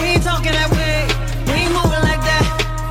We 0.00 0.06
ain't 0.16 0.22
talking 0.22 0.52
that 0.52 0.70
way. 0.72 0.98
We 1.46 1.54
ain't 1.64 1.72
moving 1.72 2.04
like 2.10 2.22
that. 2.30 2.44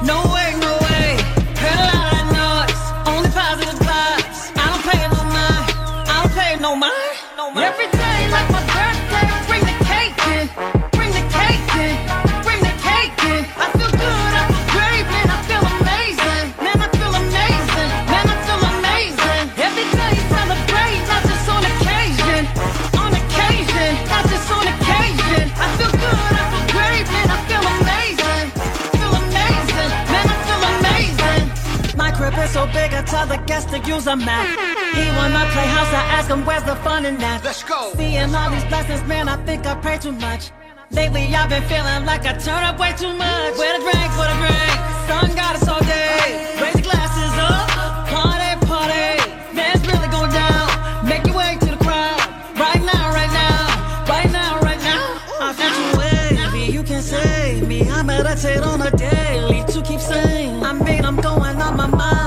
No 0.06 0.18
way, 0.34 0.50
no 0.66 0.72
way. 0.86 1.18
Heard 1.62 1.80
a 1.80 1.88
lot 1.94 2.14
of 2.20 2.26
noise, 2.40 2.82
only 3.12 3.30
positive 3.32 3.80
vibes. 3.82 4.40
I 4.56 4.64
don't 4.70 4.84
pay 4.90 5.02
no 5.16 5.22
mind, 5.38 5.66
I 6.08 6.16
don't 6.22 6.34
pay 6.38 6.52
no 6.62 6.72
mind. 6.76 7.18
No 7.38 7.52
mind. 7.52 7.66
Every 7.68 7.90
day 7.98 8.09
the 33.30 33.38
guests 33.46 33.72
to 33.72 33.80
use 33.88 34.08
a 34.08 34.16
map. 34.16 34.48
He 34.98 35.06
wanna 35.16 35.46
play 35.54 35.70
I 35.70 36.04
ask 36.18 36.30
him 36.30 36.46
where's 36.46 36.64
the 36.64 36.76
fun 36.78 37.06
in 37.06 37.18
that. 37.20 37.44
Let's 37.44 37.64
go. 37.64 37.94
Seeing 37.96 38.34
all 38.34 38.50
these 38.50 38.66
blessings, 38.66 39.04
man, 39.08 39.30
I 39.30 39.38
think 39.46 39.66
I 39.68 39.76
pray 39.76 39.98
too 40.00 40.12
much. 40.12 40.52
Lately 40.90 41.24
I've 41.36 41.50
been 41.50 41.64
feeling 41.70 42.06
like 42.06 42.26
I 42.26 42.34
turn 42.34 42.64
up 42.64 42.80
way 42.80 42.92
too 42.98 43.14
much. 43.14 43.54
Where 43.58 43.78
the 43.78 43.82
drink, 43.86 44.10
for 44.18 44.26
the 44.26 44.38
drink, 44.42 44.78
sun 45.08 45.30
got 45.38 45.54
us 45.58 45.68
all 45.70 45.84
day. 45.86 46.58
Raise 46.62 46.74
your 46.82 46.90
glasses 46.90 47.34
up, 47.38 47.70
party, 48.10 48.52
party. 48.66 49.08
Man's 49.54 49.86
really 49.86 50.10
going 50.10 50.34
down. 50.34 50.66
Make 51.06 51.24
your 51.28 51.38
way 51.38 51.58
to 51.62 51.70
the 51.76 51.82
crowd. 51.86 52.20
Right 52.58 52.82
now, 52.82 53.14
right 53.14 53.34
now, 53.44 53.62
right 54.10 54.32
now, 54.32 54.60
right 54.66 54.82
now. 54.82 55.06
I 55.40 55.54
feel 55.54 55.72
too 55.78 55.90
wavy, 56.02 56.72
you 56.74 56.82
can 56.82 57.04
save 57.04 57.68
me. 57.68 57.88
I 57.90 58.02
meditate 58.02 58.64
on 58.64 58.82
a 58.82 58.92
daily 58.92 59.62
to 59.74 59.82
keep 59.84 60.00
sane. 60.00 60.64
I 60.64 60.74
mean, 60.74 61.06
I'm 61.06 61.18
going 61.18 61.62
on 61.62 61.78
my 61.78 61.88
mind, 61.88 62.19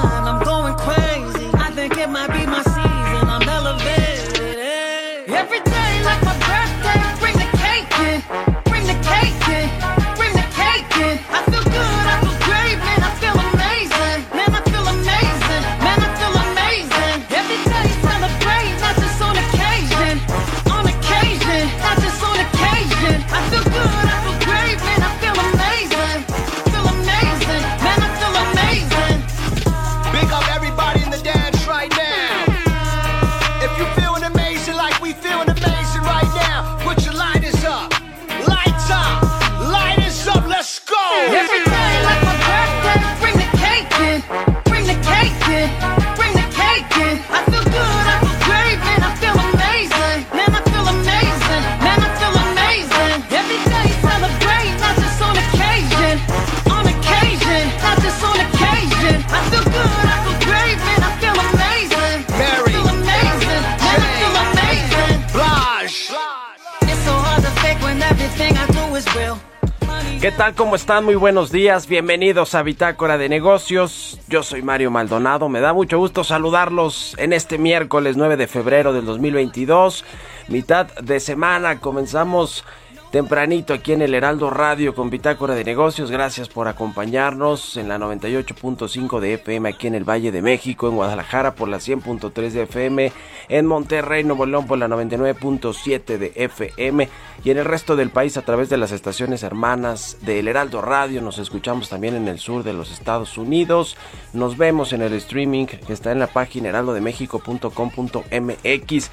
¿Qué 70.23 70.31
tal? 70.31 70.55
¿Cómo 70.55 70.77
están? 70.77 71.05
Muy 71.05 71.17
buenos 71.17 71.51
días. 71.51 71.89
Bienvenidos 71.89 72.55
a 72.55 72.63
Bitácora 72.63 73.19
de 73.19 73.29
Negocios. 73.29 74.21
Yo 74.29 74.45
soy 74.45 74.63
Mario 74.63 74.89
Maldonado. 74.93 75.49
Me 75.49 75.59
da 75.59 75.73
mucho 75.73 75.99
gusto 75.99 76.23
saludarlos 76.23 77.17
en 77.19 77.33
este 77.33 77.59
miércoles 77.59 78.17
9 78.17 78.37
de 78.37 78.47
febrero 78.47 78.93
del 78.93 79.05
2022. 79.05 80.05
Mitad 80.47 80.87
de 81.01 81.19
semana. 81.19 81.81
Comenzamos 81.81 82.65
tempranito 83.13 83.73
aquí 83.75 83.93
en 83.93 84.01
el 84.01 84.15
Heraldo 84.15 84.49
Radio 84.49 84.95
con 84.95 85.11
Bitácora 85.11 85.55
de 85.55 85.65
Negocios. 85.65 86.11
Gracias 86.11 86.49
por 86.49 86.67
acompañarnos 86.67 87.77
en 87.77 87.89
la 87.89 87.99
98.5 87.99 89.21
de 89.21 89.35
FM 89.35 89.69
aquí 89.69 89.87
en 89.87 89.95
el 89.95 90.09
Valle 90.09 90.33
de 90.33 90.41
México, 90.41 90.89
en 90.89 90.97
Guadalajara 90.97 91.55
por 91.55 91.69
la 91.69 91.77
100.3 91.77 92.51
de 92.53 92.63
FM, 92.63 93.13
en 93.51 93.67
Monterrey, 93.67 94.25
Nuevo 94.25 94.47
León 94.47 94.67
por 94.67 94.79
la 94.79 94.89
99.7 94.89 96.17
de 96.17 96.33
FM 96.35 97.07
y 97.45 97.51
en 97.51 97.59
el 97.59 97.67
resto 97.67 97.97
del 97.97 98.09
país 98.09 98.39
a 98.39 98.47
través 98.47 98.71
de 98.71 98.79
las 98.79 98.93
estaciones 98.93 99.43
hermanas 99.43 100.17
del 100.23 100.49
Heraldo 100.49 100.81
Radio. 100.81 101.21
Nos 101.21 101.37
escuchamos 101.37 101.91
también 101.91 102.15
en 102.15 102.29
el 102.29 102.39
sur 102.39 102.63
de 102.63 102.73
los 102.73 102.91
Estados 102.91 103.37
Unidos. 103.37 103.99
Nos 104.33 104.57
vemos 104.57 104.95
en 104.95 105.03
el 105.03 105.13
streaming 105.13 105.67
que 105.67 105.93
está 105.93 106.13
en 106.13 106.19
la 106.19 106.29
página 106.29 106.71
heraldodemexico.com.mx. 106.71 109.11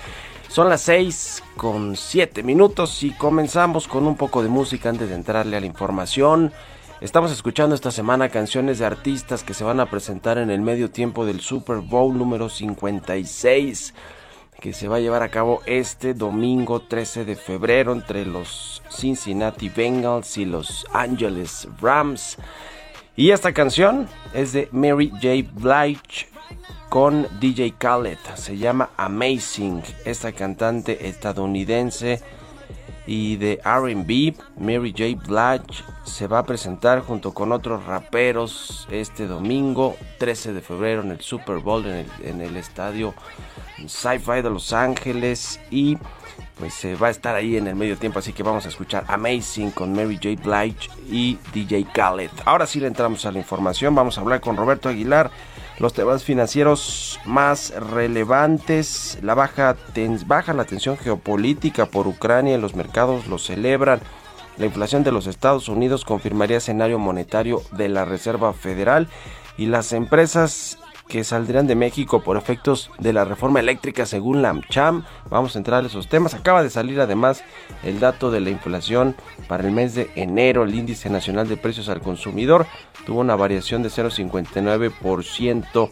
Son 0.50 0.68
las 0.68 0.82
6 0.82 1.44
con 1.58 1.96
7 1.96 2.42
minutos 2.42 3.04
y 3.04 3.12
comenzamos 3.12 3.88
con 3.88 4.08
un 4.08 4.18
poco 4.18 4.42
de 4.42 4.50
música 4.50 4.90
antes 4.90 5.08
de 5.08 5.14
entrarle 5.14 5.56
a 5.56 5.60
la 5.60 5.68
información. 5.68 6.52
Estamos 7.02 7.32
escuchando 7.32 7.76
esta 7.76 7.92
semana 7.92 8.30
canciones 8.30 8.80
de 8.80 8.88
artistas 8.88 9.44
que 9.44 9.54
se 9.54 9.64
van 9.64 9.80
a 9.80 9.86
presentar 9.92 10.40
en 10.40 10.50
el 10.50 10.62
medio 10.62 10.90
tiempo 10.90 11.24
del 11.24 11.40
Super 11.40 11.78
Bowl 11.78 12.18
número 12.18 12.50
56 12.50 13.94
que 14.60 14.74
se 14.74 14.88
va 14.88 14.98
a 14.98 15.00
llevar 15.00 15.22
a 15.22 15.30
cabo 15.30 15.62
este 15.68 16.16
domingo 16.16 16.82
13 16.82 17.26
de 17.26 17.36
febrero 17.36 17.94
entre 17.94 18.26
los 18.26 18.82
Cincinnati 18.90 19.70
Bengals 19.70 20.36
y 20.38 20.46
los 20.46 20.88
Angeles 20.92 21.68
Rams. 21.80 22.38
Y 23.16 23.30
esta 23.30 23.54
canción 23.54 24.08
es 24.34 24.54
de 24.54 24.68
Mary 24.72 25.12
J. 25.12 25.48
Blige 25.54 26.28
con 26.90 27.28
DJ 27.40 27.74
Khaled. 27.78 28.18
Se 28.36 28.58
llama 28.58 28.90
Amazing. 28.98 29.84
Esta 30.06 30.32
cantante 30.32 31.08
estadounidense 31.08 32.22
y 33.10 33.38
de 33.38 33.60
RB, 33.66 34.36
Mary 34.60 34.92
J. 34.92 35.20
Blige, 35.28 35.84
se 36.04 36.28
va 36.28 36.40
a 36.40 36.44
presentar 36.44 37.02
junto 37.02 37.34
con 37.34 37.52
otros 37.52 37.86
raperos 37.88 38.88
este 38.92 39.26
domingo 39.26 39.98
13 40.20 40.54
de 40.54 40.62
febrero 40.62 41.02
en 41.02 41.10
el 41.10 41.22
Super 41.22 41.58
Bowl 41.58 41.88
en 41.88 42.42
el, 42.42 42.56
estadio 42.56 43.16
Sci-Fi 43.88 44.44
de 44.44 44.52
Los 44.52 44.74
Ángeles 44.74 45.60
y 45.72 45.98
pues 46.60 46.76
se 46.76 46.96
va 46.96 47.08
a 47.08 47.10
estar 47.10 47.36
ahí 47.36 47.58
en 47.58 47.66
el 47.66 47.76
medio 47.76 47.98
tiempo, 47.98 48.20
así 48.20 48.32
que 48.32 48.44
vamos 48.44 48.68
a 48.68 48.70
escuchar 48.70 49.06
Amazing 49.08 49.72
con 49.72 49.92
Mary 49.92 50.20
J. 50.22 50.40
Blige 50.44 50.90
y 51.10 51.40
DJ 51.52 51.88
Khaled. 51.92 52.30
Ahora 52.46 52.68
sí 52.68 52.80
le 52.80 52.86
entramos 52.86 53.26
a 53.26 53.32
la 53.32 53.40
información, 53.40 53.96
vamos 53.96 54.20
a 54.20 54.22
hablar 54.22 54.40
con 54.40 54.56
Roberto 54.56 54.88
Aguilar, 54.88 55.32
los 55.80 55.94
temas 55.94 56.24
financieros 56.24 57.20
más 57.26 57.72
relevantes, 57.72 59.18
la 59.22 59.34
baja, 59.34 59.78
baja 60.26 60.54
la 60.54 60.66
tensión 60.66 60.98
geopolítica 60.98 61.86
por 61.86 62.08
Ucrania, 62.08 62.58
los 62.58 62.76
mercados 62.76 63.28
lo 63.28 63.38
celebran, 63.38 64.02
La 64.58 64.66
inflación 64.66 65.06
de 65.06 65.14
los 65.14 65.26
Estados 65.26 65.70
Unidos 65.70 66.04
confirmaría 66.04 66.58
escenario 66.58 67.00
monetario 67.00 67.62
de 67.72 67.88
la 67.88 68.04
Reserva 68.04 68.52
Federal 68.52 69.08
y 69.58 69.68
las 69.68 69.94
empresas 69.94 70.78
que 71.10 71.24
saldrían 71.24 71.66
de 71.66 71.76
México 71.76 72.22
por 72.22 72.38
efectos 72.38 72.92
de 73.00 73.14
la 73.14 73.26
reforma 73.26 73.60
eléctrica 73.60 74.06
según 74.06 74.42
la 74.42 74.50
AmCham. 74.50 75.06
Vamos 75.30 75.56
a 75.56 75.60
entrar 75.60 75.84
a 75.84 75.88
esos 75.88 76.08
temas. 76.08 76.36
Acaba 76.36 76.62
de 76.62 76.70
salir 76.70 77.02
además 77.02 77.44
el 77.84 78.00
dato 78.00 78.30
de 78.32 78.42
la 78.42 78.52
inflación 78.52 79.16
para 79.48 79.64
el 79.64 79.72
mes 79.72 79.96
de 79.96 80.12
enero. 80.16 80.64
El 80.64 80.76
índice 80.76 81.10
nacional 81.10 81.50
de 81.50 81.58
precios 81.58 81.90
al 81.90 82.02
consumidor 82.02 82.68
tuvo 83.06 83.20
una 83.20 83.36
variación 83.36 83.84
de 83.84 83.90
0,59% 83.90 85.92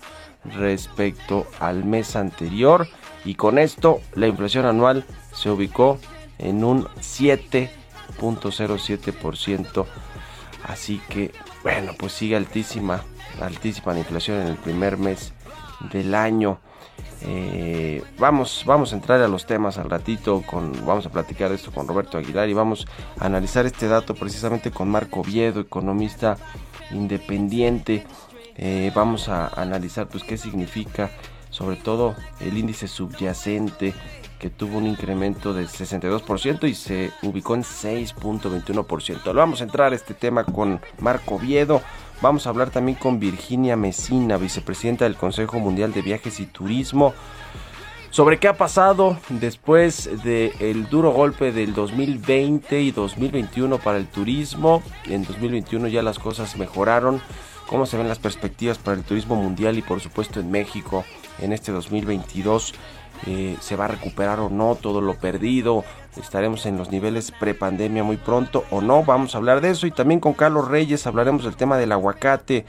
respecto 0.56 1.46
al 1.60 1.84
mes 1.84 2.16
anterior. 2.16 2.88
Y 3.26 3.36
con 3.36 3.60
esto 3.60 4.00
la 4.16 4.28
inflación 4.28 4.66
anual 4.66 5.04
se 5.34 5.50
ubicó 5.50 6.00
en 6.38 6.64
un 6.64 6.86
7.07%. 6.86 9.86
Así 10.64 11.02
que, 11.10 11.34
bueno, 11.64 11.94
pues 11.98 12.14
sigue 12.14 12.36
altísima 12.36 13.04
altísima 13.42 13.94
la 13.94 14.00
inflación 14.00 14.42
en 14.42 14.48
el 14.48 14.56
primer 14.56 14.98
mes 14.98 15.34
del 15.92 16.16
año. 16.16 16.60
Eh, 17.22 18.04
vamos, 18.20 18.64
vamos 18.66 18.94
a 18.94 18.96
entrar 18.96 19.22
a 19.22 19.28
los 19.28 19.46
temas 19.46 19.78
al 19.78 19.90
ratito, 19.90 20.44
con, 20.46 20.86
vamos 20.86 21.06
a 21.06 21.10
platicar 21.10 21.52
esto 21.52 21.72
con 21.72 21.88
Roberto 21.88 22.18
Aguilar 22.18 22.48
y 22.48 22.54
vamos 22.54 22.88
a 23.20 23.26
analizar 23.26 23.66
este 23.66 23.88
dato 23.88 24.14
precisamente 24.14 24.72
con 24.72 24.90
Marco 24.90 25.24
Viedo, 25.24 25.62
economista 25.62 26.38
independiente. 26.92 28.06
Eh, 28.56 28.92
vamos 28.96 29.30
a 29.30 29.48
analizar 29.48 30.08
pues 30.08 30.24
qué 30.24 30.38
significa 30.38 31.12
sobre 31.50 31.78
todo 31.78 32.16
el 32.40 32.58
índice 32.58 32.88
subyacente 32.88 33.94
que 34.40 34.50
tuvo 34.50 34.78
un 34.78 34.86
incremento 34.86 35.54
del 35.54 35.68
62% 35.68 36.68
y 36.70 36.76
se 36.76 37.12
ubicó 37.24 37.56
en 37.56 37.64
6.21%. 37.64 39.34
Vamos 39.34 39.62
a 39.62 39.64
entrar 39.64 39.94
a 39.94 39.96
este 39.96 40.14
tema 40.14 40.44
con 40.44 40.80
Marco 41.00 41.40
Viedo. 41.40 41.82
Vamos 42.22 42.46
a 42.46 42.50
hablar 42.50 42.70
también 42.70 42.98
con 42.98 43.20
Virginia 43.20 43.76
Mesina, 43.76 44.38
vicepresidenta 44.38 45.06
del 45.06 45.16
Consejo 45.16 45.60
Mundial 45.60 45.94
de 45.94 46.02
Viajes 46.02 46.40
y 46.40 46.46
Turismo, 46.46 47.14
sobre 48.18 48.40
qué 48.40 48.48
ha 48.48 48.58
pasado 48.58 49.16
después 49.30 50.10
del 50.24 50.90
duro 50.90 51.12
golpe 51.12 51.52
del 51.52 51.76
2020 51.76 52.82
y 52.82 52.90
2021 52.90 53.78
para 53.78 54.00
el 54.00 54.08
turismo. 54.08 54.82
En 55.06 55.24
2021 55.24 55.88
ya 55.88 56.02
las 56.02 56.18
cosas 56.18 56.58
mejoraron. 56.58 57.22
¿Cómo 57.68 57.86
se 57.86 57.96
ven 57.96 58.08
las 58.08 58.18
perspectivas 58.18 58.80
para 58.80 58.98
el 58.98 59.04
turismo 59.04 59.36
mundial 59.36 59.78
y 59.78 59.84
por 59.84 60.00
supuesto 60.00 60.40
en 60.40 60.50
México 60.50 61.06
en 61.38 61.54
este 61.54 61.72
2022? 61.72 62.74
Eh, 63.28 63.56
se 63.60 63.76
va 63.76 63.86
a 63.86 63.90
recuperar 63.90 64.40
o 64.40 64.50
no 64.50 64.74
todo 64.74 65.00
lo 65.00 65.14
perdido, 65.14 65.84
estaremos 66.20 66.66
en 66.66 66.78
los 66.78 66.90
niveles 66.90 67.32
prepandemia 67.32 68.04
muy 68.04 68.18
pronto 68.18 68.64
o 68.70 68.80
no, 68.80 69.04
vamos 69.04 69.34
a 69.34 69.40
hablar 69.40 69.60
de 69.60 69.72
eso 69.72 69.88
y 69.88 69.92
también 69.92 70.20
con 70.20 70.34
Carlos 70.34 70.68
Reyes 70.68 71.08
hablaremos 71.08 71.44
del 71.44 71.56
tema 71.56 71.78
del 71.78 71.92
aguacate. 71.92 72.66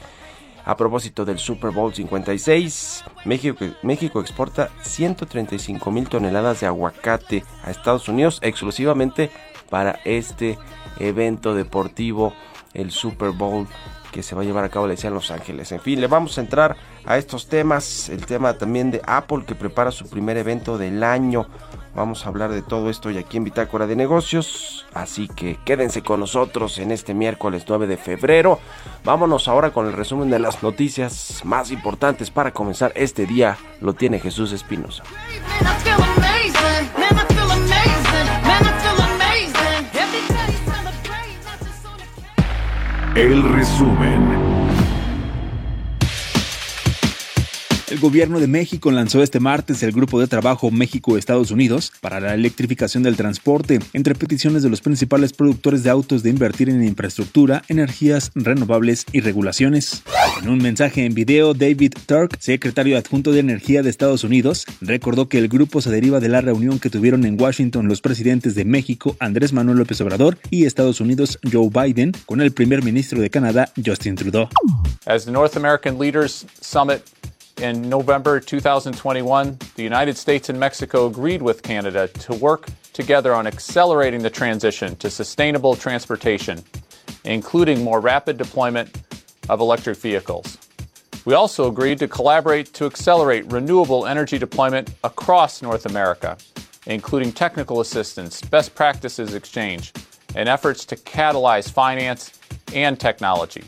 A 0.69 0.77
propósito 0.77 1.25
del 1.25 1.39
Super 1.39 1.71
Bowl 1.71 1.95
56, 1.95 3.03
México, 3.25 3.65
México 3.83 4.21
exporta 4.21 4.69
135 4.83 5.91
mil 5.91 6.07
toneladas 6.11 6.61
de 6.61 6.67
aguacate 6.67 7.43
a 7.65 7.71
Estados 7.71 8.07
Unidos 8.07 8.39
exclusivamente 8.43 9.31
para 9.71 9.99
este 10.05 10.59
evento 10.99 11.55
deportivo, 11.55 12.35
el 12.75 12.91
Super 12.91 13.31
Bowl 13.31 13.67
que 14.13 14.23
se 14.23 14.35
va 14.35 14.43
a 14.43 14.45
llevar 14.45 14.65
a 14.65 14.69
cabo, 14.69 14.87
le 14.87 14.93
decía, 14.93 15.09
en 15.09 15.15
Los 15.15 15.31
Ángeles. 15.31 15.73
En 15.73 15.81
fin, 15.81 16.03
le 16.03 16.07
vamos 16.07 16.37
a 16.37 16.43
entrar 16.43 16.77
a 17.07 17.17
estos 17.17 17.49
temas, 17.49 18.11
el 18.11 18.27
tema 18.27 18.53
también 18.59 18.91
de 18.91 19.01
Apple 19.07 19.45
que 19.47 19.55
prepara 19.55 19.91
su 19.91 20.07
primer 20.11 20.37
evento 20.37 20.77
del 20.77 21.03
año. 21.03 21.47
Vamos 21.95 22.25
a 22.25 22.29
hablar 22.29 22.51
de 22.51 22.63
todo 22.63 22.91
esto 22.91 23.11
y 23.11 23.19
aquí 23.19 23.37
en 23.37 23.45
Bitácora 23.45 23.87
de 23.87 23.97
Negocios. 23.97 24.87
Así 24.95 25.29
que 25.29 25.59
quédense 25.65 26.03
con 26.03 26.21
nosotros 26.21 26.79
en 26.79 26.93
este 26.93 27.15
miércoles 27.15 27.65
9 27.69 27.87
de 27.87 27.97
febrero. 27.97 28.61
Vámonos 29.05 29.49
ahora 29.49 29.71
con 29.71 29.87
el 29.87 29.93
resumen 29.93 30.31
de 30.31 30.39
las 30.39 30.63
noticias 30.63 31.41
más 31.45 31.71
importantes 31.71 32.31
para 32.31 32.53
comenzar 32.53 32.93
este 32.95 33.27
día. 33.27 33.59
Lo 33.81 33.95
tiene 33.95 34.21
Jesús 34.21 34.53
Espinosa. 34.53 35.03
El 43.15 43.43
resumen. 43.43 44.38
El 47.91 48.01
gobierno 48.01 48.39
de 48.39 48.49
México 48.49 48.91
lanzó 48.91 49.23
este 49.23 49.41
martes 49.41 49.83
el 49.83 49.93
Grupo 49.93 50.21
de 50.21 50.27
Trabajo 50.27 50.71
México-Estados 50.71 51.51
Unidos 51.51 51.91
para 52.03 52.21
la 52.21 52.35
electrificación 52.35 53.03
del 53.03 53.17
transporte, 53.17 53.79
entre 53.95 54.15
peticiones 54.15 54.63
de 54.63 54.69
los 54.69 54.83
principales 54.83 55.33
productores 55.33 55.85
de 55.85 55.89
autos 55.89 56.23
de 56.23 56.29
invertir 56.29 56.69
en 56.69 56.85
infraestructura, 56.85 57.63
energías 57.69 58.31
renovables 58.35 59.07
y 59.11 59.21
regulaciones. 59.21 60.03
En 60.43 60.51
un 60.51 60.59
mensaje 60.59 61.07
en 61.07 61.15
video, 61.15 61.55
David 61.55 61.95
Turk, 62.05 62.37
secretario 62.39 62.99
adjunto 62.99 63.33
de 63.33 63.41
Energía 63.41 63.83
de 63.83 63.89
Estados 63.89 64.23
Unidos, 64.23 64.67
recordó 64.83 65.31
que 65.31 65.39
el 65.39 65.49
grupo 65.49 65.81
se 65.81 65.91
deriva 65.91 66.21
de 66.21 66.29
la 66.29 66.43
reunión 66.43 66.79
que 66.79 66.91
tuvieron 66.91 67.25
en 67.25 67.41
Washington 67.41 67.89
los 67.89 68.03
presidentes 68.03 68.55
de 68.55 68.67
México, 68.67 69.17
Andrés 69.19 69.55
Manuel 69.55 69.79
López 69.79 69.99
Obrador, 70.03 70.37
y 70.51 70.67
Estados 70.67 71.01
Unidos, 71.01 71.39
Joe 71.51 71.71
Biden, 71.71 72.13
con 72.27 72.43
el 72.43 72.53
primer 72.53 72.83
ministro 72.83 73.19
de 73.19 73.31
Canadá, 73.31 73.73
Justin 73.83 74.15
Trudeau. 74.15 74.51
As 75.07 75.25
the 75.25 75.31
North 75.31 75.57
American 75.57 75.99
Leaders 75.99 76.45
Summit 76.61 77.01
In 77.61 77.89
November 77.89 78.39
2021, 78.39 79.59
the 79.75 79.83
United 79.83 80.17
States 80.17 80.49
and 80.49 80.61
Mexico 80.61 81.07
agreed 81.07 81.43
with 81.43 81.65
Canada 81.65 82.07
to 82.07 82.35
work 82.35 82.69
together 82.93 83.35
on 83.35 83.49
accelerating 83.49 84.23
the 84.23 84.31
transition 84.31 84.95
to 84.97 85.11
sustainable 85.11 85.75
transportation, 85.75 86.63
including 87.25 87.83
more 87.83 87.99
rapid 87.99 88.37
deployment 88.37 89.03
of 89.49 89.59
electric 89.59 89.99
vehicles. 89.99 90.57
We 91.25 91.35
also 91.35 91.67
agreed 91.67 91.99
to 91.99 92.07
collaborate 92.07 92.73
to 92.75 92.87
accelerate 92.87 93.51
renewable 93.51 94.07
energy 94.07 94.39
deployment 94.39 94.95
across 95.03 95.61
North 95.61 95.85
America, 95.85 96.39
including 96.87 97.33
technical 97.33 97.81
assistance, 97.81 98.41
best 98.41 98.73
practices 98.77 99.35
exchange, 99.35 99.93
and 100.37 100.49
efforts 100.49 100.85
to 100.85 100.95
catalyze 100.95 101.69
finance 101.69 102.38
and 102.75 102.99
technology. 102.99 103.63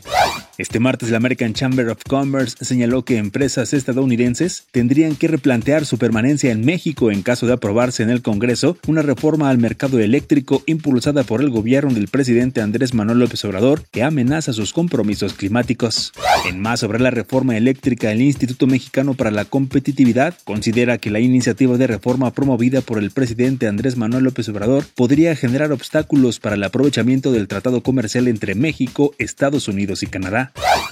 Este 0.57 0.79
martes 0.79 1.09
la 1.09 1.17
American 1.17 1.53
Chamber 1.53 1.89
of 1.89 2.03
Commerce 2.07 2.55
señaló 2.63 3.03
que 3.03 3.17
empresas 3.17 3.73
estadounidenses 3.73 4.65
tendrían 4.71 5.15
que 5.15 5.27
replantear 5.27 5.85
su 5.85 5.97
permanencia 5.97 6.51
en 6.51 6.63
México 6.63 7.09
en 7.09 7.23
caso 7.23 7.47
de 7.47 7.53
aprobarse 7.53 8.03
en 8.03 8.11
el 8.11 8.21
Congreso 8.21 8.77
una 8.87 9.01
reforma 9.01 9.49
al 9.49 9.57
mercado 9.57 9.99
eléctrico 9.99 10.61
impulsada 10.67 11.23
por 11.23 11.41
el 11.41 11.49
gobierno 11.49 11.93
del 11.93 12.09
presidente 12.09 12.61
Andrés 12.61 12.93
Manuel 12.93 13.19
López 13.19 13.43
Obrador 13.45 13.83
que 13.91 14.03
amenaza 14.03 14.53
sus 14.53 14.71
compromisos 14.71 15.33
climáticos. 15.33 16.11
En 16.47 16.59
más 16.59 16.81
sobre 16.81 16.99
la 16.99 17.11
reforma 17.11 17.57
eléctrica, 17.57 18.11
el 18.11 18.21
Instituto 18.21 18.67
Mexicano 18.67 19.13
para 19.15 19.31
la 19.31 19.45
Competitividad 19.45 20.35
considera 20.43 20.97
que 20.97 21.11
la 21.11 21.19
iniciativa 21.19 21.77
de 21.77 21.87
reforma 21.87 22.31
promovida 22.31 22.81
por 22.81 22.99
el 22.99 23.11
presidente 23.11 23.67
Andrés 23.67 23.97
Manuel 23.97 24.25
López 24.25 24.47
Obrador 24.49 24.85
podría 24.95 25.35
generar 25.35 25.71
obstáculos 25.71 26.39
para 26.39 26.55
el 26.55 26.63
aprovechamiento 26.63 27.31
del 27.31 27.47
tratado 27.47 27.81
comercial 27.81 28.27
entre 28.27 28.55
México, 28.55 28.70
Estados 29.17 29.67
Unidos 29.67 30.03
y 30.03 30.07
Canadá. 30.07 30.51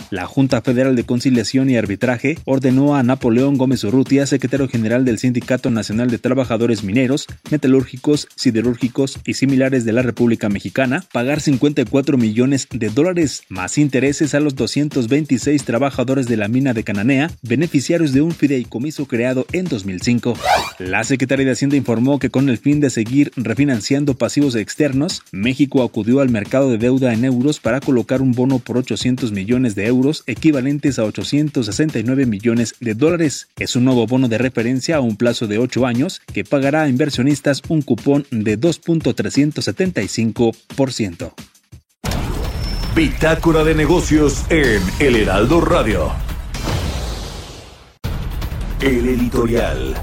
La 0.10 0.26
Junta 0.26 0.62
Federal 0.62 0.96
de 0.96 1.04
Conciliación 1.04 1.70
y 1.70 1.78
Arbitraje 1.78 2.38
ordenó 2.46 2.96
a 2.96 3.04
Napoleón 3.04 3.58
Gómez 3.58 3.84
Urrutia, 3.84 4.26
secretario 4.26 4.68
general 4.68 5.06
del 5.06 5.20
Sindicato 5.20 5.70
Nacional 5.70 6.10
de 6.10 6.18
Trabajadores 6.18 6.84
Mineros, 6.84 7.28
Metalúrgicos, 7.52 8.28
Siderúrgicos 8.36 9.20
y 9.26 9.36
similares 9.36 9.86
de 9.86 9.94
la 9.94 10.02
República 10.02 10.50
Mexicana, 10.50 11.04
pagar 11.12 11.42
54 11.42 12.18
millones 12.18 12.68
de 12.72 12.90
dólares 12.90 13.44
más 13.50 13.78
intereses 13.78 14.34
a 14.34 14.40
los 14.40 14.56
226 14.56 15.64
trabajadores 15.64 16.28
de 16.28 16.38
la 16.38 16.48
mina 16.48 16.74
de 16.74 16.84
Cananea, 16.84 17.32
beneficiarios 17.44 18.12
de 18.12 18.22
un 18.22 18.32
fideicomiso 18.32 19.06
creado 19.06 19.46
en 19.52 19.66
2005. 19.66 20.34
La 20.80 21.04
Secretaría 21.04 21.46
de 21.46 21.52
Hacienda 21.52 21.78
informó 21.78 22.18
que 22.18 22.32
con 22.32 22.50
el 22.50 22.58
fin 22.58 22.80
de 22.80 22.90
seguir 22.90 23.32
refinanciando 23.36 24.16
pasivos 24.16 24.56
externos, 24.56 25.22
México 25.32 25.84
acudió 25.84 26.22
al 26.22 26.30
mercado 26.30 26.72
de 26.72 26.80
deuda 26.80 27.14
en 27.14 27.26
euros 27.26 27.60
para 27.60 27.69
colocar 27.80 28.22
un 28.22 28.34
bono 28.34 28.60
por 28.60 28.78
800 28.78 29.32
millones 29.32 29.50
millones 29.50 29.74
de 29.74 29.88
euros, 29.88 30.24
equivalentes 30.28 31.00
a 31.00 31.06
869 31.06 32.28
millones 32.28 32.76
de 32.80 32.94
dólares. 32.94 33.48
Es 33.58 33.76
un 33.76 33.86
nuevo 33.86 34.06
bono 34.06 34.28
de 34.28 34.38
referencia 34.38 34.98
a 34.98 35.00
un 35.00 35.16
plazo 35.16 35.48
de 35.48 35.58
8 35.58 35.88
años 35.88 36.22
que 36.34 36.44
pagará 36.44 36.84
a 36.84 36.88
inversionistas 36.88 37.64
un 37.68 37.82
cupón 37.82 38.28
de 38.30 38.60
2.375%. 38.60 41.34
Bitácora 42.96 43.64
de 43.64 43.74
negocios 43.74 44.46
en 44.50 44.84
El 45.00 45.16
Heraldo 45.16 45.62
Radio. 45.62 46.12
El 48.82 49.08
editorial. 49.08 49.96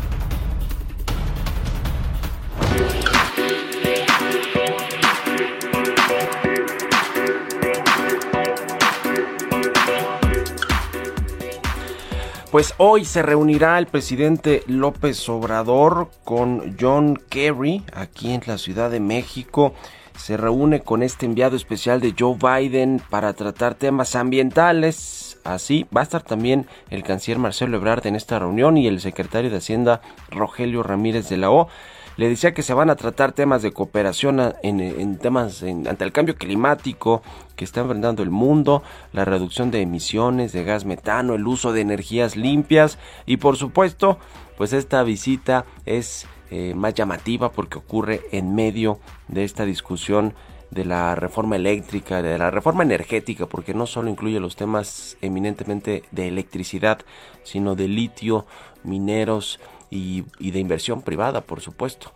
Pues 12.50 12.74
hoy 12.78 13.04
se 13.04 13.22
reunirá 13.22 13.76
el 13.76 13.86
presidente 13.86 14.62
López 14.68 15.28
Obrador 15.28 16.10
con 16.24 16.76
John 16.80 17.20
Kerry 17.28 17.82
aquí 17.92 18.32
en 18.32 18.42
la 18.46 18.56
Ciudad 18.56 18.90
de 18.90 19.00
México. 19.00 19.74
se 20.16 20.36
reúne 20.36 20.80
con 20.80 21.02
este 21.02 21.26
enviado 21.26 21.56
especial 21.56 22.00
de 22.00 22.14
Joe 22.18 22.38
Biden 22.40 23.02
para 23.10 23.34
tratar 23.34 23.74
temas 23.74 24.14
ambientales. 24.14 25.38
Así 25.44 25.86
va 25.94 26.00
a 26.00 26.04
estar 26.04 26.22
también 26.22 26.66
el 26.88 27.02
canciller 27.02 27.38
Marcelo 27.38 27.76
Ebrard 27.76 28.06
en 28.06 28.16
esta 28.16 28.38
reunión 28.38 28.78
y 28.78 28.86
el 28.86 29.00
secretario 29.00 29.50
de 29.50 29.58
Hacienda 29.58 30.00
Rogelio 30.30 30.82
Ramírez 30.82 31.28
de 31.28 31.36
la 31.36 31.50
O. 31.50 31.68
Le 32.16 32.30
decía 32.30 32.54
que 32.54 32.62
se 32.62 32.72
van 32.72 32.88
a 32.88 32.96
tratar 32.96 33.32
temas 33.32 33.60
de 33.60 33.72
cooperación 33.72 34.54
en, 34.62 35.18
temas 35.18 35.62
ante 35.62 36.04
el 36.04 36.12
cambio 36.12 36.36
climático 36.36 37.22
que 37.56 37.64
está 37.64 37.80
enfrentando 37.80 38.22
el 38.22 38.30
mundo, 38.30 38.82
la 39.12 39.24
reducción 39.24 39.70
de 39.70 39.80
emisiones 39.80 40.52
de 40.52 40.64
gas 40.64 40.84
metano, 40.84 41.34
el 41.34 41.46
uso 41.46 41.72
de 41.72 41.80
energías 41.80 42.36
limpias 42.36 42.98
y 43.24 43.38
por 43.38 43.56
supuesto, 43.56 44.18
pues 44.56 44.72
esta 44.72 45.02
visita 45.02 45.64
es 45.84 46.26
eh, 46.50 46.74
más 46.74 46.94
llamativa 46.94 47.50
porque 47.50 47.78
ocurre 47.78 48.22
en 48.30 48.54
medio 48.54 49.00
de 49.28 49.44
esta 49.44 49.64
discusión 49.64 50.34
de 50.70 50.84
la 50.84 51.14
reforma 51.14 51.56
eléctrica, 51.56 52.22
de 52.22 52.38
la 52.38 52.50
reforma 52.50 52.82
energética, 52.82 53.46
porque 53.46 53.74
no 53.74 53.86
solo 53.86 54.10
incluye 54.10 54.40
los 54.40 54.56
temas 54.56 55.16
eminentemente 55.20 56.04
de 56.10 56.28
electricidad, 56.28 57.00
sino 57.44 57.74
de 57.74 57.88
litio, 57.88 58.46
mineros 58.84 59.60
y, 59.90 60.22
de 60.38 60.58
inversión 60.58 61.02
privada, 61.02 61.40
por 61.42 61.60
supuesto. 61.60 62.12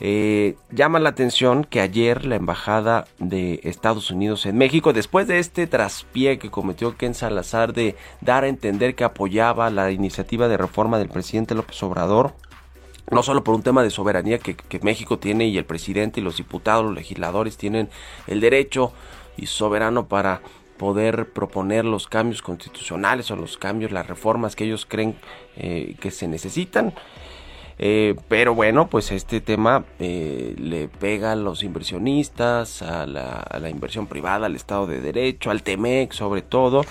Eh, 0.00 0.56
llama 0.70 0.98
la 0.98 1.10
atención 1.10 1.62
que 1.62 1.80
ayer 1.80 2.24
la 2.26 2.34
embajada 2.34 3.06
de 3.18 3.60
Estados 3.62 4.10
Unidos 4.10 4.44
en 4.44 4.58
México, 4.58 4.92
después 4.92 5.28
de 5.28 5.38
este 5.38 5.68
traspié 5.68 6.38
que 6.38 6.50
cometió 6.50 6.96
Ken 6.96 7.14
Salazar 7.14 7.72
de 7.72 7.94
dar 8.20 8.42
a 8.42 8.48
entender 8.48 8.96
que 8.96 9.04
apoyaba 9.04 9.70
la 9.70 9.92
iniciativa 9.92 10.48
de 10.48 10.56
reforma 10.56 10.98
del 10.98 11.08
presidente 11.08 11.54
López 11.54 11.80
Obrador, 11.84 12.34
no 13.10 13.22
solo 13.22 13.44
por 13.44 13.54
un 13.54 13.62
tema 13.62 13.82
de 13.82 13.90
soberanía 13.90 14.38
que, 14.38 14.56
México 14.82 15.18
tiene 15.18 15.46
y 15.46 15.58
el 15.58 15.64
presidente 15.64 16.20
y 16.20 16.24
los 16.24 16.38
diputados, 16.38 16.84
los 16.84 16.94
legisladores 16.94 17.56
tienen 17.56 17.88
el 18.26 18.40
derecho 18.40 18.92
y 19.36 19.46
soberano 19.46 20.08
para 20.08 20.40
poder 20.76 21.30
proponer 21.32 21.84
los 21.84 22.08
cambios 22.08 22.42
constitucionales 22.42 23.30
o 23.30 23.36
los 23.36 23.58
cambios, 23.58 23.92
las 23.92 24.08
reformas 24.08 24.56
que 24.56 24.64
ellos 24.64 24.86
creen 24.86 25.16
eh, 25.56 25.94
que 26.00 26.10
se 26.10 26.26
necesitan. 26.26 26.94
Eh, 27.78 28.14
pero 28.28 28.54
bueno, 28.54 28.88
pues 28.88 29.10
este 29.10 29.40
tema 29.40 29.84
eh, 29.98 30.54
le 30.58 30.88
pega 30.88 31.32
a 31.32 31.36
los 31.36 31.62
inversionistas, 31.62 32.82
a 32.82 33.06
la, 33.06 33.70
inversión 33.70 34.06
privada, 34.06 34.46
al 34.46 34.56
Estado 34.56 34.86
de 34.86 35.00
Derecho, 35.00 35.50
al 35.50 35.62
TEMEC 35.62 36.12
sobre 36.12 36.42
todo. 36.42 36.84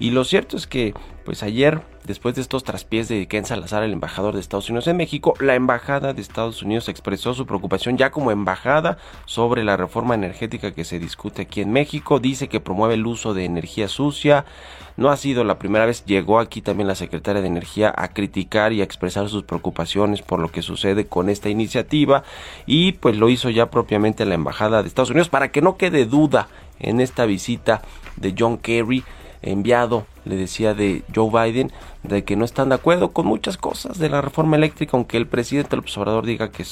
Y 0.00 0.10
lo 0.10 0.24
cierto 0.24 0.56
es 0.56 0.66
que, 0.66 0.92
pues 1.24 1.42
ayer, 1.42 1.80
después 2.04 2.34
de 2.34 2.42
estos 2.42 2.64
traspiés 2.64 3.08
de 3.08 3.26
Ken 3.26 3.44
Salazar, 3.44 3.82
el 3.82 3.92
embajador 3.92 4.34
de 4.34 4.40
Estados 4.40 4.68
Unidos 4.68 4.86
en 4.86 4.96
México, 4.96 5.34
la 5.40 5.54
embajada 5.54 6.12
de 6.12 6.20
Estados 6.20 6.62
Unidos 6.62 6.88
expresó 6.88 7.34
su 7.34 7.46
preocupación 7.46 7.96
ya 7.96 8.10
como 8.10 8.30
embajada 8.30 8.98
sobre 9.24 9.64
la 9.64 9.76
reforma 9.76 10.14
energética 10.14 10.72
que 10.72 10.84
se 10.84 10.98
discute 10.98 11.42
aquí 11.42 11.60
en 11.60 11.72
México. 11.72 12.20
Dice 12.20 12.48
que 12.48 12.60
promueve 12.60 12.94
el 12.94 13.06
uso 13.06 13.34
de 13.34 13.44
energía 13.44 13.88
sucia. 13.88 14.44
No 14.96 15.10
ha 15.10 15.16
sido 15.16 15.42
la 15.42 15.58
primera 15.58 15.86
vez, 15.86 16.04
llegó 16.04 16.38
aquí 16.38 16.62
también 16.62 16.86
la 16.86 16.94
secretaria 16.94 17.42
de 17.42 17.48
Energía 17.48 17.92
a 17.96 18.08
criticar 18.08 18.72
y 18.72 18.80
a 18.80 18.84
expresar 18.84 19.28
sus 19.28 19.42
preocupaciones 19.42 20.22
por 20.22 20.38
lo 20.38 20.52
que 20.52 20.62
sucede 20.62 21.06
con 21.06 21.28
esta 21.28 21.48
iniciativa 21.48 22.22
y 22.64 22.92
pues 22.92 23.16
lo 23.16 23.28
hizo 23.28 23.50
ya 23.50 23.70
propiamente 23.70 24.24
la 24.24 24.34
embajada 24.34 24.82
de 24.82 24.88
Estados 24.88 25.10
Unidos 25.10 25.28
para 25.28 25.50
que 25.50 25.62
no 25.62 25.76
quede 25.76 26.06
duda 26.06 26.48
en 26.78 27.00
esta 27.00 27.26
visita 27.26 27.82
de 28.16 28.34
John 28.38 28.58
Kerry 28.58 29.04
enviado, 29.50 30.06
le 30.24 30.36
decía 30.36 30.74
de 30.74 31.02
Joe 31.14 31.30
Biden, 31.30 31.70
de 32.02 32.24
que 32.24 32.36
no 32.36 32.44
están 32.44 32.70
de 32.70 32.76
acuerdo 32.76 33.12
con 33.12 33.26
muchas 33.26 33.56
cosas 33.56 33.98
de 33.98 34.08
la 34.08 34.20
reforma 34.20 34.56
eléctrica, 34.56 34.96
aunque 34.96 35.16
el 35.16 35.26
presidente 35.26 35.76
López 35.76 35.96
Obrador 35.98 36.26
diga 36.26 36.50
que 36.50 36.64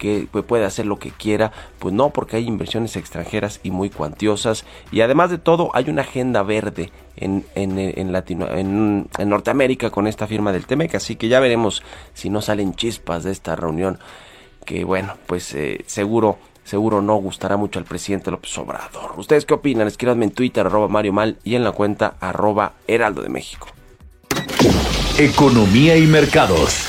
que 0.00 0.26
puede 0.42 0.64
hacer 0.64 0.86
lo 0.86 0.98
que 0.98 1.10
quiera, 1.10 1.52
pues 1.78 1.94
no, 1.94 2.08
porque 2.08 2.36
hay 2.36 2.46
inversiones 2.46 2.96
extranjeras 2.96 3.60
y 3.62 3.70
muy 3.70 3.90
cuantiosas. 3.90 4.64
Y 4.90 5.02
además 5.02 5.30
de 5.30 5.36
todo, 5.36 5.70
hay 5.74 5.90
una 5.90 6.02
agenda 6.02 6.42
verde 6.42 6.90
en, 7.16 7.44
en, 7.54 7.78
en, 7.78 8.10
Latino, 8.10 8.48
en, 8.50 9.08
Norteamérica 9.26 9.90
con 9.90 10.06
esta 10.06 10.26
firma 10.26 10.52
del 10.52 10.64
TEMEC, 10.64 10.94
así 10.94 11.16
que 11.16 11.28
ya 11.28 11.38
veremos 11.38 11.82
si 12.14 12.30
no 12.30 12.40
salen 12.40 12.74
chispas 12.74 13.24
de 13.24 13.32
esta 13.32 13.54
reunión, 13.56 13.98
que 14.64 14.84
bueno, 14.84 15.14
pues 15.26 15.54
eh, 15.54 15.84
seguro 15.86 16.38
seguro 16.64 17.02
no 17.02 17.16
gustará 17.16 17.56
mucho 17.56 17.78
al 17.78 17.84
presidente 17.84 18.30
López 18.30 18.56
Obrador. 18.58 19.12
¿Ustedes 19.16 19.44
qué 19.44 19.54
opinan? 19.54 19.86
Escríbanme 19.86 20.26
en 20.26 20.30
Twitter, 20.32 20.66
arroba 20.66 20.88
Mario 20.88 21.12
Mal, 21.12 21.38
y 21.44 21.54
en 21.54 21.64
la 21.64 21.72
cuenta 21.72 22.14
arroba 22.20 22.72
Heraldo 22.86 23.22
de 23.22 23.28
México. 23.28 23.68
Economía 25.18 25.96
y 25.96 26.06
mercados. 26.06 26.86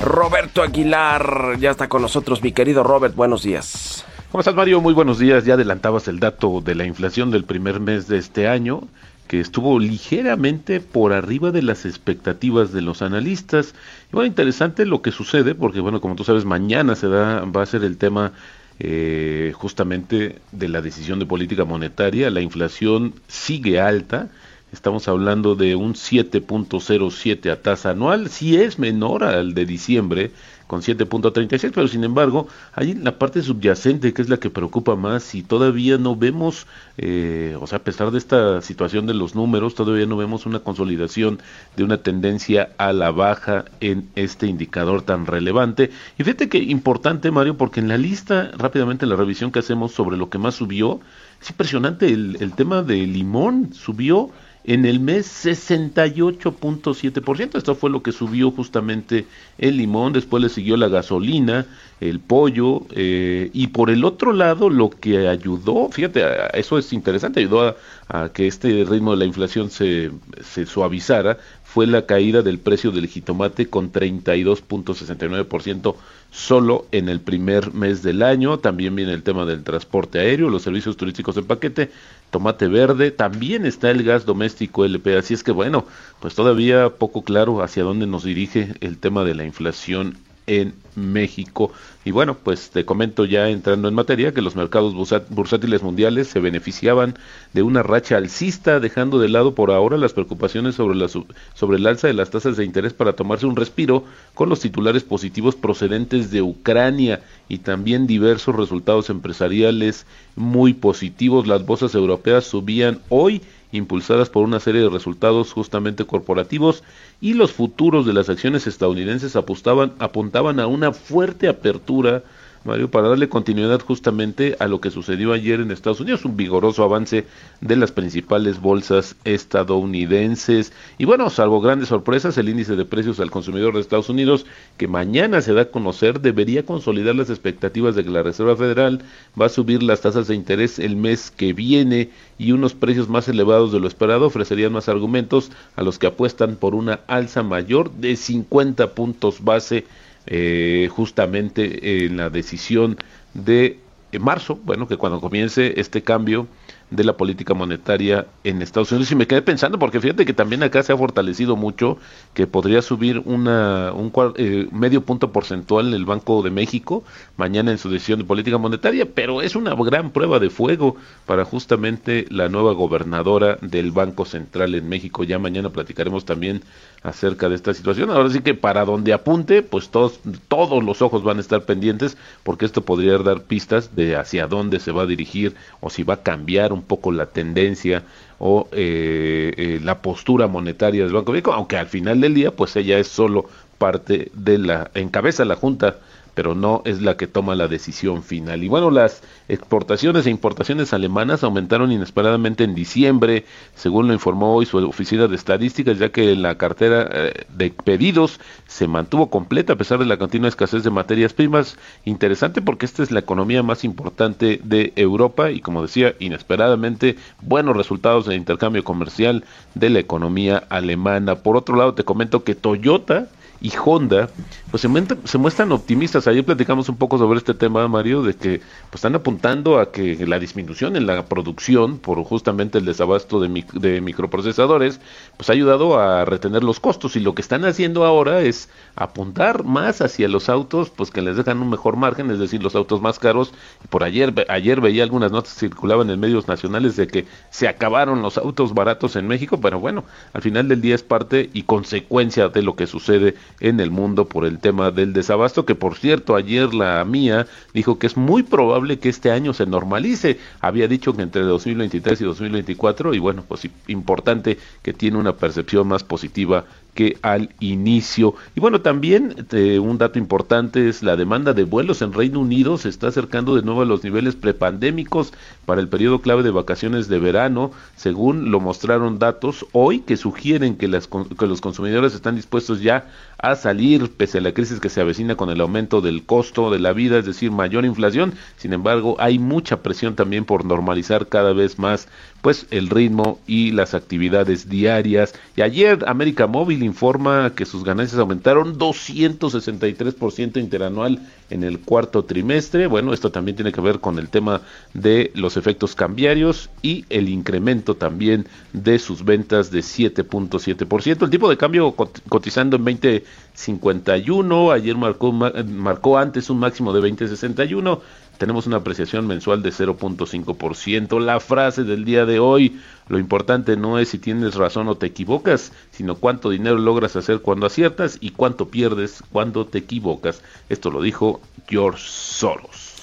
Roberto 0.00 0.62
Aguilar 0.62 1.56
ya 1.58 1.70
está 1.70 1.88
con 1.88 2.02
nosotros, 2.02 2.42
mi 2.42 2.52
querido 2.52 2.82
Robert, 2.82 3.14
buenos 3.14 3.44
días. 3.44 4.04
¿Cómo 4.32 4.40
estás 4.40 4.54
Mario? 4.54 4.80
Muy 4.80 4.94
buenos 4.94 5.18
días. 5.18 5.44
Ya 5.44 5.54
adelantabas 5.54 6.08
el 6.08 6.18
dato 6.18 6.62
de 6.62 6.74
la 6.74 6.86
inflación 6.86 7.30
del 7.30 7.44
primer 7.44 7.80
mes 7.80 8.08
de 8.08 8.16
este 8.16 8.48
año 8.48 8.88
que 9.32 9.40
estuvo 9.40 9.78
ligeramente 9.78 10.80
por 10.80 11.14
arriba 11.14 11.52
de 11.52 11.62
las 11.62 11.86
expectativas 11.86 12.70
de 12.70 12.82
los 12.82 13.00
analistas. 13.00 13.74
Y 14.10 14.12
bueno, 14.12 14.26
interesante 14.26 14.84
lo 14.84 15.00
que 15.00 15.10
sucede, 15.10 15.54
porque 15.54 15.80
bueno, 15.80 16.02
como 16.02 16.16
tú 16.16 16.22
sabes, 16.22 16.44
mañana 16.44 16.96
se 16.96 17.06
va 17.06 17.40
a 17.40 17.66
ser 17.66 17.82
el 17.82 17.96
tema 17.96 18.32
eh, 18.78 19.52
justamente 19.54 20.36
de 20.52 20.68
la 20.68 20.82
decisión 20.82 21.18
de 21.18 21.24
política 21.24 21.64
monetaria. 21.64 22.28
La 22.28 22.42
inflación 22.42 23.14
sigue 23.26 23.80
alta. 23.80 24.28
Estamos 24.70 25.08
hablando 25.08 25.54
de 25.54 25.76
un 25.76 25.94
7.07 25.94 27.50
a 27.50 27.62
tasa 27.62 27.92
anual, 27.92 28.28
si 28.28 28.56
es 28.56 28.78
menor 28.78 29.24
al 29.24 29.54
de 29.54 29.64
diciembre, 29.64 30.30
con 30.72 30.80
7.36, 30.80 31.70
pero 31.74 31.86
sin 31.86 32.02
embargo, 32.02 32.48
hay 32.72 32.94
la 32.94 33.18
parte 33.18 33.42
subyacente 33.42 34.14
que 34.14 34.22
es 34.22 34.30
la 34.30 34.38
que 34.38 34.48
preocupa 34.48 34.96
más 34.96 35.34
y 35.34 35.42
todavía 35.42 35.98
no 35.98 36.16
vemos, 36.16 36.66
eh, 36.96 37.58
o 37.60 37.66
sea, 37.66 37.76
a 37.76 37.82
pesar 37.82 38.10
de 38.10 38.16
esta 38.16 38.62
situación 38.62 39.04
de 39.04 39.12
los 39.12 39.34
números, 39.34 39.74
todavía 39.74 40.06
no 40.06 40.16
vemos 40.16 40.46
una 40.46 40.60
consolidación 40.60 41.40
de 41.76 41.84
una 41.84 41.98
tendencia 41.98 42.70
a 42.78 42.94
la 42.94 43.10
baja 43.10 43.66
en 43.80 44.08
este 44.14 44.46
indicador 44.46 45.02
tan 45.02 45.26
relevante. 45.26 45.90
Y 46.18 46.24
fíjate 46.24 46.48
que 46.48 46.56
importante, 46.56 47.30
Mario, 47.30 47.58
porque 47.58 47.80
en 47.80 47.88
la 47.88 47.98
lista, 47.98 48.50
rápidamente 48.56 49.04
la 49.04 49.16
revisión 49.16 49.52
que 49.52 49.58
hacemos 49.58 49.92
sobre 49.92 50.16
lo 50.16 50.30
que 50.30 50.38
más 50.38 50.54
subió, 50.54 51.00
es 51.42 51.50
impresionante, 51.50 52.06
el, 52.06 52.38
el 52.40 52.54
tema 52.54 52.80
de 52.80 53.06
limón 53.06 53.74
subió 53.74 54.30
en 54.64 54.86
el 54.86 55.00
mes 55.00 55.44
68.7%. 55.44 57.56
Esto 57.56 57.74
fue 57.74 57.90
lo 57.90 58.02
que 58.02 58.12
subió 58.12 58.50
justamente 58.50 59.26
el 59.58 59.76
limón, 59.76 60.12
después 60.12 60.42
le 60.42 60.48
siguió 60.48 60.76
la 60.76 60.88
gasolina, 60.88 61.66
el 62.00 62.20
pollo, 62.20 62.82
eh, 62.90 63.50
y 63.52 63.66
por 63.68 63.90
el 63.90 64.04
otro 64.04 64.32
lado 64.32 64.70
lo 64.70 64.90
que 64.90 65.28
ayudó, 65.28 65.88
fíjate, 65.90 66.24
eso 66.54 66.78
es 66.78 66.92
interesante, 66.92 67.40
ayudó 67.40 67.76
a, 68.08 68.28
que 68.30 68.46
este 68.46 68.84
ritmo 68.84 69.12
de 69.12 69.18
la 69.18 69.24
inflación 69.24 69.70
se, 69.70 70.10
se 70.42 70.66
suavizara, 70.66 71.38
fue 71.64 71.86
la 71.86 72.04
caída 72.04 72.42
del 72.42 72.58
precio 72.58 72.90
del 72.90 73.08
jitomate 73.08 73.68
con 73.68 73.92
32.69% 73.92 75.94
solo 76.30 76.86
en 76.92 77.08
el 77.08 77.20
primer 77.20 77.72
mes 77.72 78.02
del 78.02 78.22
año. 78.22 78.58
También 78.58 78.94
viene 78.94 79.12
el 79.12 79.22
tema 79.22 79.46
del 79.46 79.62
transporte 79.62 80.18
aéreo, 80.18 80.50
los 80.50 80.62
servicios 80.62 80.98
turísticos 80.98 81.38
en 81.38 81.46
paquete, 81.46 81.90
tomate 82.32 82.66
verde, 82.66 83.10
también 83.10 83.66
está 83.66 83.90
el 83.90 84.02
gas 84.02 84.24
doméstico 84.24 84.86
LP. 84.86 85.18
Así 85.18 85.34
es 85.34 85.44
que 85.44 85.52
bueno, 85.52 85.84
pues 86.18 86.34
todavía 86.34 86.88
poco 86.88 87.22
claro 87.22 87.62
hacia 87.62 87.84
dónde 87.84 88.06
nos 88.06 88.24
dirige 88.24 88.74
el 88.80 88.98
tema 88.98 89.22
de 89.22 89.34
la 89.34 89.44
inflación 89.44 90.16
en 90.46 90.74
México. 90.94 91.72
Y 92.04 92.10
bueno, 92.10 92.36
pues 92.42 92.70
te 92.70 92.84
comento 92.84 93.24
ya 93.24 93.48
entrando 93.48 93.88
en 93.88 93.94
materia 93.94 94.32
que 94.32 94.42
los 94.42 94.56
mercados 94.56 94.94
bursátiles 95.30 95.82
mundiales 95.82 96.28
se 96.28 96.40
beneficiaban 96.40 97.14
de 97.52 97.62
una 97.62 97.82
racha 97.82 98.16
alcista, 98.16 98.80
dejando 98.80 99.18
de 99.18 99.28
lado 99.28 99.54
por 99.54 99.70
ahora 99.70 99.96
las 99.96 100.12
preocupaciones 100.12 100.74
sobre, 100.74 100.96
la, 100.96 101.08
sobre 101.08 101.78
el 101.78 101.86
alza 101.86 102.08
de 102.08 102.14
las 102.14 102.30
tasas 102.30 102.56
de 102.56 102.64
interés 102.64 102.92
para 102.92 103.14
tomarse 103.14 103.46
un 103.46 103.56
respiro 103.56 104.04
con 104.34 104.48
los 104.48 104.60
titulares 104.60 105.04
positivos 105.04 105.54
procedentes 105.54 106.30
de 106.30 106.42
Ucrania 106.42 107.22
y 107.48 107.58
también 107.58 108.06
diversos 108.06 108.56
resultados 108.56 109.10
empresariales 109.10 110.06
muy 110.36 110.74
positivos. 110.74 111.46
Las 111.46 111.64
bolsas 111.64 111.94
europeas 111.94 112.44
subían 112.44 113.00
hoy 113.08 113.42
impulsadas 113.72 114.28
por 114.30 114.44
una 114.44 114.60
serie 114.60 114.82
de 114.82 114.90
resultados 114.90 115.52
justamente 115.52 116.04
corporativos 116.04 116.84
y 117.20 117.34
los 117.34 117.52
futuros 117.52 118.06
de 118.06 118.12
las 118.12 118.28
acciones 118.28 118.66
estadounidenses 118.66 119.34
apuntaban 119.34 120.60
a 120.60 120.66
una 120.66 120.92
fuerte 120.92 121.48
apertura 121.48 122.22
Mario, 122.64 122.90
para 122.90 123.08
darle 123.08 123.28
continuidad 123.28 123.80
justamente 123.80 124.56
a 124.60 124.68
lo 124.68 124.80
que 124.80 124.90
sucedió 124.90 125.32
ayer 125.32 125.60
en 125.60 125.72
Estados 125.72 126.00
Unidos, 126.00 126.24
un 126.24 126.36
vigoroso 126.36 126.84
avance 126.84 127.26
de 127.60 127.76
las 127.76 127.90
principales 127.90 128.60
bolsas 128.60 129.16
estadounidenses. 129.24 130.72
Y 130.96 131.04
bueno, 131.04 131.28
salvo 131.28 131.60
grandes 131.60 131.88
sorpresas, 131.88 132.38
el 132.38 132.48
índice 132.48 132.76
de 132.76 132.84
precios 132.84 133.18
al 133.18 133.32
consumidor 133.32 133.74
de 133.74 133.80
Estados 133.80 134.08
Unidos, 134.08 134.46
que 134.76 134.86
mañana 134.86 135.40
se 135.40 135.54
da 135.54 135.62
a 135.62 135.70
conocer, 135.70 136.20
debería 136.20 136.64
consolidar 136.64 137.16
las 137.16 137.30
expectativas 137.30 137.96
de 137.96 138.04
que 138.04 138.10
la 138.10 138.22
Reserva 138.22 138.56
Federal 138.56 139.02
va 139.40 139.46
a 139.46 139.48
subir 139.48 139.82
las 139.82 140.00
tasas 140.00 140.28
de 140.28 140.36
interés 140.36 140.78
el 140.78 140.94
mes 140.94 141.32
que 141.32 141.52
viene 141.52 142.10
y 142.38 142.52
unos 142.52 142.74
precios 142.74 143.08
más 143.08 143.26
elevados 143.28 143.72
de 143.72 143.80
lo 143.80 143.88
esperado 143.88 144.26
ofrecerían 144.26 144.72
más 144.72 144.88
argumentos 144.88 145.50
a 145.74 145.82
los 145.82 145.98
que 145.98 146.06
apuestan 146.06 146.56
por 146.56 146.76
una 146.76 147.00
alza 147.08 147.42
mayor 147.42 147.90
de 147.90 148.14
50 148.14 148.94
puntos 148.94 149.42
base 149.42 149.84
eh, 150.26 150.88
justamente 150.90 152.04
en 152.04 152.16
la 152.16 152.30
decisión 152.30 152.96
de 153.34 153.78
marzo, 154.20 154.58
bueno, 154.64 154.86
que 154.86 154.96
cuando 154.96 155.20
comience 155.20 155.80
este 155.80 156.02
cambio 156.02 156.46
de 156.92 157.04
la 157.04 157.16
política 157.16 157.54
monetaria 157.54 158.26
en 158.44 158.62
Estados 158.62 158.92
Unidos. 158.92 159.10
Y 159.10 159.16
me 159.16 159.26
quedé 159.26 159.42
pensando 159.42 159.78
porque 159.78 160.00
fíjate 160.00 160.24
que 160.26 160.34
también 160.34 160.62
acá 160.62 160.82
se 160.82 160.92
ha 160.92 160.96
fortalecido 160.96 161.56
mucho 161.56 161.98
que 162.34 162.46
podría 162.46 162.82
subir 162.82 163.22
una 163.24 163.92
un 163.92 164.12
eh, 164.36 164.68
medio 164.70 165.02
punto 165.02 165.32
porcentual 165.32 165.94
el 165.94 166.04
Banco 166.04 166.42
de 166.42 166.50
México 166.50 167.04
mañana 167.36 167.70
en 167.70 167.78
su 167.78 167.88
decisión 167.88 168.18
de 168.20 168.24
política 168.24 168.58
monetaria 168.58 169.06
pero 169.14 169.42
es 169.42 169.56
una 169.56 169.74
gran 169.74 170.10
prueba 170.10 170.38
de 170.38 170.50
fuego 170.50 170.96
para 171.26 171.44
justamente 171.44 172.26
la 172.30 172.48
nueva 172.48 172.72
gobernadora 172.72 173.58
del 173.60 173.90
Banco 173.90 174.24
Central 174.24 174.74
en 174.74 174.88
México. 174.88 175.24
Ya 175.24 175.38
mañana 175.38 175.70
platicaremos 175.70 176.24
también 176.24 176.62
acerca 177.02 177.48
de 177.48 177.56
esta 177.56 177.74
situación. 177.74 178.10
Ahora 178.10 178.30
sí 178.30 178.40
que 178.40 178.54
para 178.54 178.84
donde 178.84 179.12
apunte 179.12 179.62
pues 179.62 179.88
todos 179.88 180.20
todos 180.48 180.84
los 180.84 181.02
ojos 181.02 181.22
van 181.22 181.38
a 181.38 181.40
estar 181.40 181.64
pendientes 181.64 182.16
porque 182.42 182.64
esto 182.64 182.82
podría 182.82 183.18
dar 183.18 183.42
pistas 183.42 183.96
de 183.96 184.16
hacia 184.16 184.46
dónde 184.46 184.78
se 184.78 184.92
va 184.92 185.02
a 185.02 185.06
dirigir 185.06 185.54
o 185.80 185.90
si 185.90 186.02
va 186.02 186.14
a 186.14 186.22
cambiar 186.22 186.72
un 186.72 186.81
poco 186.82 187.12
la 187.12 187.26
tendencia 187.26 188.02
o 188.38 188.68
eh, 188.72 189.52
eh, 189.56 189.80
la 189.82 190.02
postura 190.02 190.48
monetaria 190.48 191.04
del 191.04 191.12
Banco 191.12 191.32
de 191.32 191.42
aunque 191.46 191.76
al 191.76 191.86
final 191.86 192.20
del 192.20 192.34
día, 192.34 192.50
pues 192.50 192.74
ella 192.76 192.98
es 192.98 193.08
solo 193.08 193.46
parte 193.78 194.30
de 194.34 194.58
la, 194.58 194.90
encabeza 194.94 195.44
la 195.44 195.56
Junta 195.56 195.96
pero 196.34 196.54
no 196.54 196.82
es 196.84 197.02
la 197.02 197.16
que 197.16 197.26
toma 197.26 197.54
la 197.54 197.68
decisión 197.68 198.22
final. 198.22 198.62
Y 198.64 198.68
bueno, 198.68 198.90
las 198.90 199.22
exportaciones 199.48 200.26
e 200.26 200.30
importaciones 200.30 200.92
alemanas 200.92 201.44
aumentaron 201.44 201.92
inesperadamente 201.92 202.64
en 202.64 202.74
diciembre, 202.74 203.44
según 203.74 204.08
lo 204.08 204.14
informó 204.14 204.54
hoy 204.54 204.66
su 204.66 204.78
oficina 204.78 205.26
de 205.28 205.36
estadísticas, 205.36 205.98
ya 205.98 206.10
que 206.10 206.34
la 206.36 206.56
cartera 206.56 207.08
eh, 207.10 207.44
de 207.54 207.70
pedidos 207.70 208.40
se 208.66 208.88
mantuvo 208.88 209.30
completa 209.30 209.74
a 209.74 209.76
pesar 209.76 209.98
de 209.98 210.06
la 210.06 210.18
continua 210.18 210.48
escasez 210.48 210.82
de 210.84 210.90
materias 210.90 211.32
primas. 211.32 211.76
Interesante 212.04 212.62
porque 212.62 212.86
esta 212.86 213.02
es 213.02 213.10
la 213.10 213.20
economía 213.20 213.62
más 213.62 213.84
importante 213.84 214.60
de 214.62 214.92
Europa 214.96 215.50
y 215.50 215.60
como 215.60 215.82
decía, 215.82 216.14
inesperadamente 216.18 217.16
buenos 217.40 217.76
resultados 217.76 218.26
de 218.26 218.34
intercambio 218.34 218.84
comercial 218.84 219.44
de 219.74 219.90
la 219.90 219.98
economía 219.98 220.64
alemana. 220.68 221.36
Por 221.36 221.56
otro 221.56 221.76
lado, 221.76 221.94
te 221.94 222.04
comento 222.04 222.44
que 222.44 222.54
Toyota 222.54 223.28
y 223.60 223.72
Honda, 223.84 224.28
pues 224.72 224.80
se, 225.26 225.38
muestran 225.38 225.70
optimistas. 225.70 226.26
Ayer 226.26 226.46
platicamos 226.46 226.88
un 226.88 226.96
poco 226.96 227.18
sobre 227.18 227.36
este 227.36 227.52
tema, 227.52 227.86
Mario, 227.88 228.22
de 228.22 228.32
que 228.32 228.62
pues, 228.88 228.94
están 228.94 229.14
apuntando 229.14 229.78
a 229.78 229.92
que 229.92 230.26
la 230.26 230.38
disminución 230.38 230.96
en 230.96 231.06
la 231.06 231.26
producción 231.26 231.98
por 231.98 232.24
justamente 232.24 232.78
el 232.78 232.86
desabasto 232.86 233.38
de, 233.38 233.66
de 233.74 234.00
microprocesadores, 234.00 234.98
pues 235.36 235.50
ha 235.50 235.52
ayudado 235.52 236.00
a 236.00 236.24
retener 236.24 236.64
los 236.64 236.80
costos 236.80 237.16
y 237.16 237.20
lo 237.20 237.34
que 237.34 237.42
están 237.42 237.66
haciendo 237.66 238.06
ahora 238.06 238.40
es 238.40 238.70
apuntar 238.96 239.62
más 239.62 240.00
hacia 240.00 240.26
los 240.26 240.48
autos, 240.48 240.88
pues 240.88 241.10
que 241.10 241.20
les 241.20 241.36
dejan 241.36 241.60
un 241.60 241.68
mejor 241.68 241.96
margen, 241.96 242.30
es 242.30 242.38
decir, 242.38 242.62
los 242.62 242.74
autos 242.74 243.02
más 243.02 243.18
caros. 243.18 243.52
Por 243.90 244.04
ayer, 244.04 244.32
ayer 244.48 244.80
veía 244.80 245.02
algunas 245.02 245.32
notas 245.32 245.52
que 245.52 245.60
circulaban 245.60 246.08
en 246.08 246.18
medios 246.18 246.48
nacionales 246.48 246.96
de 246.96 247.08
que 247.08 247.26
se 247.50 247.68
acabaron 247.68 248.22
los 248.22 248.38
autos 248.38 248.72
baratos 248.72 249.16
en 249.16 249.28
México, 249.28 249.60
pero 249.60 249.78
bueno, 249.78 250.04
al 250.32 250.40
final 250.40 250.66
del 250.66 250.80
día 250.80 250.94
es 250.94 251.02
parte 251.02 251.50
y 251.52 251.64
consecuencia 251.64 252.48
de 252.48 252.62
lo 252.62 252.74
que 252.74 252.86
sucede 252.86 253.34
en 253.60 253.78
el 253.78 253.90
mundo 253.90 254.24
por 254.24 254.46
el 254.46 254.61
tema 254.62 254.90
del 254.90 255.12
desabasto, 255.12 255.66
que 255.66 255.74
por 255.74 255.96
cierto 255.96 256.34
ayer 256.34 256.72
la 256.72 257.04
mía 257.04 257.46
dijo 257.74 257.98
que 257.98 258.06
es 258.06 258.16
muy 258.16 258.42
probable 258.42 258.98
que 258.98 259.10
este 259.10 259.30
año 259.30 259.52
se 259.52 259.66
normalice. 259.66 260.38
Había 260.60 260.88
dicho 260.88 261.12
que 261.12 261.20
entre 261.20 261.42
2023 261.42 262.22
y 262.22 262.24
2024 262.24 263.12
y 263.12 263.18
bueno, 263.18 263.44
pues 263.46 263.68
importante 263.88 264.56
que 264.82 264.94
tiene 264.94 265.18
una 265.18 265.36
percepción 265.36 265.86
más 265.88 266.04
positiva 266.04 266.64
que 266.94 267.18
al 267.22 267.50
inicio. 267.60 268.34
Y 268.54 268.60
bueno, 268.60 268.80
también 268.80 269.46
eh, 269.52 269.78
un 269.78 269.98
dato 269.98 270.18
importante 270.18 270.88
es 270.88 271.02
la 271.02 271.16
demanda 271.16 271.52
de 271.52 271.64
vuelos 271.64 272.02
en 272.02 272.12
Reino 272.12 272.40
Unido 272.40 272.76
se 272.76 272.88
está 272.88 273.08
acercando 273.08 273.54
de 273.54 273.62
nuevo 273.62 273.82
a 273.82 273.86
los 273.86 274.04
niveles 274.04 274.36
prepandémicos 274.36 275.32
para 275.64 275.80
el 275.80 275.88
periodo 275.88 276.20
clave 276.20 276.42
de 276.42 276.50
vacaciones 276.50 277.08
de 277.08 277.18
verano, 277.18 277.70
según 277.96 278.50
lo 278.50 278.60
mostraron 278.60 279.18
datos 279.18 279.66
hoy 279.72 280.00
que 280.00 280.16
sugieren 280.16 280.76
que, 280.76 280.88
las, 280.88 281.08
que 281.08 281.46
los 281.46 281.60
consumidores 281.60 282.14
están 282.14 282.36
dispuestos 282.36 282.80
ya 282.80 283.06
a 283.38 283.56
salir 283.56 284.10
pese 284.12 284.38
a 284.38 284.40
la 284.40 284.52
crisis 284.52 284.78
que 284.78 284.88
se 284.88 285.00
avecina 285.00 285.34
con 285.34 285.50
el 285.50 285.60
aumento 285.60 286.00
del 286.00 286.24
costo 286.24 286.70
de 286.70 286.78
la 286.78 286.92
vida, 286.92 287.18
es 287.18 287.26
decir, 287.26 287.50
mayor 287.50 287.84
inflación. 287.84 288.34
Sin 288.56 288.72
embargo, 288.72 289.16
hay 289.18 289.38
mucha 289.38 289.82
presión 289.82 290.14
también 290.14 290.44
por 290.44 290.64
normalizar 290.64 291.26
cada 291.26 291.52
vez 291.52 291.78
más 291.78 292.08
pues 292.42 292.66
el 292.70 292.90
ritmo 292.90 293.38
y 293.46 293.70
las 293.70 293.94
actividades 293.94 294.68
diarias. 294.68 295.32
Y 295.56 295.62
ayer 295.62 296.04
América 296.06 296.48
Móvil 296.48 296.82
informa 296.82 297.54
que 297.54 297.64
sus 297.64 297.84
ganancias 297.84 298.18
aumentaron 298.18 298.78
263% 298.78 300.58
interanual 300.58 301.20
en 301.50 301.62
el 301.62 301.78
cuarto 301.78 302.24
trimestre. 302.24 302.88
Bueno, 302.88 303.12
esto 303.14 303.30
también 303.30 303.56
tiene 303.56 303.70
que 303.70 303.80
ver 303.80 304.00
con 304.00 304.18
el 304.18 304.28
tema 304.28 304.62
de 304.92 305.30
los 305.36 305.56
efectos 305.56 305.94
cambiarios 305.94 306.68
y 306.82 307.04
el 307.10 307.28
incremento 307.28 307.94
también 307.94 308.48
de 308.72 308.98
sus 308.98 309.24
ventas 309.24 309.70
de 309.70 309.78
7.7%. 309.78 311.22
El 311.22 311.30
tipo 311.30 311.48
de 311.48 311.56
cambio 311.56 311.92
cotizando 311.92 312.76
en 312.76 312.84
20.51, 312.84 314.74
ayer 314.74 314.96
marcó, 314.96 315.30
marcó 315.30 316.18
antes 316.18 316.50
un 316.50 316.58
máximo 316.58 316.92
de 316.92 317.08
20.61 317.08 318.00
tenemos 318.42 318.66
una 318.66 318.78
apreciación 318.78 319.28
mensual 319.28 319.62
de 319.62 319.70
0.5%. 319.70 321.20
La 321.20 321.38
frase 321.38 321.84
del 321.84 322.04
día 322.04 322.26
de 322.26 322.40
hoy, 322.40 322.76
lo 323.06 323.20
importante 323.20 323.76
no 323.76 324.00
es 324.00 324.08
si 324.08 324.18
tienes 324.18 324.56
razón 324.56 324.88
o 324.88 324.96
te 324.96 325.06
equivocas, 325.06 325.70
sino 325.92 326.16
cuánto 326.16 326.50
dinero 326.50 326.76
logras 326.76 327.14
hacer 327.14 327.38
cuando 327.38 327.66
aciertas 327.66 328.18
y 328.20 328.30
cuánto 328.30 328.66
pierdes 328.66 329.22
cuando 329.30 329.64
te 329.64 329.78
equivocas. 329.78 330.42
Esto 330.68 330.90
lo 330.90 331.00
dijo 331.00 331.40
George 331.68 332.02
Soros. 332.04 332.96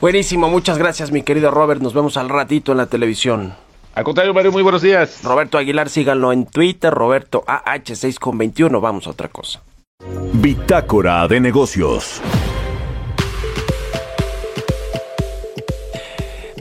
Buenísimo, 0.00 0.50
muchas 0.50 0.78
gracias 0.78 1.12
mi 1.12 1.22
querido 1.22 1.52
Robert, 1.52 1.80
nos 1.80 1.94
vemos 1.94 2.16
al 2.16 2.28
ratito 2.28 2.72
en 2.72 2.78
la 2.78 2.86
televisión. 2.86 3.54
Al 3.94 4.02
contrario, 4.02 4.34
Mario, 4.34 4.50
muy 4.50 4.64
buenos 4.64 4.82
días. 4.82 5.22
Roberto 5.22 5.58
Aguilar, 5.58 5.88
síganlo 5.88 6.32
en 6.32 6.44
Twitter, 6.44 6.92
Roberto 6.92 7.44
AH6 7.46 8.18
con 8.18 8.36
21, 8.36 8.80
vamos 8.80 9.06
a 9.06 9.10
otra 9.10 9.28
cosa. 9.28 9.62
Bitácora 10.32 11.28
de 11.28 11.38
negocios. 11.38 12.20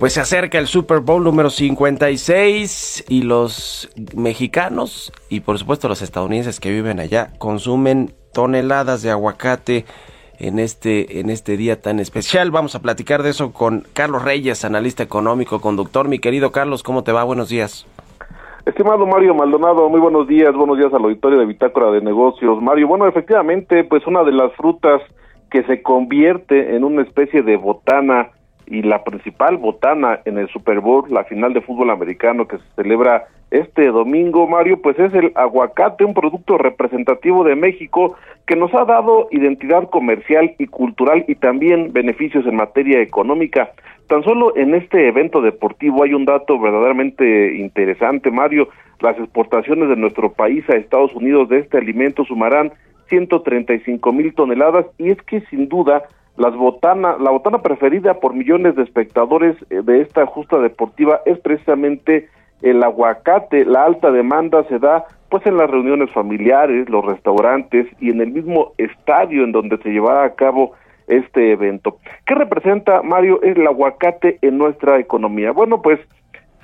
Pues 0.06 0.14
se 0.14 0.22
acerca 0.22 0.60
el 0.60 0.68
Super 0.68 1.00
Bowl 1.00 1.24
número 1.24 1.50
56 1.50 3.06
y 3.10 3.24
los 3.24 3.90
mexicanos 4.16 5.12
y 5.32 5.40
por 5.40 5.58
supuesto 5.58 5.88
los 5.88 6.04
estadounidenses 6.04 6.60
que 6.60 6.70
viven 6.70 7.00
allá 7.00 7.30
consumen 7.40 8.12
toneladas 8.32 9.02
de 9.02 9.10
aguacate 9.10 9.86
en 10.38 10.60
este, 10.60 11.22
en 11.22 11.32
este 11.32 11.58
día 11.58 11.82
tan 11.82 12.00
especial. 12.00 12.52
Vamos 12.52 12.76
a 12.76 12.84
platicar 12.84 13.24
de 13.24 13.32
eso 13.32 13.52
con 13.52 13.82
Carlos 13.94 14.24
Reyes, 14.24 14.64
analista 14.64 15.02
económico, 15.02 15.60
conductor. 15.60 16.08
Mi 16.08 16.20
querido 16.20 16.52
Carlos, 16.52 16.84
¿cómo 16.84 17.04
te 17.04 17.12
va? 17.12 17.24
Buenos 17.24 17.50
días. 17.50 17.88
Estimado 18.68 19.08
Mario 19.08 19.34
Maldonado, 19.34 19.90
muy 19.90 20.00
buenos 20.00 20.28
días, 20.28 20.54
buenos 20.54 20.78
días 20.78 20.94
al 20.94 21.04
auditorio 21.04 21.40
de 21.40 21.48
Bitácora 21.48 21.90
de 21.90 22.02
Negocios. 22.02 22.62
Mario, 22.62 22.88
bueno, 22.88 23.08
efectivamente, 23.08 23.84
pues 23.86 24.06
una 24.06 24.24
de 24.24 24.34
las 24.34 24.54
frutas 24.54 25.02
que 25.50 25.64
se 25.64 25.82
convierte 25.82 26.76
en 26.76 26.84
una 26.84 27.02
especie 27.02 27.42
de 27.42 27.58
botana 27.58 28.30
y 28.68 28.82
la 28.82 29.04
principal 29.04 29.58
botana 29.58 30.20
en 30.26 30.38
el 30.38 30.48
Super 30.50 30.80
Bowl, 30.80 31.06
la 31.10 31.24
final 31.26 31.54
de 31.54 31.62
fútbol 31.62 31.90
americano 31.90 32.48
que 32.48 32.58
se 32.58 32.64
celebra 32.76 33.28
este 33.52 33.88
domingo, 33.88 34.48
Mario, 34.48 34.82
pues 34.82 34.98
es 35.00 35.14
el 35.14 35.32
aguacate, 35.36 36.04
un 36.04 36.14
producto 36.14 36.58
representativo 36.58 37.44
de 37.44 37.56
México 37.56 38.16
que 38.48 38.56
nos 38.56 38.74
ha 38.74 38.86
dado 38.86 39.28
identidad 39.32 39.90
comercial 39.90 40.56
y 40.58 40.68
cultural 40.68 41.26
y 41.28 41.36
también 41.36 41.94
beneficios 41.94 42.46
en 42.46 42.56
materia 42.56 43.02
económica. 43.02 43.72
Tan 44.08 44.24
solo 44.24 44.56
en 44.56 44.76
este 44.76 45.08
evento 45.08 45.42
deportivo 45.42 46.04
hay 46.04 46.14
un 46.14 46.26
dato 46.26 46.60
verdaderamente 46.60 47.56
interesante, 47.56 48.30
Mario. 48.30 48.70
Las 49.00 49.18
exportaciones 49.18 49.90
de 49.90 49.96
nuestro 49.96 50.32
país 50.32 50.64
a 50.70 50.76
Estados 50.76 51.14
Unidos 51.14 51.50
de 51.50 51.60
este 51.60 51.78
alimento 51.78 52.26
sumarán 52.26 52.72
135 53.10 54.12
mil 54.12 54.34
toneladas 54.34 54.86
y 54.98 55.12
es 55.12 55.22
que 55.24 55.42
sin 55.50 55.70
duda 55.70 56.04
las 56.38 56.56
botana, 56.56 57.16
la 57.20 57.32
botana 57.32 57.62
preferida 57.62 58.16
por 58.16 58.34
millones 58.34 58.76
de 58.76 58.84
espectadores 58.84 59.56
eh, 59.70 59.82
de 59.84 60.02
esta 60.02 60.26
justa 60.26 60.60
deportiva 60.60 61.22
es 61.26 61.40
precisamente 61.40 62.30
el 62.62 62.84
aguacate. 62.84 63.66
La 63.66 63.86
alta 63.86 64.12
demanda 64.12 64.64
se 64.66 64.80
da 64.80 65.06
pues 65.30 65.46
en 65.48 65.58
las 65.58 65.70
reuniones 65.70 66.12
familiares, 66.12 66.90
los 66.90 67.06
restaurantes 67.06 67.88
y 68.00 68.10
en 68.10 68.22
el 68.22 68.32
mismo 68.32 68.74
estadio 68.78 69.44
en 69.44 69.52
donde 69.52 69.78
se 69.78 69.90
llevará 69.90 70.24
a 70.24 70.36
cabo 70.36 70.74
este 71.08 71.52
evento. 71.52 71.98
¿Qué 72.26 72.36
representa, 72.36 73.02
Mario, 73.02 73.42
el 73.42 73.66
aguacate 73.66 74.38
en 74.42 74.58
nuestra 74.58 75.00
economía? 75.00 75.52
Bueno, 75.52 75.82
pues 75.82 76.00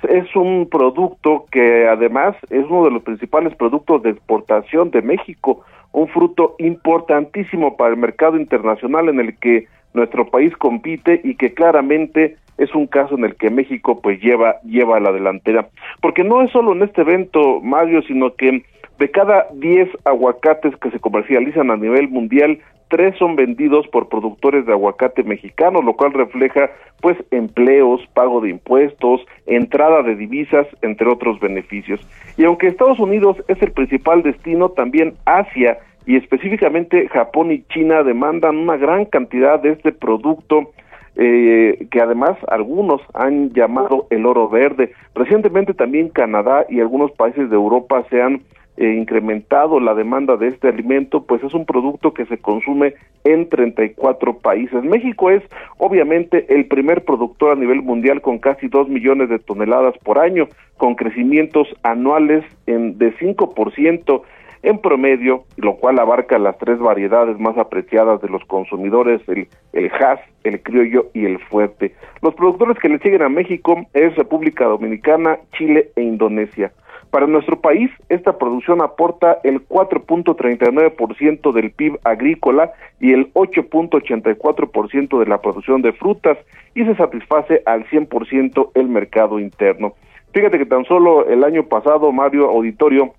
es 0.08 0.34
un 0.36 0.68
producto 0.70 1.46
que 1.50 1.86
además 1.86 2.36
es 2.50 2.64
uno 2.68 2.84
de 2.84 2.90
los 2.90 3.02
principales 3.02 3.54
productos 3.56 4.02
de 4.02 4.10
exportación 4.10 4.90
de 4.90 5.02
México 5.02 5.64
un 5.92 6.08
fruto 6.08 6.56
importantísimo 6.58 7.76
para 7.76 7.90
el 7.90 7.96
mercado 7.98 8.36
internacional 8.36 9.08
en 9.08 9.20
el 9.20 9.36
que 9.38 9.66
nuestro 9.94 10.28
país 10.30 10.56
compite 10.56 11.20
y 11.22 11.36
que 11.36 11.52
claramente 11.52 12.36
es 12.58 12.74
un 12.74 12.86
caso 12.86 13.14
en 13.16 13.24
el 13.24 13.34
que 13.36 13.50
México 13.50 14.00
pues 14.00 14.20
lleva 14.20 14.60
lleva 14.62 14.96
a 14.96 15.00
la 15.00 15.12
delantera. 15.12 15.68
Porque 16.00 16.24
no 16.24 16.42
es 16.42 16.50
solo 16.50 16.72
en 16.72 16.82
este 16.82 17.02
evento 17.02 17.60
Mario 17.60 18.02
sino 18.02 18.34
que 18.34 18.64
De 19.02 19.10
cada 19.10 19.48
10 19.54 19.88
aguacates 20.04 20.76
que 20.76 20.92
se 20.92 21.00
comercializan 21.00 21.72
a 21.72 21.76
nivel 21.76 22.08
mundial, 22.08 22.60
tres 22.86 23.16
son 23.18 23.34
vendidos 23.34 23.88
por 23.88 24.08
productores 24.08 24.64
de 24.64 24.70
aguacate 24.70 25.24
mexicanos, 25.24 25.84
lo 25.84 25.94
cual 25.94 26.12
refleja 26.12 26.70
pues 27.00 27.16
empleos, 27.32 28.00
pago 28.14 28.40
de 28.40 28.50
impuestos, 28.50 29.22
entrada 29.46 30.04
de 30.04 30.14
divisas, 30.14 30.68
entre 30.82 31.08
otros 31.08 31.40
beneficios. 31.40 31.98
Y 32.36 32.44
aunque 32.44 32.68
Estados 32.68 33.00
Unidos 33.00 33.38
es 33.48 33.60
el 33.60 33.72
principal 33.72 34.22
destino, 34.22 34.68
también 34.68 35.14
Asia 35.24 35.78
y 36.06 36.14
específicamente 36.14 37.08
Japón 37.08 37.50
y 37.50 37.64
China 37.74 38.04
demandan 38.04 38.56
una 38.56 38.76
gran 38.76 39.06
cantidad 39.06 39.58
de 39.58 39.70
este 39.70 39.90
producto 39.90 40.70
eh, 41.16 41.88
que 41.90 42.00
además 42.00 42.38
algunos 42.46 43.02
han 43.14 43.50
llamado 43.50 44.06
el 44.10 44.26
oro 44.26 44.48
verde. 44.48 44.92
Recientemente 45.16 45.74
también 45.74 46.08
Canadá 46.08 46.66
y 46.68 46.78
algunos 46.78 47.10
países 47.10 47.50
de 47.50 47.56
Europa 47.56 48.06
se 48.08 48.22
han 48.22 48.42
eh, 48.76 48.94
incrementado 48.94 49.80
la 49.80 49.94
demanda 49.94 50.36
de 50.36 50.48
este 50.48 50.68
alimento, 50.68 51.24
pues 51.24 51.42
es 51.44 51.52
un 51.54 51.66
producto 51.66 52.14
que 52.14 52.24
se 52.26 52.38
consume 52.38 52.94
en 53.24 53.48
34 53.48 54.38
países. 54.38 54.82
México 54.82 55.30
es 55.30 55.42
obviamente 55.78 56.46
el 56.54 56.66
primer 56.66 57.04
productor 57.04 57.52
a 57.52 57.60
nivel 57.60 57.82
mundial 57.82 58.22
con 58.22 58.38
casi 58.38 58.68
2 58.68 58.88
millones 58.88 59.28
de 59.28 59.38
toneladas 59.38 59.96
por 59.98 60.18
año, 60.18 60.48
con 60.78 60.94
crecimientos 60.94 61.68
anuales 61.82 62.44
en, 62.66 62.98
de 62.98 63.14
5% 63.18 64.22
en 64.62 64.78
promedio, 64.78 65.44
lo 65.56 65.76
cual 65.76 65.98
abarca 65.98 66.38
las 66.38 66.56
tres 66.58 66.78
variedades 66.78 67.38
más 67.38 67.58
apreciadas 67.58 68.22
de 68.22 68.28
los 68.28 68.44
consumidores, 68.44 69.20
el, 69.28 69.48
el 69.72 69.90
Hass, 69.92 70.20
el 70.44 70.62
criollo 70.62 71.06
y 71.14 71.24
el 71.24 71.38
fuerte. 71.40 71.94
Los 72.20 72.34
productores 72.34 72.78
que 72.78 72.88
le 72.88 72.98
siguen 72.98 73.22
a 73.22 73.28
México 73.28 73.86
es 73.92 74.14
República 74.14 74.64
Dominicana, 74.64 75.38
Chile 75.56 75.90
e 75.96 76.02
Indonesia. 76.02 76.72
Para 77.12 77.26
nuestro 77.26 77.60
país, 77.60 77.90
esta 78.08 78.38
producción 78.38 78.80
aporta 78.80 79.38
el 79.44 79.68
4.39% 79.68 81.52
del 81.52 81.70
PIB 81.70 81.98
agrícola 82.04 82.72
y 83.00 83.12
el 83.12 83.30
8.84% 83.34 85.18
de 85.18 85.26
la 85.26 85.42
producción 85.42 85.82
de 85.82 85.92
frutas 85.92 86.38
y 86.74 86.86
se 86.86 86.96
satisface 86.96 87.62
al 87.66 87.84
100% 87.90 88.70
el 88.74 88.88
mercado 88.88 89.38
interno. 89.38 89.92
Fíjate 90.32 90.56
que 90.56 90.64
tan 90.64 90.86
solo 90.86 91.26
el 91.26 91.44
año 91.44 91.64
pasado, 91.64 92.10
Mario 92.12 92.48
Auditorio, 92.48 93.12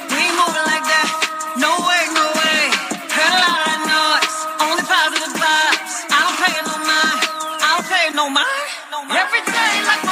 no 8.21 8.29
mind. 8.29 8.47
Every 9.09 9.41
day 9.49 9.73
like 9.89 10.10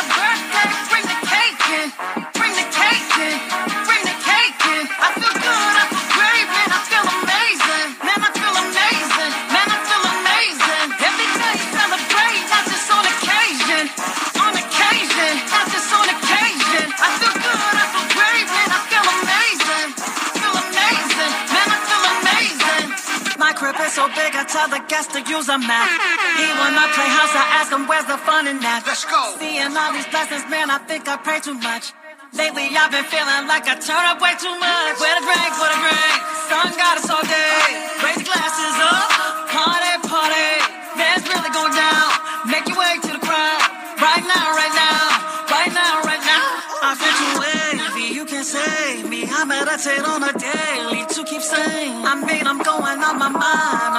I 25.00 25.04
tell 25.04 25.16
the 25.16 25.24
guests 25.24 25.32
to 25.32 25.32
use 25.32 25.48
a 25.48 25.58
map. 25.58 25.88
He 26.36 26.48
wanna 26.60 26.92
play 26.92 27.08
house, 27.08 27.32
I 27.32 27.64
ask 27.64 27.72
him 27.72 27.88
where's 27.88 28.04
the 28.04 28.20
fun 28.20 28.52
in 28.52 28.60
that. 28.60 28.84
Let's 28.84 29.08
go. 29.08 29.40
Seeing 29.40 29.72
all 29.72 29.96
these 29.96 30.08
blessings, 30.12 30.44
man, 30.52 30.68
I 30.68 30.76
think 30.84 31.08
I 31.08 31.16
pray 31.16 31.40
too 31.40 31.56
much. 31.56 31.96
Lately, 32.36 32.68
I've 32.76 32.92
been 32.92 33.08
feeling 33.08 33.48
like 33.48 33.64
I 33.64 33.80
turn 33.80 34.04
up 34.12 34.20
way 34.20 34.36
too 34.36 34.52
much. 34.60 35.00
Where 35.00 35.16
the 35.16 35.24
drink, 35.24 35.52
where 35.56 35.72
the 35.72 35.80
drink? 35.80 36.20
Sun 36.52 36.68
got 36.76 37.00
us 37.00 37.08
all 37.08 37.24
day. 37.24 37.64
Raise 38.04 38.28
glasses 38.28 38.76
up, 38.76 39.08
party, 39.48 39.94
party. 40.04 40.52
Man's 41.00 41.24
really 41.32 41.52
going 41.56 41.74
down. 41.80 42.10
Make 42.52 42.68
your 42.68 42.76
way 42.76 43.00
to 43.00 43.12
the 43.16 43.24
crowd. 43.24 43.64
Right 44.04 44.26
now, 44.28 44.46
right 44.52 44.76
now, 44.76 45.00
right 45.48 45.72
now, 45.72 45.94
right 46.04 46.24
now. 46.28 46.46
I 46.84 46.96
feel 47.00 47.16
too 47.16 47.34
wavy, 47.40 48.16
you 48.16 48.26
can 48.28 48.44
save 48.44 49.08
me. 49.08 49.24
I 49.32 49.44
meditate 49.44 50.04
on 50.04 50.24
a 50.24 50.34
daily 50.36 51.08
to 51.08 51.24
keep 51.24 51.42
sane. 51.42 52.04
I 52.04 52.16
mean, 52.16 52.48
I'm 52.48 52.60
going 52.60 53.00
on 53.00 53.16
my 53.20 53.28
mind, 53.28 53.40
I'm 53.40 53.40
going 53.40 53.48
crazy. 53.96 53.99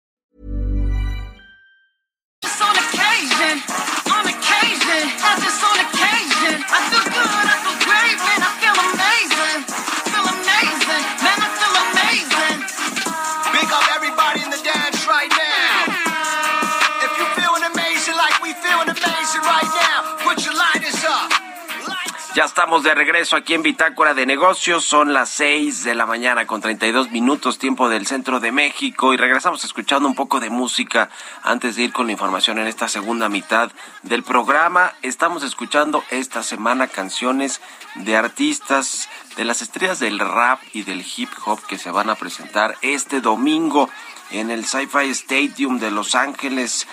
Ya 22.33 22.45
estamos 22.45 22.83
de 22.83 22.95
regreso 22.95 23.35
aquí 23.35 23.55
en 23.55 23.61
Bitácora 23.61 24.13
de 24.13 24.25
Negocios. 24.25 24.85
Son 24.85 25.11
las 25.11 25.27
6 25.31 25.83
de 25.83 25.95
la 25.95 26.05
mañana 26.05 26.47
con 26.47 26.61
32 26.61 27.11
minutos, 27.11 27.59
tiempo 27.59 27.89
del 27.89 28.07
centro 28.07 28.39
de 28.39 28.53
México. 28.53 29.13
Y 29.13 29.17
regresamos 29.17 29.65
escuchando 29.65 30.07
un 30.07 30.15
poco 30.15 30.39
de 30.39 30.49
música 30.49 31.09
antes 31.43 31.75
de 31.75 31.83
ir 31.83 31.91
con 31.91 32.05
la 32.05 32.13
información 32.13 32.57
en 32.57 32.67
esta 32.67 32.87
segunda 32.87 33.27
mitad 33.27 33.69
del 34.03 34.23
programa. 34.23 34.93
Estamos 35.01 35.43
escuchando 35.43 36.05
esta 36.09 36.41
semana 36.41 36.87
canciones 36.87 37.59
de 37.95 38.15
artistas, 38.15 39.09
de 39.35 39.43
las 39.43 39.61
estrellas 39.61 39.99
del 39.99 40.17
rap 40.17 40.61
y 40.71 40.83
del 40.83 41.03
hip 41.17 41.29
hop 41.43 41.59
que 41.67 41.77
se 41.77 41.91
van 41.91 42.09
a 42.09 42.15
presentar 42.15 42.77
este 42.81 43.19
domingo 43.19 43.89
en 44.29 44.51
el 44.51 44.63
Sci-Fi 44.63 45.09
Stadium 45.09 45.79
de 45.79 45.91
Los 45.91 46.15
Ángeles 46.15 46.87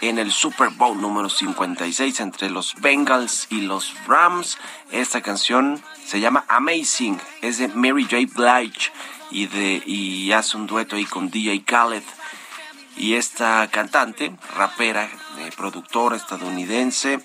en 0.00 0.18
el 0.18 0.32
Super 0.32 0.70
Bowl 0.70 1.00
número 1.00 1.28
56 1.28 2.20
entre 2.20 2.50
los 2.50 2.74
Bengals 2.80 3.46
y 3.50 3.62
los 3.62 3.94
Rams. 4.06 4.58
Esta 4.90 5.20
canción 5.20 5.82
se 6.04 6.20
llama 6.20 6.44
Amazing, 6.48 7.20
es 7.42 7.58
de 7.58 7.68
Mary 7.68 8.04
J. 8.04 8.26
Blige 8.34 8.92
y, 9.30 9.46
de, 9.46 9.82
y 9.86 10.32
hace 10.32 10.56
un 10.56 10.66
dueto 10.66 10.96
ahí 10.96 11.04
con 11.04 11.30
DJ 11.30 11.62
Khaled. 11.64 12.02
Y 12.96 13.14
esta 13.14 13.68
cantante, 13.70 14.32
rapera, 14.56 15.08
eh, 15.38 15.50
productora 15.56 16.16
estadounidense, 16.16 17.20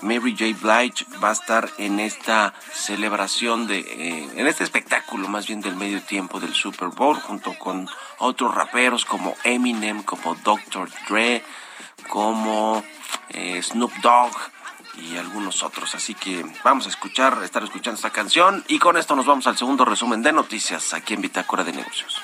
Mary 0.00 0.36
J. 0.38 0.56
Blige 0.60 1.04
va 1.22 1.30
a 1.30 1.32
estar 1.32 1.68
en 1.78 1.98
esta 1.98 2.54
celebración 2.72 3.66
de, 3.66 3.80
eh, 3.80 4.28
en 4.36 4.46
este 4.46 4.62
espectáculo 4.62 5.26
más 5.28 5.48
bien 5.48 5.60
del 5.60 5.74
medio 5.74 6.00
tiempo 6.02 6.38
del 6.38 6.54
Super 6.54 6.88
Bowl, 6.88 7.16
junto 7.16 7.58
con 7.58 7.88
otros 8.18 8.54
raperos 8.54 9.04
como 9.04 9.34
Eminem, 9.42 10.04
como 10.04 10.36
Dr. 10.36 10.88
Dre, 11.08 11.42
como 12.08 12.82
eh, 13.28 13.62
Snoop 13.62 13.92
Dogg 14.02 14.32
y 15.00 15.16
algunos 15.16 15.62
otros. 15.62 15.94
Así 15.94 16.14
que 16.14 16.44
vamos 16.64 16.86
a 16.86 16.88
escuchar, 16.88 17.38
estar 17.44 17.62
escuchando 17.62 17.96
esta 17.96 18.10
canción 18.10 18.64
y 18.68 18.78
con 18.78 18.96
esto 18.96 19.14
nos 19.14 19.26
vamos 19.26 19.46
al 19.46 19.56
segundo 19.56 19.84
resumen 19.84 20.22
de 20.22 20.32
noticias 20.32 20.94
aquí 20.94 21.14
en 21.14 21.20
Bitácora 21.22 21.64
de 21.64 21.72
Negocios. 21.72 22.20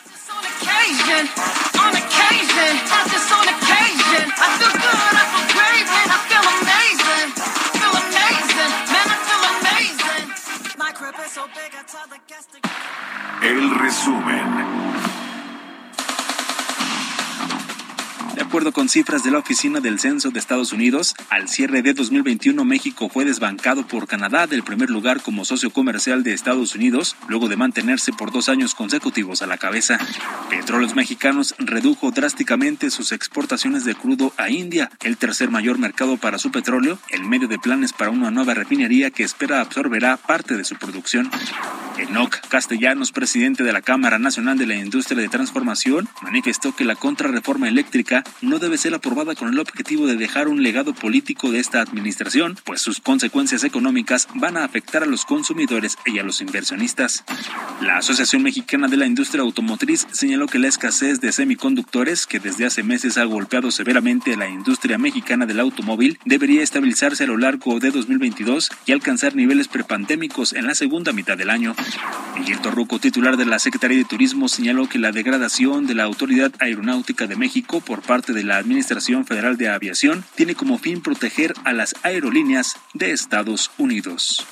El 13.43 13.71
resumen. 13.79 14.94
De 18.35 18.43
acuerdo 18.43 18.73
con 18.73 18.89
cifras 18.89 19.23
de 19.23 19.31
la 19.31 19.39
Oficina 19.39 19.79
del 19.81 20.01
Censo 20.01 20.31
de 20.31 20.41
Estados 20.41 20.73
Unidos, 20.73 21.15
al 21.31 21.49
cierre 21.49 21.83
de 21.83 21.95
2021 21.95 22.65
México 22.65 23.09
fue 23.09 23.25
desbancado 23.25 23.87
por 23.87 24.09
Canadá 24.09 24.49
del 24.49 24.65
primer 24.65 24.91
lugar 24.91 25.23
como 25.23 25.45
socio 25.45 25.71
comercial 25.71 26.25
de 26.25 26.33
Estados 26.33 26.75
Unidos, 26.75 27.15
luego 27.29 27.49
de 27.49 27.57
mantenerse 27.57 28.13
por 28.13 28.33
dos 28.33 28.49
años 28.49 28.75
consecutivos 28.75 29.43
a 29.43 29.47
la 29.47 29.57
cabeza. 29.57 29.99
Petróleos 30.51 30.97
Mexicanos 30.97 31.55
redujo 31.59 32.11
drásticamente 32.11 32.91
sus 32.91 33.13
exportaciones 33.13 33.85
de 33.85 33.95
crudo 33.95 34.33
a 34.37 34.51
India, 34.51 34.91
el 35.05 35.17
tercer 35.17 35.51
mayor 35.51 35.79
mercado 35.79 36.17
para 36.17 36.39
su 36.39 36.51
petróleo, 36.51 36.99
en 37.11 37.29
medio 37.29 37.47
de 37.47 37.61
planes 37.61 37.93
para 37.93 38.11
una 38.11 38.33
nueva 38.33 38.55
refinería 38.55 39.13
que 39.13 39.23
espera 39.23 39.61
absorberá 39.61 40.17
parte 40.17 40.57
de 40.57 40.65
su 40.65 40.75
producción. 40.75 41.31
Enoc 41.99 42.41
Castellanos, 42.49 43.13
presidente 43.13 43.63
de 43.63 43.73
la 43.73 43.81
Cámara 43.81 44.19
Nacional 44.19 44.59
de 44.59 44.67
la 44.67 44.75
Industria 44.75 45.21
de 45.21 45.29
Transformación, 45.29 46.09
manifestó 46.23 46.75
que 46.75 46.85
la 46.85 46.97
contrarreforma 46.97 47.69
eléctrica 47.69 48.24
no 48.41 48.59
debe 48.59 48.79
ser 48.79 48.95
aprobada 48.95 49.35
con 49.35 49.49
el 49.49 49.59
objetivo 49.59 50.07
de 50.07 50.17
dejar 50.17 50.49
un 50.49 50.63
legado 50.63 50.95
político 50.95 51.51
de 51.51 51.59
esta 51.59 51.81
administración, 51.81 52.57
pues 52.65 52.81
sus 52.81 53.01
consecuencias 53.01 53.65
económicas 53.65 54.29
van 54.35 54.57
a 54.57 54.65
afectar 54.65 55.03
a 55.03 55.07
los 55.07 55.25
consumidores 55.25 55.97
y 56.07 56.19
a 56.19 56.23
los 56.23 56.41
inversionistas. 56.41 57.25
La 57.81 57.99
Asociación 57.99 58.43
Mexicana 58.43 58.89
de 58.89 58.97
la 58.97 59.07
Industria 59.07 59.43
Automotriz 59.43 60.07
señaló 60.13 60.47
que 60.47 60.59
la 60.59 60.69
escasez 60.69 61.21
de 61.21 61.33
semiconductores, 61.33 62.27
que 62.27 62.41
desde 62.41 62.67
hace 62.67 62.83
meses 62.83 63.19
ha 63.19 63.25
golpeado 63.25 63.71
severamente 63.71 64.35
a 64.35 64.37
la 64.37 64.49
industria 64.49 64.99
mexicana 64.99 65.47
del 65.47 65.61
automóvil, 65.61 66.19
debería 66.25 66.63
estabilizarse 66.63 67.25
a 67.25 67.27
lo 67.27 67.37
largo 67.37 67.79
de 67.81 67.91
2022 67.91 68.71
y 68.87 68.93
alcanzar 68.93 69.35
niveles 69.37 69.69
prepandémicos 69.69 70.53
en 70.53 70.67
la 70.67 70.75
segunda 70.75 71.13
mitad 71.13 71.37
del 71.37 71.51
año. 71.51 71.75
Miguel 72.39 72.61
Torruco, 72.61 72.99
titular 72.99 73.37
de 73.37 73.47
la 73.47 73.59
Secretaría 73.59 73.99
de 73.99 74.05
Turismo, 74.05 74.49
señaló 74.49 74.89
que 74.89 74.99
la 74.99 75.13
degradación 75.13 75.87
de 75.87 75.95
la 75.95 76.05
Autoridad 76.05 76.53
Aeronáutica 76.59 77.27
de 77.27 77.37
México 77.37 77.81
por 77.81 78.03
parte 78.03 78.14
de 78.23 78.45
la 78.45 78.59
Administración 78.59 79.27
Federal 79.27 79.57
de 79.57 79.69
Aviación 79.69 80.25
tiene 80.37 80.55
como 80.55 80.79
fin 80.79 81.03
proteger 81.03 81.55
a 81.65 81.73
las 81.73 81.95
aerolíneas 82.05 82.77
de 82.93 83.11
Estados 83.11 83.71
Unidos. 83.77 84.47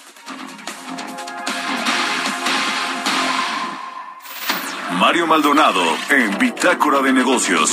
Mario 4.99 5.27
Maldonado 5.27 5.83
en 6.11 6.39
Bitácora 6.39 7.01
de 7.01 7.13
Negocios. 7.13 7.73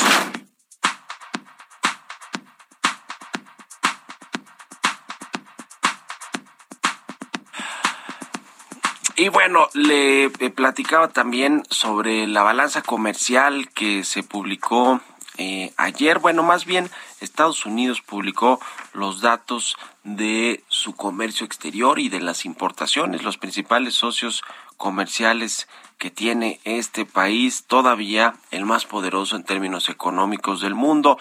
Y 9.15 9.28
bueno, 9.28 9.67
le 9.73 10.25
eh, 10.25 10.49
platicaba 10.49 11.10
también 11.10 11.63
sobre 11.69 12.25
la 12.25 12.41
balanza 12.41 12.82
comercial 12.82 13.69
que 13.71 14.06
se 14.06 14.23
publicó 14.23 15.02
eh, 15.39 15.73
ayer. 15.78 16.19
Bueno, 16.19 16.43
más 16.43 16.65
bien 16.65 16.91
Estados 17.21 17.65
Unidos 17.65 18.02
publicó 18.02 18.60
los 18.93 19.21
datos 19.21 19.78
de 20.04 20.65
su 20.67 20.95
comercio 20.95 21.45
exterior 21.45 21.97
y 21.97 22.10
de 22.10 22.19
las 22.19 22.43
importaciones, 22.43 23.23
los 23.23 23.38
principales 23.38 23.95
socios 23.95 24.43
comerciales 24.75 25.69
que 25.97 26.12
tiene 26.12 26.60
este 26.65 27.06
país, 27.06 27.63
todavía 27.65 28.36
el 28.52 28.65
más 28.65 28.86
poderoso 28.86 29.38
en 29.38 29.45
términos 29.45 29.88
económicos 29.88 30.60
del 30.60 30.75
mundo. 30.75 31.17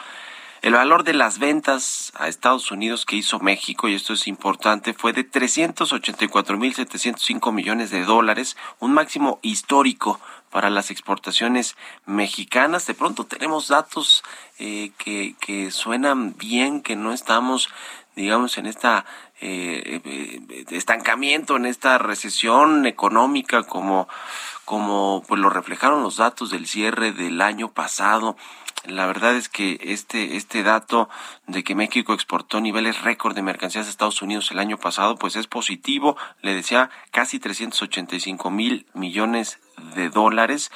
El 0.63 0.73
valor 0.73 1.05
de 1.05 1.15
las 1.15 1.39
ventas 1.39 2.13
a 2.17 2.27
Estados 2.27 2.73
Unidos 2.73 3.07
que 3.07 3.15
hizo 3.15 3.39
México, 3.39 3.89
y 3.89 3.95
esto 3.95 4.15
es 4.15 4.27
importante, 4.27 4.95
fue 4.95 5.13
de 5.13 5.31
384.705 5.31 7.53
millones 7.53 7.91
de 7.91 8.05
dólares, 8.05 8.57
un 8.81 8.93
máximo 8.93 9.39
histórico 9.43 10.19
para 10.51 10.71
las 10.71 10.91
exportaciones 10.91 11.77
mexicanas. 12.07 12.87
De 12.87 12.95
pronto 12.95 13.25
tenemos 13.25 13.69
datos 13.69 14.23
eh, 14.59 14.93
que, 14.99 15.37
que 15.41 15.71
suenan 15.71 16.37
bien, 16.37 16.83
que 16.83 16.97
no 16.97 17.13
estamos, 17.13 17.69
digamos, 18.17 18.59
en 18.59 18.67
esta 18.67 19.05
eh, 19.40 20.01
eh, 20.05 20.64
estancamiento, 20.70 21.57
en 21.57 21.66
esta 21.66 21.98
recesión 21.98 22.87
económica 22.87 23.62
como 23.62 24.09
como 24.64 25.22
pues 25.27 25.40
lo 25.40 25.48
reflejaron 25.48 26.03
los 26.03 26.18
datos 26.18 26.51
del 26.51 26.66
cierre 26.66 27.12
del 27.12 27.40
año 27.40 27.72
pasado 27.72 28.37
la 28.87 29.07
verdad 29.07 29.35
es 29.35 29.48
que 29.48 29.79
este, 29.83 30.37
este 30.37 30.62
dato 30.62 31.09
de 31.46 31.64
que 31.64 31.74
México 31.74 32.14
exportó 32.14 32.61
niveles 32.61 33.03
récord 33.03 33.35
de 33.35 33.42
mercancías 33.42 33.87
a 33.87 33.90
Estados 33.90 34.22
Unidos 34.22 34.51
el 34.51 34.59
año 34.59 34.79
pasado, 34.79 35.16
pues 35.16 35.37
es 35.37 35.46
positivo. 35.46 36.16
Le 36.42 36.55
decía 36.55 36.90
casi 37.11 37.38
385 37.38 38.51
mil 38.51 38.87
millones 38.94 39.59
de 39.94 40.11
dólares, 40.11 40.70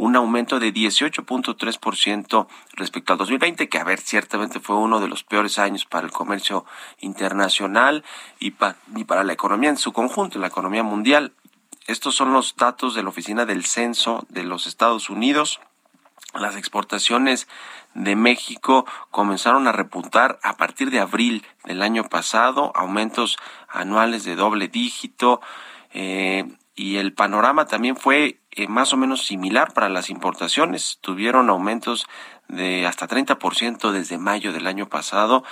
un 0.00 0.16
aumento 0.16 0.58
de 0.58 0.72
18.3% 0.72 2.46
respecto 2.72 3.12
al 3.12 3.18
2020, 3.18 3.68
que 3.68 3.78
a 3.78 3.84
ver, 3.84 4.00
ciertamente 4.00 4.58
fue 4.58 4.76
uno 4.76 4.98
de 4.98 5.08
los 5.08 5.24
peores 5.24 5.58
años 5.58 5.84
para 5.84 6.06
el 6.06 6.12
comercio 6.12 6.64
internacional 7.00 8.02
y, 8.38 8.52
para 8.52 9.24
la 9.24 9.32
economía 9.34 9.68
en 9.68 9.76
su 9.76 9.92
conjunto, 9.92 10.38
la 10.38 10.46
economía 10.46 10.82
mundial. 10.82 11.34
Estos 11.86 12.14
son 12.14 12.32
los 12.32 12.56
datos 12.56 12.94
de 12.94 13.02
la 13.02 13.10
Oficina 13.10 13.44
del 13.44 13.66
Censo 13.66 14.24
de 14.30 14.44
los 14.44 14.66
Estados 14.66 15.10
Unidos 15.10 15.60
las 16.34 16.54
exportaciones 16.54 17.48
de 17.94 18.14
México 18.14 18.86
comenzaron 19.10 19.66
a 19.66 19.72
repuntar 19.72 20.38
a 20.44 20.56
partir 20.56 20.90
de 20.90 21.00
abril 21.00 21.44
del 21.64 21.82
año 21.82 22.04
pasado, 22.04 22.70
aumentos 22.76 23.36
anuales 23.68 24.22
de 24.22 24.36
doble 24.36 24.68
dígito 24.68 25.40
eh, 25.92 26.44
y 26.76 26.98
el 26.98 27.12
panorama 27.14 27.66
también 27.66 27.96
fue 27.96 28.38
eh, 28.52 28.66
más 28.66 28.92
o 28.92 28.96
menos 28.96 29.24
similar 29.24 29.72
para 29.72 29.88
las 29.88 30.10
importaciones. 30.10 30.98
Tuvieron 31.00 31.50
aumentos 31.50 32.06
de 32.50 32.86
hasta 32.86 33.06
30% 33.06 33.92
desde 33.92 34.18
mayo 34.18 34.52
del 34.52 34.66
año 34.66 34.88
pasado, 34.88 35.44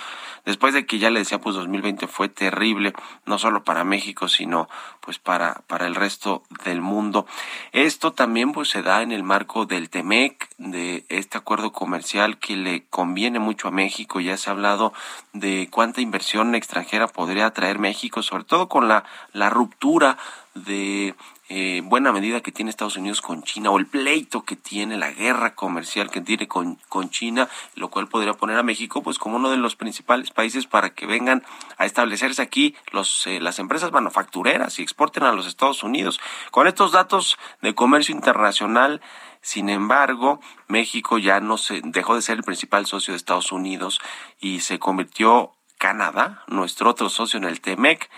después 0.45 0.73
de 0.73 0.85
que 0.85 0.99
ya 0.99 1.09
le 1.09 1.19
decía, 1.19 1.39
pues 1.39 1.55
2020 1.55 2.07
fue 2.07 2.27
terrible, 2.27 2.93
no 3.25 3.39
solo 3.39 3.63
para 3.63 3.83
México, 3.83 4.27
sino 4.27 4.67
pues 4.99 5.17
para, 5.17 5.63
para 5.67 5.87
el 5.87 5.95
resto 5.95 6.43
del 6.65 6.81
mundo. 6.81 7.25
Esto 7.71 8.11
también 8.11 8.51
pues 8.51 8.69
se 8.69 8.81
da 8.81 9.01
en 9.01 9.11
el 9.11 9.23
marco 9.23 9.65
del 9.65 9.89
TEMEC, 9.89 10.49
de 10.57 11.05
este 11.07 11.37
acuerdo 11.37 11.71
comercial 11.71 12.37
que 12.37 12.57
le 12.57 12.85
conviene 12.89 13.39
mucho 13.39 13.69
a 13.69 13.71
México. 13.71 14.19
Ya 14.19 14.35
se 14.35 14.49
ha 14.49 14.53
hablado 14.53 14.91
de 15.31 15.69
cuánta 15.71 16.01
inversión 16.01 16.53
extranjera 16.53 17.07
podría 17.07 17.51
traer 17.51 17.79
México, 17.79 18.23
sobre 18.23 18.43
todo 18.43 18.67
con 18.67 18.89
la, 18.89 19.05
la 19.31 19.49
ruptura 19.49 20.17
de 20.53 21.15
eh, 21.49 21.81
buena 21.83 22.11
medida 22.11 22.41
que 22.41 22.51
tiene 22.51 22.69
Estados 22.69 22.97
Unidos 22.97 23.21
con 23.21 23.41
China 23.41 23.71
o 23.71 23.79
el 23.79 23.87
pleito 23.87 24.43
que 24.43 24.55
tiene, 24.55 24.97
la 24.97 25.11
guerra 25.11 25.55
comercial 25.55 26.11
que 26.11 26.21
tiene 26.21 26.47
con, 26.47 26.75
con 26.89 27.09
China, 27.09 27.49
lo 27.73 27.89
cual 27.89 28.07
podría 28.07 28.33
poner 28.33 28.57
a 28.57 28.63
México 28.63 29.01
pues 29.01 29.17
como 29.17 29.37
uno 29.37 29.49
de 29.49 29.57
los 29.57 29.75
principales 29.75 30.29
países 30.29 30.67
para 30.67 30.91
que 30.91 31.07
vengan 31.07 31.43
a 31.77 31.85
establecerse 31.85 32.43
aquí 32.43 32.75
los, 32.91 33.25
eh, 33.25 33.39
las 33.39 33.57
empresas 33.57 33.91
manufactureras 33.91 34.77
y 34.77 34.83
exporten 34.83 35.23
a 35.23 35.31
los 35.31 35.47
Estados 35.47 35.81
Unidos. 35.81 36.19
Con 36.51 36.67
estos 36.67 36.91
datos 36.91 37.39
de 37.63 37.73
comercio 37.73 38.13
internacional, 38.13 39.01
sin 39.41 39.69
embargo, 39.69 40.41
México 40.67 41.17
ya 41.17 41.39
no 41.39 41.57
se 41.57 41.81
dejó 41.83 42.13
de 42.13 42.21
ser 42.21 42.37
el 42.37 42.43
principal 42.43 42.85
socio 42.85 43.13
de 43.13 43.17
Estados 43.17 43.51
Unidos 43.51 43.99
y 44.39 44.59
se 44.59 44.77
convirtió 44.77 45.53
Canadá, 45.79 46.43
nuestro 46.47 46.89
otro 46.89 47.09
socio 47.09 47.37
en 47.37 47.45
el 47.45 47.61
TEMEC, 47.61 48.09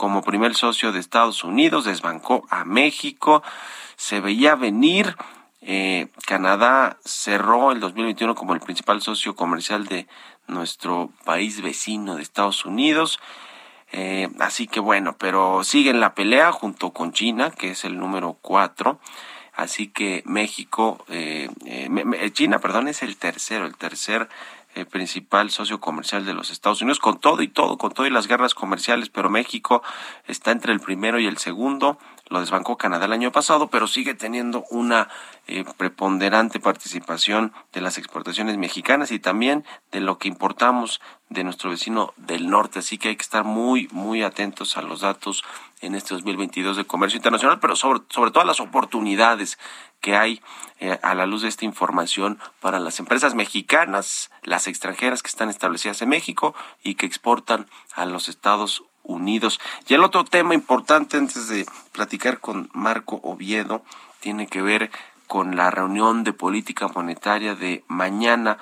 como 0.00 0.22
primer 0.22 0.54
socio 0.54 0.92
de 0.92 0.98
Estados 0.98 1.44
Unidos, 1.44 1.84
desbancó 1.84 2.46
a 2.48 2.64
México. 2.64 3.42
Se 3.96 4.20
veía 4.20 4.54
venir. 4.54 5.14
Eh, 5.60 6.08
Canadá 6.26 6.96
cerró 7.04 7.70
el 7.70 7.80
2021 7.80 8.34
como 8.34 8.54
el 8.54 8.60
principal 8.60 9.02
socio 9.02 9.36
comercial 9.36 9.84
de 9.84 10.06
nuestro 10.46 11.10
país 11.26 11.60
vecino 11.60 12.16
de 12.16 12.22
Estados 12.22 12.64
Unidos. 12.64 13.20
Eh, 13.92 14.30
así 14.38 14.66
que 14.68 14.80
bueno, 14.80 15.16
pero 15.18 15.64
sigue 15.64 15.90
en 15.90 16.00
la 16.00 16.14
pelea 16.14 16.50
junto 16.50 16.94
con 16.94 17.12
China, 17.12 17.50
que 17.50 17.72
es 17.72 17.84
el 17.84 17.98
número 17.98 18.38
cuatro. 18.40 19.00
Así 19.52 19.88
que 19.88 20.22
México, 20.24 21.04
eh, 21.08 21.50
China, 22.32 22.58
perdón, 22.58 22.88
es 22.88 23.02
el 23.02 23.18
tercero, 23.18 23.66
el 23.66 23.76
tercer 23.76 24.30
eh, 24.74 24.84
principal 24.84 25.50
socio 25.50 25.80
comercial 25.80 26.24
de 26.24 26.34
los 26.34 26.50
Estados 26.50 26.80
Unidos, 26.80 27.00
con 27.00 27.18
todo 27.18 27.42
y 27.42 27.48
todo, 27.48 27.76
con 27.76 27.92
todo 27.92 28.06
y 28.06 28.10
las 28.10 28.28
guerras 28.28 28.54
comerciales, 28.54 29.08
pero 29.08 29.28
México 29.28 29.82
está 30.26 30.52
entre 30.52 30.72
el 30.72 30.80
primero 30.80 31.18
y 31.18 31.26
el 31.26 31.38
segundo 31.38 31.98
lo 32.30 32.40
desbancó 32.40 32.78
Canadá 32.78 33.04
el 33.04 33.12
año 33.12 33.32
pasado, 33.32 33.68
pero 33.68 33.86
sigue 33.86 34.14
teniendo 34.14 34.64
una 34.70 35.08
eh, 35.48 35.64
preponderante 35.76 36.60
participación 36.60 37.52
de 37.72 37.80
las 37.80 37.98
exportaciones 37.98 38.56
mexicanas 38.56 39.10
y 39.10 39.18
también 39.18 39.64
de 39.90 40.00
lo 40.00 40.16
que 40.18 40.28
importamos 40.28 41.00
de 41.28 41.42
nuestro 41.42 41.70
vecino 41.70 42.14
del 42.16 42.48
norte. 42.48 42.78
Así 42.78 42.98
que 42.98 43.08
hay 43.08 43.16
que 43.16 43.22
estar 43.22 43.42
muy, 43.42 43.88
muy 43.90 44.22
atentos 44.22 44.76
a 44.76 44.82
los 44.82 45.00
datos 45.00 45.42
en 45.80 45.96
este 45.96 46.14
2022 46.14 46.76
de 46.76 46.84
comercio 46.84 47.16
internacional, 47.16 47.58
pero 47.58 47.74
sobre, 47.74 48.00
sobre 48.10 48.30
todo 48.30 48.42
a 48.42 48.46
las 48.46 48.60
oportunidades 48.60 49.58
que 50.00 50.16
hay 50.16 50.40
eh, 50.78 50.98
a 51.02 51.14
la 51.14 51.26
luz 51.26 51.42
de 51.42 51.48
esta 51.48 51.64
información 51.64 52.38
para 52.60 52.78
las 52.78 53.00
empresas 53.00 53.34
mexicanas, 53.34 54.30
las 54.42 54.68
extranjeras 54.68 55.22
que 55.22 55.28
están 55.28 55.50
establecidas 55.50 56.00
en 56.00 56.10
México 56.10 56.54
y 56.82 56.94
que 56.94 57.06
exportan 57.06 57.66
a 57.94 58.06
los 58.06 58.28
Estados 58.28 58.84
Unidos. 59.02 59.60
Y 59.88 59.94
el 59.94 60.04
otro 60.04 60.24
tema 60.24 60.54
importante 60.54 61.16
antes 61.16 61.48
de 61.48 61.66
platicar 61.92 62.40
con 62.40 62.70
Marco 62.72 63.20
Oviedo 63.22 63.82
tiene 64.20 64.46
que 64.46 64.62
ver 64.62 64.90
con 65.26 65.56
la 65.56 65.70
reunión 65.70 66.24
de 66.24 66.32
política 66.32 66.88
monetaria 66.88 67.54
de 67.54 67.84
mañana 67.88 68.58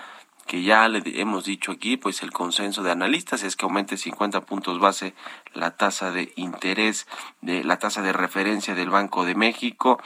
que 0.49 0.63
ya 0.63 0.89
le 0.89 1.03
hemos 1.21 1.45
dicho 1.45 1.73
aquí, 1.73 1.99
pues 1.99 2.23
el 2.23 2.33
consenso 2.33 2.83
de 2.83 2.91
analistas 2.91 3.43
es 3.43 3.55
que 3.55 3.67
aumente 3.67 3.99
50 3.99 4.41
puntos 4.41 4.81
base 4.81 5.15
la 5.53 5.77
tasa 5.77 6.11
de 6.11 6.33
interés, 6.37 7.07
de 7.43 7.63
la 7.63 7.79
tasa 7.79 8.01
de 8.01 8.15
referencia 8.15 8.75
del 8.75 8.89
Banco 8.89 9.27
de 9.27 9.35
México. 9.35 10.01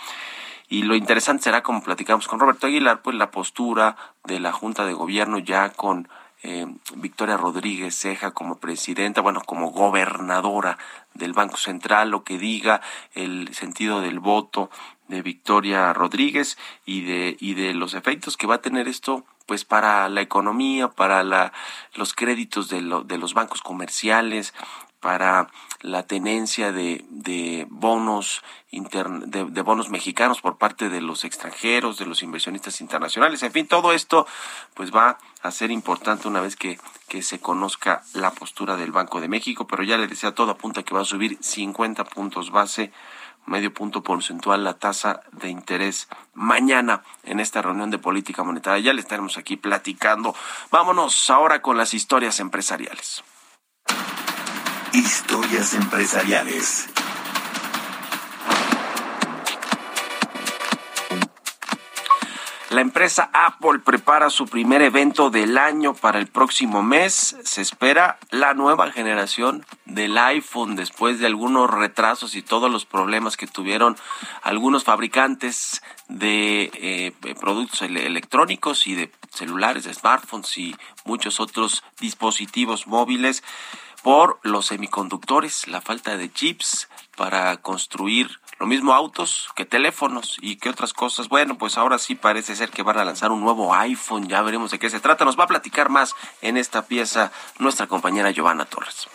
Y 0.69 0.83
lo 0.83 0.97
interesante 0.97 1.45
será, 1.45 1.63
como 1.63 1.83
platicamos 1.83 2.27
con 2.27 2.41
Roberto 2.41 2.67
Aguilar, 2.67 3.03
pues 3.03 3.17
la 3.17 3.31
postura 3.31 3.97
de 4.25 4.41
la 4.41 4.53
Junta 4.53 4.85
de 4.85 4.95
Gobierno 4.95 5.39
ya 5.39 5.71
con 5.71 6.09
eh, 6.43 6.67
Victoria 6.97 7.37
Rodríguez 7.37 7.95
Ceja 7.95 8.33
como 8.33 8.59
presidenta, 8.59 9.21
bueno, 9.21 9.43
como 9.45 9.71
gobernadora 9.71 10.79
del 11.15 11.33
Banco 11.33 11.57
Central, 11.57 12.11
lo 12.11 12.25
que 12.25 12.39
diga 12.39 12.81
el 13.15 13.55
sentido 13.55 14.01
del 14.01 14.19
voto 14.19 14.71
de 15.09 15.23
Victoria 15.23 15.93
Rodríguez 15.93 16.59
y 16.85 17.03
de, 17.03 17.37
y 17.39 17.55
de 17.55 17.75
los 17.75 17.95
efectos 17.95 18.37
que 18.37 18.47
va 18.47 18.57
a 18.57 18.63
tener 18.63 18.89
esto 18.89 19.25
pues 19.47 19.65
para 19.65 20.09
la 20.09 20.21
economía, 20.21 20.89
para 20.89 21.23
la, 21.23 21.53
los 21.95 22.15
créditos 22.15 22.69
de, 22.69 22.83
de 23.05 23.19
los 23.19 23.35
bancos 23.35 23.61
comerciales, 23.61 24.55
para 25.01 25.49
la 25.83 26.05
tenencia 26.05 26.73
de, 26.73 27.05
de 27.11 27.67
bonos 27.69 28.43
de, 28.71 29.45
de, 29.45 29.63
bonos 29.63 29.91
mexicanos 29.91 30.41
por 30.41 30.57
parte 30.57 30.89
de 30.89 31.03
los 31.03 31.25
extranjeros, 31.25 31.99
de 31.99 32.07
los 32.07 32.23
inversionistas 32.23 32.81
internacionales. 32.81 33.43
En 33.43 33.53
fin, 33.53 33.67
todo 33.67 33.93
esto 33.93 34.27
pues 34.75 34.95
va 34.95 35.19
a 35.43 35.51
ser 35.51 35.71
importante 35.71 36.29
una 36.29 36.41
vez 36.41 36.57
que, 36.57 36.79
que 37.09 37.23
se 37.23 37.41
conozca 37.41 38.03
la 38.15 38.31
postura 38.31 38.77
del 38.77 38.93
Banco 38.93 39.21
de 39.21 39.29
México, 39.29 39.67
pero 39.67 39.83
ya 39.83 39.99
le 39.99 40.07
decía, 40.07 40.35
todo 40.35 40.53
apunta 40.53 40.85
que 40.85 40.95
va 40.95 41.03
a 41.03 41.05
subir 41.05 41.37
50 41.41 42.05
puntos 42.05 42.51
base 42.51 42.93
medio 43.45 43.75
punto 43.75 44.03
porcentual 44.03 44.63
la 44.63 44.75
tasa 44.75 45.21
de 45.33 45.49
interés 45.49 46.09
mañana 46.33 47.03
en 47.25 47.41
esta 47.41 47.61
reunión 47.61 47.91
de 47.91 47.99
política 47.99 48.45
monetaria. 48.45 48.87
Ya 48.87 48.93
le 48.93 49.01
estaremos 49.01 49.37
aquí 49.37 49.57
platicando. 49.57 50.35
Vámonos 50.71 51.29
ahora 51.29 51.61
con 51.61 51.77
las 51.77 51.93
historias 51.93 52.41
empresariales. 52.41 53.25
Historias 54.95 55.73
empresariales. 55.73 56.87
La 62.69 62.83
empresa 62.83 63.31
Apple 63.33 63.79
prepara 63.79 64.29
su 64.29 64.47
primer 64.47 64.83
evento 64.83 65.31
del 65.31 65.57
año 65.57 65.95
para 65.95 66.19
el 66.19 66.27
próximo 66.27 66.83
mes. 66.83 67.37
Se 67.43 67.63
espera 67.63 68.19
la 68.31 68.53
nueva 68.53 68.91
generación 68.93 69.65
del 69.87 70.19
iPhone 70.19 70.77
después 70.77 71.19
de 71.19 71.27
algunos 71.27 71.71
retrasos 71.71 72.35
y 72.35 72.43
todos 72.43 72.71
los 72.71 72.85
problemas 72.85 73.39
que 73.39 73.47
tuvieron 73.47 73.97
algunos 74.43 74.85
fabricantes 74.85 75.83
de 76.09 76.71
eh, 76.75 77.35
productos 77.41 77.81
electrónicos 77.81 78.87
y 78.87 78.95
de 78.95 79.13
celulares, 79.31 79.85
de 79.85 79.95
smartphones 79.95 80.59
y 80.59 80.77
muchos 81.07 81.41
otros 81.41 81.83
dispositivos 81.99 82.87
móviles 82.87 83.43
por 84.03 84.41
los 84.43 84.67
semiconductores, 84.67 85.69
la 85.69 85.81
falta 85.81 86.17
de 86.17 86.33
chips 86.33 86.89
para 87.17 87.57
construir 87.59 88.41
lo 88.59 88.67
mismo 88.67 88.93
autos 88.93 89.49
que 89.57 89.65
teléfonos 89.65 90.39
y 90.41 90.57
que 90.57 90.71
otras 90.71 90.93
cosas. 90.93 91.29
Bueno, 91.29 91.59
pues 91.59 91.77
ahora 91.77 91.99
sí 91.99 92.15
parece 92.15 92.55
ser 92.55 92.71
que 92.71 92.83
van 92.83 92.99
a 92.99 93.05
lanzar 93.05 93.33
un 93.33 93.41
nuevo 93.41 93.75
iPhone. 93.75 94.29
Ya 94.29 94.41
veremos 94.43 94.71
de 94.71 94.79
qué 94.79 94.89
se 94.89 95.01
trata. 95.01 95.25
Nos 95.25 95.39
va 95.39 95.45
a 95.45 95.49
platicar 95.49 95.89
más 95.89 96.15
en 96.43 96.57
esta 96.57 96.87
pieza 96.87 97.33
nuestra 97.59 97.87
compañera 97.87 98.31
Giovanna 98.31 98.65
Torres. 98.65 99.09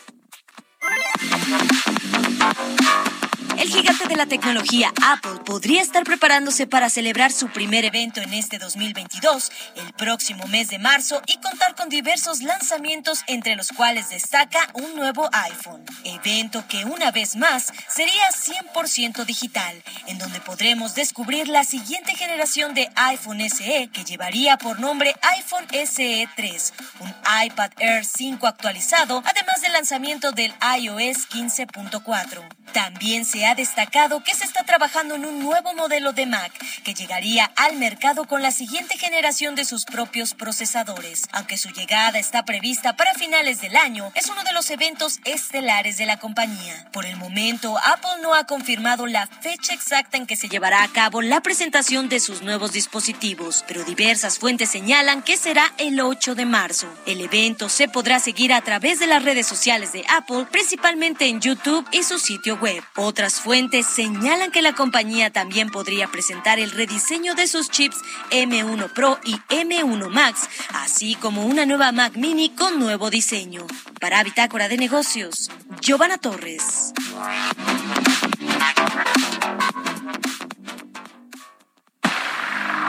El 3.58 3.70
gigante 3.70 4.08
de 4.08 4.16
la 4.16 4.28
tecnología 4.28 4.94
Apple 5.04 5.40
podría 5.44 5.82
estar 5.82 6.04
preparándose 6.04 6.68
para 6.68 6.92
celebrar 6.92 7.32
su 7.32 7.48
primer 7.48 7.86
evento 7.86 8.22
en 8.22 8.36
este 8.36 8.60
2022, 8.60 9.52
el 9.78 9.94
próximo 9.94 10.46
mes 10.46 10.68
de 10.68 10.78
marzo, 10.78 11.24
y 11.26 11.38
contar 11.38 11.74
con 11.74 11.90
diversos 11.90 12.44
lanzamientos 12.44 13.24
entre 13.26 13.56
los 13.56 13.70
cuales 13.70 14.10
destaca 14.10 14.60
un 14.76 14.96
nuevo 14.96 15.28
iPhone. 15.34 15.84
Evento 16.04 16.66
que 16.70 16.86
una 16.86 17.10
vez 17.10 17.36
más 17.36 17.74
sería 17.90 18.30
100% 18.30 19.26
digital, 19.26 19.82
en 20.06 20.20
donde 20.20 20.40
podremos 20.40 20.94
descubrir 20.94 21.48
la 21.48 21.64
siguiente 21.64 22.16
generación 22.16 22.76
de 22.76 22.92
iPhone 22.96 23.42
SE 23.50 23.90
que 23.92 24.06
llevaría 24.06 24.58
por 24.58 24.80
nombre 24.80 25.16
iPhone 25.36 25.66
SE 25.72 26.30
3, 26.36 26.74
un 27.00 27.14
iPad 27.44 27.72
Air 27.80 28.06
5 28.06 28.46
actualizado, 28.46 29.24
además 29.26 29.62
del 29.62 29.74
lanzamiento 29.74 30.32
del 30.32 30.54
iOS 30.80 31.28
15.4. 31.30 32.48
También 32.74 33.26
se 33.26 33.47
ha 33.48 33.56
destacado 33.56 34.24
que 34.24 34.36
se 34.36 34.44
está 34.44 34.64
trabajando 34.64 35.16
en 35.16 35.26
un 35.26 35.40
nuevo 35.40 35.74
modelo 35.74 36.12
de 36.12 36.26
Mac 36.26 36.52
que 36.84 36.94
llegaría 36.94 37.52
al 37.56 37.78
mercado 37.78 38.26
con 38.26 38.42
la 38.42 38.52
siguiente 38.52 38.98
generación 38.98 39.56
de 39.56 39.66
sus 39.66 39.86
propios 39.86 40.34
procesadores. 40.34 41.24
Aunque 41.32 41.58
su 41.58 41.70
llegada 41.70 42.20
está 42.20 42.44
prevista 42.44 42.96
para 42.96 43.14
finales 43.14 43.62
del 43.62 43.76
año, 43.76 44.12
es 44.16 44.30
uno 44.30 44.44
de 44.44 44.54
los 44.54 44.70
eventos 44.70 45.20
estelares 45.24 45.98
de 45.98 46.06
la 46.06 46.20
compañía. 46.20 46.88
Por 46.92 47.06
el 47.06 47.16
momento, 47.16 47.78
Apple 47.78 48.22
no 48.22 48.34
ha 48.34 48.46
confirmado 48.46 49.08
la 49.08 49.28
fecha 49.28 49.74
exacta 49.74 50.18
en 50.18 50.28
que 50.28 50.36
se 50.36 50.50
llevará 50.50 50.84
a 50.84 50.88
cabo 50.90 51.22
la 51.22 51.42
presentación 51.42 52.10
de 52.10 52.20
sus 52.20 52.42
nuevos 52.42 52.74
dispositivos, 52.74 53.64
pero 53.68 53.84
diversas 53.84 54.40
fuentes 54.40 54.70
señalan 54.70 55.22
que 55.22 55.38
será 55.38 55.74
el 55.78 56.02
8 56.02 56.36
de 56.36 56.46
marzo. 56.46 56.88
El 57.06 57.22
evento 57.22 57.70
se 57.70 57.88
podrá 57.88 58.20
seguir 58.20 58.52
a 58.52 58.62
través 58.62 59.00
de 59.00 59.08
las 59.08 59.24
redes 59.24 59.48
sociales 59.48 59.94
de 59.94 60.04
Apple, 60.10 60.48
principalmente 60.52 61.28
en 61.28 61.40
YouTube 61.40 61.88
y 61.92 62.04
su 62.04 62.20
sitio 62.20 62.58
web. 62.58 62.84
Otras 62.96 63.37
fuentes 63.42 63.86
señalan 63.86 64.52
que 64.52 64.62
la 64.62 64.74
compañía 64.74 65.32
también 65.32 65.70
podría 65.70 66.08
presentar 66.08 66.60
el 66.60 66.72
rediseño 66.72 67.36
de 67.36 67.48
sus 67.48 67.70
chips 67.70 67.98
M1 68.32 68.92
Pro 68.94 69.20
y 69.24 69.36
M1 69.50 70.10
Max, 70.10 70.50
así 70.74 71.16
como 71.16 71.46
una 71.46 71.66
nueva 71.66 71.92
Mac 71.92 72.16
Mini 72.16 72.50
con 72.50 72.80
nuevo 72.80 73.10
diseño. 73.10 73.66
Para 74.00 74.24
Bitácora 74.24 74.68
de 74.68 74.78
Negocios, 74.78 75.50
Giovanna 75.82 76.18
Torres. 76.18 76.94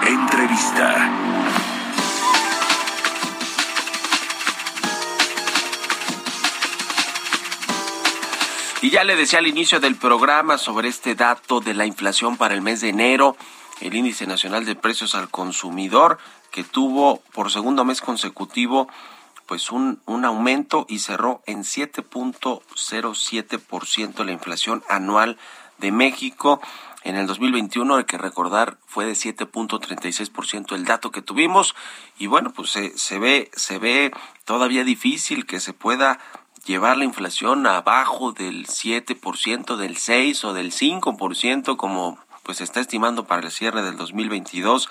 Entrevista. 0.06 1.27
Y 8.80 8.90
ya 8.90 9.02
le 9.02 9.16
decía 9.16 9.40
al 9.40 9.48
inicio 9.48 9.80
del 9.80 9.96
programa 9.96 10.56
sobre 10.56 10.88
este 10.88 11.16
dato 11.16 11.60
de 11.60 11.74
la 11.74 11.84
inflación 11.84 12.36
para 12.36 12.54
el 12.54 12.62
mes 12.62 12.80
de 12.80 12.90
enero, 12.90 13.36
el 13.80 13.96
índice 13.96 14.28
nacional 14.28 14.64
de 14.64 14.76
precios 14.76 15.16
al 15.16 15.30
consumidor 15.30 16.18
que 16.52 16.62
tuvo 16.62 17.20
por 17.32 17.50
segundo 17.50 17.84
mes 17.84 18.00
consecutivo 18.00 18.88
pues 19.46 19.72
un, 19.72 20.00
un 20.06 20.24
aumento 20.24 20.86
y 20.88 21.00
cerró 21.00 21.42
en 21.46 21.64
7.07% 21.64 24.24
la 24.24 24.30
inflación 24.30 24.84
anual 24.88 25.38
de 25.78 25.90
México. 25.90 26.60
En 27.02 27.16
el 27.16 27.26
2021, 27.26 27.96
hay 27.96 28.04
que 28.04 28.18
recordar, 28.18 28.78
fue 28.86 29.06
de 29.06 29.14
7.36% 29.14 30.76
el 30.76 30.84
dato 30.84 31.10
que 31.10 31.22
tuvimos 31.22 31.74
y 32.18 32.28
bueno, 32.28 32.52
pues 32.52 32.70
se, 32.70 32.96
se 32.96 33.18
ve 33.18 33.50
se 33.56 33.78
ve 33.78 34.12
todavía 34.44 34.84
difícil 34.84 35.46
que 35.46 35.58
se 35.58 35.72
pueda 35.72 36.20
llevar 36.64 36.96
la 36.96 37.04
inflación 37.04 37.66
abajo 37.66 38.32
del 38.32 38.66
7%, 38.66 39.76
del 39.76 39.96
6 39.96 40.44
o 40.44 40.52
del 40.54 40.72
5% 40.72 41.76
como 41.76 42.18
pues 42.42 42.58
se 42.58 42.64
está 42.64 42.80
estimando 42.80 43.26
para 43.26 43.42
el 43.42 43.50
cierre 43.50 43.82
del 43.82 43.96
2022. 43.96 44.88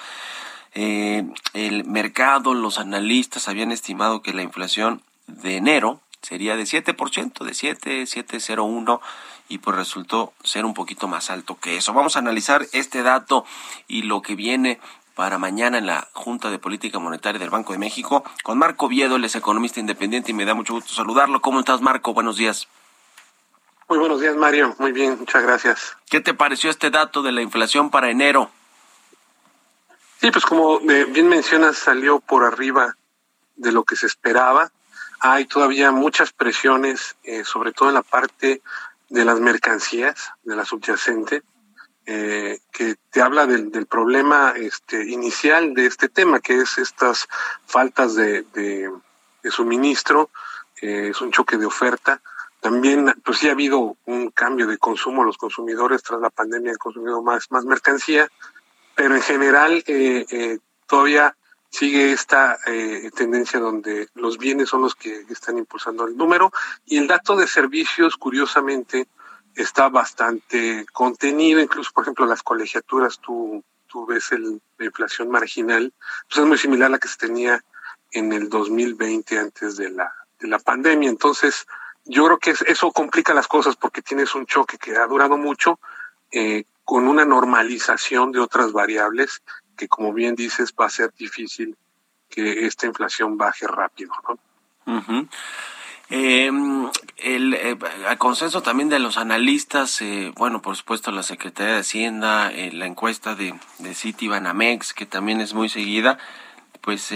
Eh, 0.76 1.26
el 1.54 1.86
mercado, 1.86 2.54
los 2.54 2.78
analistas 2.78 3.48
habían 3.48 3.72
estimado 3.72 4.22
que 4.22 4.34
la 4.34 4.44
inflación 4.44 5.02
de 5.26 5.58
enero 5.58 6.00
sería 6.22 6.56
de 6.56 6.64
7%, 6.64 7.44
de 7.44 7.54
7, 7.54 8.06
701 8.06 9.02
y 9.50 9.60
pues 9.60 9.76
resultó 9.78 10.34
ser 10.44 10.66
un 10.66 10.74
poquito 10.74 11.08
más 11.08 11.30
alto 11.30 11.58
que 11.60 11.78
eso. 11.78 11.94
Vamos 11.94 12.16
a 12.16 12.20
analizar 12.20 12.68
este 12.74 13.02
dato 13.02 13.46
y 13.88 14.04
lo 14.04 14.22
que 14.22 14.36
viene 14.36 14.80
para 15.18 15.40
mañana 15.40 15.80
en 15.80 15.88
la 15.88 16.08
Junta 16.14 16.52
de 16.52 16.60
Política 16.60 17.00
Monetaria 17.00 17.40
del 17.40 17.50
Banco 17.50 17.74
de 17.74 17.80
México 17.80 18.24
con 18.44 18.60
Marco 18.60 18.88
Viedo, 18.88 19.16
él 19.16 19.26
es 19.26 19.36
economista 19.36 19.80
independiente 19.80 20.30
y 20.30 20.36
me 20.36 20.46
da 20.46 20.54
mucho 20.54 20.76
gusto 20.76 20.94
saludarlo. 20.94 21.42
¿Cómo 21.42 21.60
estás, 21.60 21.82
Marco? 21.82 22.14
Buenos 22.14 22.38
días. 22.38 22.68
Muy 23.90 23.98
buenos 23.98 24.22
días, 24.22 24.36
Mario. 24.36 24.76
Muy 24.78 24.92
bien, 24.92 25.18
muchas 25.18 25.42
gracias. 25.42 25.98
¿Qué 26.08 26.22
te 26.22 26.36
pareció 26.36 26.70
este 26.70 26.92
dato 26.92 27.24
de 27.24 27.32
la 27.32 27.42
inflación 27.42 27.90
para 27.90 28.12
enero? 28.12 28.52
Sí, 30.22 30.30
pues 30.30 30.46
como 30.46 30.80
bien 30.80 31.28
mencionas, 31.30 31.78
salió 31.78 32.20
por 32.20 32.44
arriba 32.46 32.96
de 33.56 33.72
lo 33.72 33.86
que 33.86 33.96
se 33.96 34.06
esperaba. 34.06 34.72
Hay 35.20 35.46
todavía 35.46 35.90
muchas 35.92 36.32
presiones, 36.32 37.16
eh, 37.24 37.44
sobre 37.44 37.72
todo 37.72 37.90
en 37.90 37.96
la 37.96 38.04
parte 38.04 38.62
de 39.10 39.26
las 39.26 39.40
mercancías, 39.40 40.32
de 40.44 40.56
la 40.56 40.64
subyacente, 40.64 41.42
eh, 42.10 42.60
que 42.72 42.96
te 43.12 43.22
habla 43.22 43.46
del, 43.46 43.70
del, 43.70 43.86
problema 43.86 44.54
este, 44.56 45.10
inicial 45.10 45.74
de 45.74 45.88
este 45.88 46.08
tema, 46.08 46.40
que 46.40 46.62
es 46.62 46.78
estas 46.78 47.28
faltas 47.66 48.16
de, 48.16 48.44
de, 48.54 48.90
suministro, 49.52 50.30
eh, 50.82 51.10
es 51.12 51.20
un 51.20 51.32
choque 51.32 51.58
de 51.58 51.66
oferta. 51.66 52.22
También, 52.62 53.14
pues 53.26 53.40
sí 53.40 53.50
ha 53.50 53.52
habido 53.52 53.98
un 54.06 54.32
cambio 54.32 54.68
de 54.68 54.78
consumo, 54.78 55.26
los 55.26 55.38
consumidores 55.38 56.02
tras 56.02 56.22
la 56.22 56.30
pandemia 56.30 56.72
han 56.72 56.78
consumido 56.78 57.22
más, 57.22 57.52
más 57.52 57.66
mercancía, 57.66 58.30
pero 58.96 59.14
en 59.14 59.22
general 59.22 59.84
eh, 59.86 60.26
eh, 60.30 60.60
todavía 60.88 61.36
sigue 61.70 62.14
esta 62.14 62.58
tendencia 63.16 63.60
donde 63.60 64.08
los 64.16 64.38
bienes 64.38 64.70
son 64.70 64.82
los 64.82 64.96
que 64.96 65.26
están 65.30 65.58
impulsando 65.58 66.08
el 66.08 66.16
número 66.16 66.52
y 66.86 66.98
el 66.98 67.08
dato 67.08 67.36
de 67.36 67.46
servicios, 67.46 68.16
curiosamente, 68.16 69.08
está 69.58 69.90
bastante 69.90 70.86
contenido, 70.94 71.60
incluso, 71.60 71.92
por 71.94 72.04
ejemplo, 72.04 72.26
las 72.26 72.44
colegiaturas, 72.44 73.20
tú, 73.20 73.64
tú 73.88 74.06
ves 74.06 74.32
el, 74.32 74.62
la 74.78 74.86
inflación 74.86 75.30
marginal, 75.30 75.92
pues 76.28 76.40
es 76.40 76.46
muy 76.46 76.58
similar 76.58 76.88
a 76.88 76.92
la 76.92 77.00
que 77.00 77.08
se 77.08 77.18
tenía 77.18 77.64
en 78.12 78.32
el 78.34 78.50
2020 78.50 79.40
antes 79.40 79.76
de 79.78 79.90
la, 79.90 80.14
de 80.40 80.48
la 80.48 80.60
pandemia. 80.60 81.10
Entonces, 81.10 81.66
yo 82.06 82.26
creo 82.26 82.38
que 82.38 82.56
eso 82.68 82.92
complica 82.92 83.34
las 83.34 83.48
cosas 83.48 83.76
porque 83.76 84.04
tienes 84.04 84.36
un 84.36 84.46
choque 84.46 84.78
que 84.78 84.96
ha 84.96 85.08
durado 85.08 85.38
mucho, 85.38 85.80
eh, 86.32 86.66
con 86.86 87.08
una 87.08 87.26
normalización 87.26 88.32
de 88.32 88.40
otras 88.40 88.72
variables 88.72 89.42
que, 89.76 89.88
como 89.88 90.14
bien 90.14 90.36
dices, 90.36 90.74
va 90.80 90.86
a 90.86 90.90
ser 90.90 91.12
difícil 91.18 91.76
que 92.30 92.66
esta 92.66 92.86
inflación 92.86 93.38
baje 93.38 93.68
rápido. 93.68 94.14
¿no? 94.28 94.40
Em, 96.10 96.90
el, 97.18 97.54
eh, 97.54 97.78
consenso 98.18 98.62
también 98.62 98.88
de 98.88 99.00
los 99.00 99.18
analistas, 99.18 100.02
eh, 100.02 100.32
bueno, 100.38 100.62
por 100.62 100.78
supuesto 100.78 101.12
la 101.12 101.22
Secretaría 101.24 101.74
de 101.74 101.80
Hacienda, 101.80 102.50
eh, 102.52 102.72
la 102.72 102.86
encuesta 102.86 103.36
de, 103.36 103.54
de 103.80 103.94
Citibanamex, 103.94 104.94
que 104.94 105.06
también 105.06 105.42
es 105.42 105.54
muy 105.54 105.68
seguida, 105.68 106.18
pues 106.80 107.12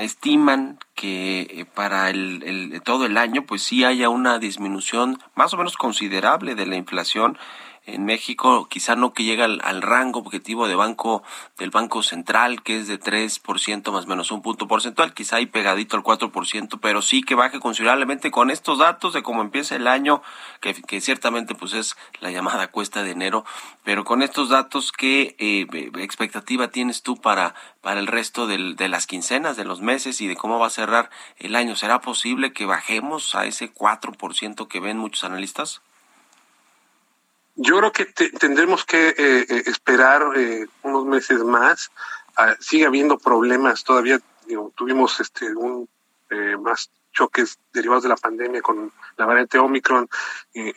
estiman 0.00 0.80
que 0.96 1.68
para 1.74 2.10
el, 2.10 2.42
el, 2.42 2.82
todo 2.82 3.06
el 3.06 3.16
año, 3.16 3.46
pues 3.46 3.62
sí 3.62 3.84
haya 3.84 4.08
una 4.08 4.40
disminución 4.40 5.22
más 5.36 5.54
o 5.54 5.56
menos 5.56 5.76
considerable 5.76 6.56
de 6.56 6.66
la 6.66 6.74
inflación 6.74 7.38
en 7.84 8.04
México, 8.04 8.68
quizá 8.68 8.94
no 8.94 9.12
que 9.12 9.24
llegue 9.24 9.42
al, 9.42 9.82
rango 9.82 10.20
objetivo 10.20 10.68
de 10.68 10.76
banco 10.76 11.24
del 11.58 11.70
Banco 11.70 12.02
Central, 12.02 12.62
que 12.62 12.78
es 12.78 12.86
de 12.86 13.00
3% 13.00 13.90
más 13.90 14.04
o 14.04 14.08
menos 14.08 14.30
un 14.30 14.40
punto 14.40 14.68
porcentual, 14.68 15.14
quizá 15.14 15.36
ahí 15.36 15.46
pegadito 15.46 15.96
al 15.96 16.04
4%, 16.04 16.78
pero 16.80 17.02
sí 17.02 17.22
que 17.22 17.34
baje 17.34 17.58
considerablemente 17.58 18.30
con 18.30 18.50
estos 18.50 18.78
datos 18.78 19.12
de 19.12 19.22
cómo 19.22 19.42
empieza 19.42 19.74
el 19.74 19.88
año, 19.88 20.22
que, 20.60 20.74
que 20.74 21.00
ciertamente 21.00 21.56
pues 21.56 21.72
es 21.74 21.96
la 22.20 22.30
llamada 22.30 22.68
cuesta 22.68 23.02
de 23.02 23.10
enero, 23.10 23.44
pero 23.82 24.04
con 24.04 24.22
estos 24.22 24.48
datos, 24.48 24.92
¿qué 24.92 25.34
eh, 25.38 25.66
expectativa 25.98 26.68
tienes 26.68 27.02
tú 27.02 27.20
para, 27.20 27.56
para 27.80 27.98
el 27.98 28.06
resto 28.06 28.46
del, 28.46 28.76
de 28.76 28.88
las 28.88 29.08
quincenas, 29.08 29.56
de 29.56 29.64
los 29.64 29.80
meses 29.80 30.20
y 30.20 30.28
de 30.28 30.36
cómo 30.36 30.60
va 30.60 30.68
a 30.68 30.70
cerrar 30.70 31.10
el 31.38 31.56
año? 31.56 31.74
¿Será 31.74 32.00
posible 32.00 32.52
que 32.52 32.64
bajemos 32.64 33.34
a 33.34 33.44
ese 33.44 33.74
4% 33.74 34.68
que 34.68 34.80
ven 34.80 34.98
muchos 34.98 35.24
analistas? 35.24 35.82
Yo 37.54 37.78
creo 37.78 37.92
que 37.92 38.06
tendremos 38.06 38.84
que 38.84 39.08
eh, 39.08 39.14
eh, 39.18 39.62
esperar 39.66 40.22
eh, 40.36 40.66
unos 40.82 41.04
meses 41.04 41.42
más. 41.44 41.90
Ah, 42.36 42.54
sigue 42.60 42.86
habiendo 42.86 43.18
problemas 43.18 43.84
todavía. 43.84 44.20
tuvimos 44.74 45.20
este 45.20 45.54
un 45.54 45.88
más 46.62 46.90
choques 47.12 47.58
derivados 47.74 48.04
de 48.04 48.08
la 48.08 48.16
pandemia 48.16 48.62
con 48.62 48.90
la 49.18 49.26
variante 49.26 49.58
Omicron. 49.58 50.08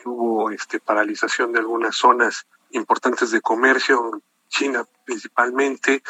hubo 0.03 0.51
este 0.51 0.81
paralización 0.81 1.53
de 1.53 1.59
algunas 1.59 1.95
zonas 1.95 2.45
importantes 2.71 3.31
de 3.31 3.39
comercio, 3.39 4.21
China 4.49 4.85
principalmente, 5.05 6.03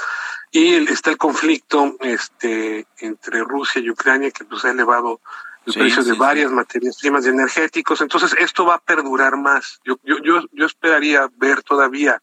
y 0.49 0.74
está 0.91 1.11
el 1.11 1.18
conflicto 1.18 1.95
este 1.99 2.88
entre 2.97 3.43
Rusia 3.43 3.82
y 3.82 3.91
Ucrania 3.91 4.32
que 4.32 4.45
pues 4.45 4.66
ha 4.66 4.72
elevado 4.72 5.22
el 5.66 5.74
precio 5.74 6.03
de 6.03 6.13
varias 6.13 6.51
materias 6.51 6.97
primas 6.99 7.26
y 7.26 7.30
energéticos. 7.30 8.01
Entonces, 8.01 8.36
esto 8.39 8.66
va 8.66 8.76
a 8.76 8.80
perdurar 8.80 9.38
más. 9.38 9.80
Yo, 9.84 9.97
yo, 10.03 10.18
yo, 10.24 10.41
yo 10.51 10.66
esperaría 10.66 11.30
ver 11.38 11.63
todavía 11.63 12.22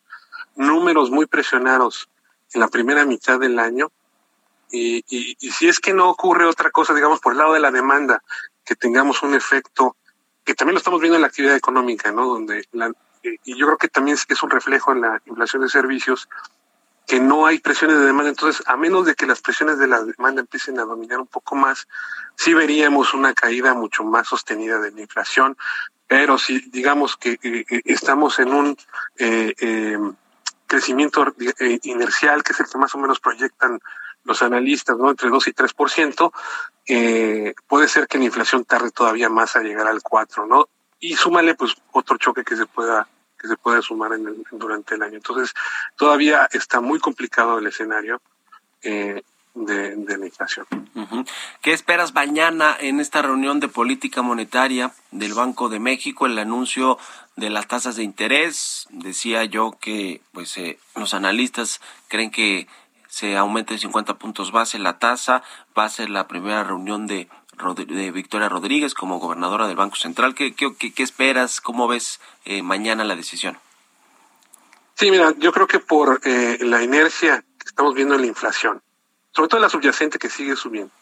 números 0.54 1.10
muy 1.10 1.26
presionados 1.26 2.08
en 2.54 2.60
la 2.60 2.68
primera 2.68 3.04
mitad 3.04 3.40
del 3.40 3.58
año. 3.58 3.90
Y, 4.70 5.04
y, 5.08 5.36
y, 5.40 5.50
si 5.50 5.68
es 5.68 5.80
que 5.80 5.92
no 5.92 6.08
ocurre 6.08 6.46
otra 6.46 6.70
cosa, 6.70 6.94
digamos, 6.94 7.20
por 7.20 7.32
el 7.32 7.38
lado 7.38 7.52
de 7.52 7.60
la 7.60 7.70
demanda, 7.70 8.22
que 8.64 8.74
tengamos 8.74 9.22
un 9.22 9.34
efecto, 9.34 9.96
que 10.44 10.54
también 10.54 10.74
lo 10.74 10.78
estamos 10.78 11.00
viendo 11.00 11.16
en 11.16 11.22
la 11.22 11.28
actividad 11.28 11.56
económica, 11.56 12.10
¿no? 12.10 12.26
Donde 12.26 12.66
la, 12.72 12.90
y 13.22 13.56
yo 13.56 13.66
creo 13.66 13.78
que 13.78 13.88
también 13.88 14.16
es 14.16 14.42
un 14.42 14.50
reflejo 14.50 14.92
en 14.92 15.02
la 15.02 15.20
inflación 15.26 15.62
de 15.62 15.68
servicios, 15.68 16.28
que 17.12 17.20
no 17.20 17.44
hay 17.44 17.58
presiones 17.58 17.98
de 17.98 18.06
demanda. 18.06 18.30
Entonces, 18.30 18.66
a 18.66 18.74
menos 18.74 19.04
de 19.04 19.14
que 19.14 19.26
las 19.26 19.42
presiones 19.42 19.76
de 19.76 19.86
la 19.86 20.02
demanda 20.02 20.40
empiecen 20.40 20.80
a 20.80 20.84
dominar 20.84 21.18
un 21.18 21.26
poco 21.26 21.54
más, 21.54 21.86
sí 22.36 22.54
veríamos 22.54 23.12
una 23.12 23.34
caída 23.34 23.74
mucho 23.74 24.02
más 24.02 24.28
sostenida 24.28 24.78
de 24.78 24.92
la 24.92 25.02
inflación. 25.02 25.54
Pero 26.06 26.38
si 26.38 26.70
digamos 26.70 27.18
que 27.18 27.32
eh, 27.42 27.66
eh, 27.68 27.82
estamos 27.84 28.38
en 28.38 28.54
un 28.54 28.78
eh, 29.18 29.98
crecimiento 30.66 31.34
inercial, 31.82 32.42
que 32.42 32.54
es 32.54 32.60
el 32.60 32.66
que 32.66 32.78
más 32.78 32.94
o 32.94 32.98
menos 32.98 33.20
proyectan 33.20 33.78
los 34.24 34.40
analistas, 34.40 34.96
¿no? 34.96 35.10
Entre 35.10 35.28
2 35.28 35.48
y 35.48 35.52
3%, 35.52 36.32
eh, 36.88 37.54
puede 37.68 37.88
ser 37.88 38.08
que 38.08 38.16
la 38.16 38.24
inflación 38.24 38.64
tarde 38.64 38.90
todavía 38.90 39.28
más 39.28 39.54
a 39.54 39.60
llegar 39.60 39.86
al 39.86 40.00
4, 40.00 40.46
¿no? 40.46 40.66
Y 40.98 41.16
súmale, 41.16 41.56
pues, 41.56 41.74
otro 41.92 42.16
choque 42.16 42.42
que 42.42 42.56
se 42.56 42.64
pueda 42.64 43.06
que 43.42 43.48
se 43.48 43.56
puede 43.56 43.82
sumar 43.82 44.12
en 44.12 44.44
durante 44.52 44.94
el 44.94 45.02
año. 45.02 45.16
Entonces, 45.16 45.52
todavía 45.96 46.48
está 46.52 46.80
muy 46.80 47.00
complicado 47.00 47.58
el 47.58 47.66
escenario 47.66 48.22
eh, 48.82 49.22
de, 49.54 49.96
de, 49.96 50.16
la 50.16 50.26
inflación. 50.26 50.66
¿Qué 51.60 51.72
esperas 51.72 52.14
mañana 52.14 52.74
en 52.80 53.00
esta 53.00 53.20
reunión 53.20 53.60
de 53.60 53.68
política 53.68 54.22
monetaria 54.22 54.92
del 55.10 55.34
Banco 55.34 55.68
de 55.68 55.80
México? 55.80 56.24
El 56.24 56.38
anuncio 56.38 56.98
de 57.36 57.50
las 57.50 57.66
tasas 57.66 57.96
de 57.96 58.04
interés. 58.04 58.86
Decía 58.90 59.44
yo 59.44 59.76
que 59.78 60.22
pues 60.32 60.56
eh, 60.56 60.78
los 60.94 61.12
analistas 61.12 61.80
creen 62.08 62.30
que 62.30 62.68
se 63.08 63.36
aumente 63.36 63.76
50 63.76 64.14
puntos 64.14 64.52
base 64.52 64.78
la 64.78 64.98
tasa. 64.98 65.42
Va 65.76 65.84
a 65.84 65.90
ser 65.90 66.08
la 66.08 66.28
primera 66.28 66.64
reunión 66.64 67.06
de 67.06 67.28
de 67.74 68.10
Victoria 68.10 68.48
Rodríguez 68.48 68.94
como 68.94 69.18
gobernadora 69.18 69.68
del 69.68 69.76
Banco 69.76 69.96
Central. 69.96 70.34
¿Qué, 70.34 70.54
qué, 70.54 70.74
qué 70.74 71.02
esperas? 71.02 71.60
¿Cómo 71.60 71.86
ves 71.86 72.20
eh, 72.44 72.62
mañana 72.62 73.04
la 73.04 73.16
decisión? 73.16 73.56
Sí, 74.94 75.10
mira, 75.10 75.32
yo 75.38 75.52
creo 75.52 75.66
que 75.66 75.78
por 75.78 76.20
eh, 76.24 76.58
la 76.60 76.82
inercia 76.82 77.44
que 77.58 77.66
estamos 77.66 77.94
viendo 77.94 78.14
en 78.14 78.22
la 78.22 78.26
inflación, 78.26 78.82
sobre 79.32 79.48
todo 79.48 79.60
la 79.60 79.68
subyacente 79.68 80.18
que 80.18 80.28
sigue 80.28 80.56
subiendo, 80.56 80.92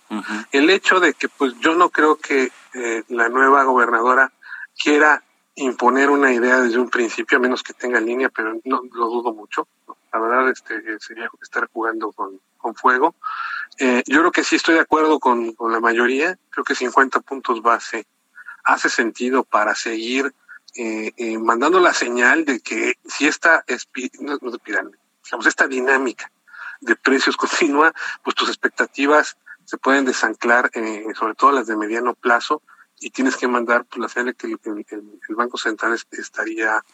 el 0.52 0.70
hecho 0.70 1.00
de 1.00 1.14
que 1.14 1.28
pues 1.28 1.54
yo 1.61 1.74
no 1.74 1.90
creo 1.90 2.16
que 2.16 2.52
eh, 2.74 3.02
la 3.08 3.28
nueva 3.28 3.64
gobernadora 3.64 4.32
quiera 4.78 5.22
imponer 5.56 6.11
una 6.11 6.32
idea 6.32 6.61
desde 6.61 6.78
un 6.78 6.88
principio, 6.88 7.38
a 7.38 7.40
menos 7.40 7.62
que 7.62 7.72
tenga 7.72 8.00
línea, 8.00 8.28
pero 8.28 8.54
no 8.64 8.82
lo 8.92 9.06
dudo 9.08 9.32
mucho. 9.32 9.66
La 10.12 10.20
verdad, 10.20 10.50
este 10.50 10.98
sería 11.00 11.28
estar 11.42 11.68
jugando 11.72 12.12
con, 12.12 12.40
con 12.56 12.74
fuego. 12.74 13.14
Eh, 13.78 14.02
yo 14.06 14.20
creo 14.20 14.32
que 14.32 14.44
sí 14.44 14.56
estoy 14.56 14.74
de 14.74 14.80
acuerdo 14.80 15.18
con, 15.18 15.52
con, 15.54 15.72
la 15.72 15.80
mayoría. 15.80 16.38
Creo 16.50 16.64
que 16.64 16.74
50 16.74 17.20
puntos 17.20 17.62
base 17.62 18.06
hace 18.64 18.88
sentido 18.88 19.44
para 19.44 19.74
seguir 19.74 20.34
eh, 20.76 21.12
eh, 21.16 21.38
mandando 21.38 21.80
la 21.80 21.92
señal 21.92 22.44
de 22.44 22.60
que 22.60 22.94
si 23.04 23.26
esta, 23.26 23.64
no, 24.20 24.38
no 24.40 24.52
digamos, 24.64 25.46
esta 25.46 25.66
dinámica 25.66 26.30
de 26.80 26.94
precios 26.96 27.36
continua, 27.36 27.92
pues 28.22 28.36
tus 28.36 28.48
expectativas 28.48 29.36
se 29.64 29.78
pueden 29.78 30.04
desanclar, 30.04 30.70
eh, 30.74 31.04
sobre 31.18 31.34
todo 31.34 31.52
las 31.52 31.66
de 31.66 31.76
mediano 31.76 32.14
plazo, 32.14 32.62
y 33.00 33.10
tienes 33.10 33.36
que 33.36 33.48
mandar 33.48 33.84
pues, 33.84 34.00
la 34.00 34.08
señal 34.08 34.36
que 34.36 34.46
el, 34.46 35.36
Banco 35.36 35.56
Central 35.58 35.98
estaría 36.10 36.84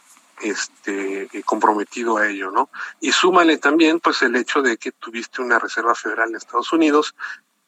este 0.41 1.29
eh, 1.33 1.43
comprometido 1.45 2.19
a 2.19 2.29
ello, 2.29 2.51
¿no? 2.51 2.71
Y 3.01 3.13
súmale 3.13 3.59
también 3.59 4.01
pues 4.01 4.23
el 4.23 4.37
hecho 4.37 4.63
de 4.63 4.77
que 4.77 4.93
tuviste 4.93 5.43
una 5.43 5.59
Reserva 5.59 5.95
Federal 5.95 6.33
de 6.33 6.39
Estados 6.39 6.73
Unidos 6.73 7.15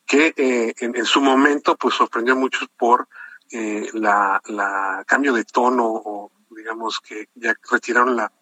que 0.06 0.32
eh, 0.36 0.74
en, 0.78 0.96
en, 0.96 1.04
su 1.04 1.20
momento 1.20 1.76
pues 1.76 1.94
sorprendió 1.94 2.34
a 2.34 2.38
muchos 2.38 2.68
por 2.76 3.08
eh, 3.50 3.88
la, 3.92 4.40
cambio 5.06 5.32
de 5.32 5.44
tono 5.44 5.84
o 5.86 6.30
digamos 6.50 7.00
que 7.00 7.28
ya 7.34 7.54
retiraron 7.70 8.16
la, 8.16 8.32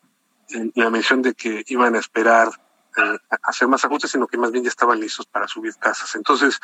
la 0.74 0.90
mención 0.90 1.22
de 1.22 1.34
que 1.34 1.64
iban 1.68 1.94
a 1.94 1.98
esperar 1.98 2.50
eh, 2.96 3.18
hacer 3.42 3.68
más 3.68 3.84
ajustes, 3.84 4.10
sino 4.10 4.26
que 4.26 4.38
más 4.38 4.50
bien 4.50 4.64
ya 4.64 4.70
estaban 4.70 4.98
listos 4.98 5.26
para 5.26 5.46
subir 5.46 5.74
tasas. 5.74 6.14
Entonces, 6.14 6.58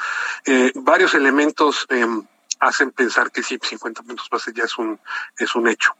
eh, 0.47 0.73
varios 0.75 1.15
elementos 1.15 1.87
eh, 1.91 2.07
hacen 2.59 2.91
pensar 2.93 3.31
que 3.31 3.43
sí, 3.43 3.59
50 3.63 4.03
puntos 4.03 4.31
base 4.31 4.53
ya 4.55 4.65
es 4.65 4.79
un, 4.79 4.99
es 5.37 5.55
un 5.55 5.69
hecho. 5.69 5.95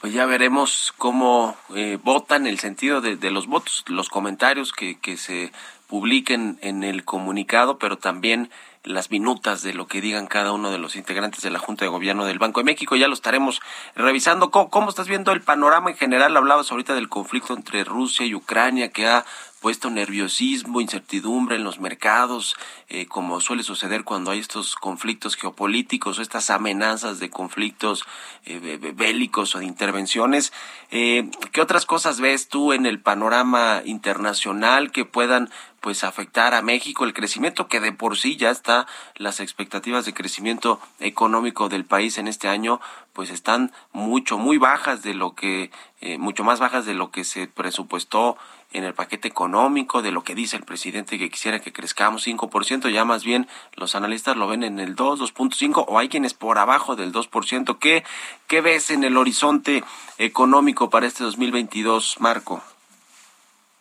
Pues 0.00 0.12
ya 0.12 0.26
veremos 0.26 0.94
cómo 0.96 1.56
eh, 1.74 1.98
votan, 2.02 2.46
el 2.46 2.58
sentido 2.58 3.00
de, 3.00 3.16
de, 3.16 3.30
los 3.30 3.46
votos, 3.46 3.84
los 3.88 4.08
comentarios 4.08 4.72
que, 4.72 4.98
que 4.98 5.16
se 5.16 5.52
publiquen 5.88 6.58
en 6.62 6.84
el 6.84 7.04
comunicado, 7.04 7.78
pero 7.78 7.98
también 7.98 8.50
las 8.84 9.10
minutas 9.10 9.62
de 9.62 9.74
lo 9.74 9.86
que 9.86 10.00
digan 10.00 10.26
cada 10.26 10.52
uno 10.52 10.70
de 10.70 10.78
los 10.78 10.96
integrantes 10.96 11.42
de 11.42 11.50
la 11.50 11.58
Junta 11.58 11.84
de 11.84 11.90
Gobierno 11.90 12.24
del 12.24 12.38
Banco 12.38 12.60
de 12.60 12.64
México. 12.64 12.96
Ya 12.96 13.08
lo 13.08 13.14
estaremos 13.14 13.60
revisando. 13.94 14.50
¿Cómo, 14.50 14.88
estás 14.88 15.08
viendo 15.08 15.32
el 15.32 15.42
panorama 15.42 15.90
en 15.90 15.96
general? 15.96 16.36
Hablabas 16.36 16.70
ahorita 16.70 16.94
del 16.94 17.08
conflicto 17.08 17.54
entre 17.54 17.84
Rusia 17.84 18.26
y 18.26 18.34
Ucrania 18.34 18.90
que 18.90 19.06
ha 19.06 19.24
puesto 19.60 19.90
nerviosismo, 19.90 20.80
incertidumbre 20.80 21.56
en 21.56 21.64
los 21.64 21.80
mercados, 21.80 22.56
eh, 22.88 23.06
como 23.06 23.40
suele 23.40 23.62
suceder 23.62 24.04
cuando 24.04 24.30
hay 24.30 24.38
estos 24.38 24.76
conflictos 24.76 25.36
geopolíticos 25.36 26.18
o 26.18 26.22
estas 26.22 26.50
amenazas 26.50 27.18
de 27.18 27.30
conflictos 27.30 28.04
eh, 28.44 28.78
bélicos 28.94 29.54
o 29.54 29.58
de 29.58 29.64
intervenciones. 29.64 30.52
Eh, 30.90 31.28
¿Qué 31.52 31.60
otras 31.60 31.86
cosas 31.86 32.20
ves 32.20 32.48
tú 32.48 32.72
en 32.72 32.86
el 32.86 33.00
panorama 33.00 33.82
internacional 33.84 34.92
que 34.92 35.04
puedan 35.04 35.50
pues 35.80 36.04
afectar 36.04 36.54
a 36.54 36.62
México 36.62 37.04
el 37.04 37.14
crecimiento 37.14 37.68
que 37.68 37.80
de 37.80 37.92
por 37.92 38.16
sí 38.16 38.36
ya 38.36 38.50
está 38.50 38.86
las 39.16 39.40
expectativas 39.40 40.04
de 40.04 40.14
crecimiento 40.14 40.80
económico 41.00 41.68
del 41.68 41.84
país 41.84 42.18
en 42.18 42.28
este 42.28 42.48
año 42.48 42.80
pues 43.12 43.30
están 43.30 43.72
mucho 43.92 44.38
muy 44.38 44.58
bajas 44.58 45.02
de 45.02 45.14
lo 45.14 45.34
que 45.34 45.70
eh, 46.00 46.18
mucho 46.18 46.44
más 46.44 46.60
bajas 46.60 46.86
de 46.86 46.94
lo 46.94 47.10
que 47.10 47.24
se 47.24 47.48
presupuestó 47.48 48.36
en 48.70 48.84
el 48.84 48.94
paquete 48.94 49.26
económico, 49.26 50.02
de 50.02 50.12
lo 50.12 50.22
que 50.22 50.34
dice 50.34 50.56
el 50.56 50.62
presidente 50.62 51.18
que 51.18 51.30
quisiera 51.30 51.60
que 51.60 51.72
crezcamos 51.72 52.26
5%, 52.26 52.90
ya 52.90 53.04
más 53.04 53.24
bien 53.24 53.48
los 53.74 53.94
analistas 53.94 54.36
lo 54.36 54.46
ven 54.46 54.62
en 54.62 54.78
el 54.78 54.94
2, 54.94 55.20
2.5 55.20 55.84
o 55.88 55.98
hay 55.98 56.08
quienes 56.08 56.34
por 56.34 56.58
abajo 56.58 56.94
del 56.94 57.12
2%. 57.12 57.78
¿Qué, 57.78 58.04
¿Qué 58.46 58.60
ves 58.60 58.90
en 58.90 59.04
el 59.04 59.16
horizonte 59.16 59.82
económico 60.18 60.90
para 60.90 61.06
este 61.06 61.24
2022, 61.24 62.20
Marco? 62.20 62.62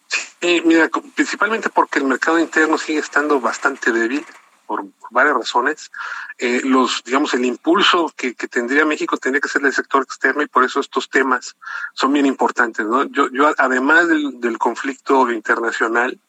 Sí, 0.07 0.61
mira, 0.65 0.89
principalmente 1.15 1.69
porque 1.69 1.99
el 1.99 2.05
mercado 2.05 2.39
interno 2.39 2.77
sigue 2.77 2.99
estando 2.99 3.41
bastante 3.41 3.91
débil 3.91 4.25
por, 4.67 4.85
varias 5.09 5.35
razones. 5.35 5.91
Eh, 6.37 6.61
los, 6.63 7.03
digamos, 7.03 7.33
el 7.33 7.45
impulso 7.45 8.13
que, 8.15 8.35
que, 8.35 8.47
tendría 8.47 8.85
México 8.85 9.17
tendría 9.17 9.41
que 9.41 9.47
ser 9.47 9.61
del 9.61 9.73
sector 9.73 10.03
externo 10.03 10.43
y 10.43 10.47
por 10.47 10.63
eso 10.63 10.79
estos 10.79 11.09
temas 11.09 11.55
son 11.93 12.13
bien 12.13 12.25
importantes, 12.25 12.85
¿no? 12.85 13.05
Yo, 13.05 13.29
yo 13.31 13.51
además 13.57 14.07
del, 14.07 14.57
conflicto 14.59 15.31
internacional 15.31 16.19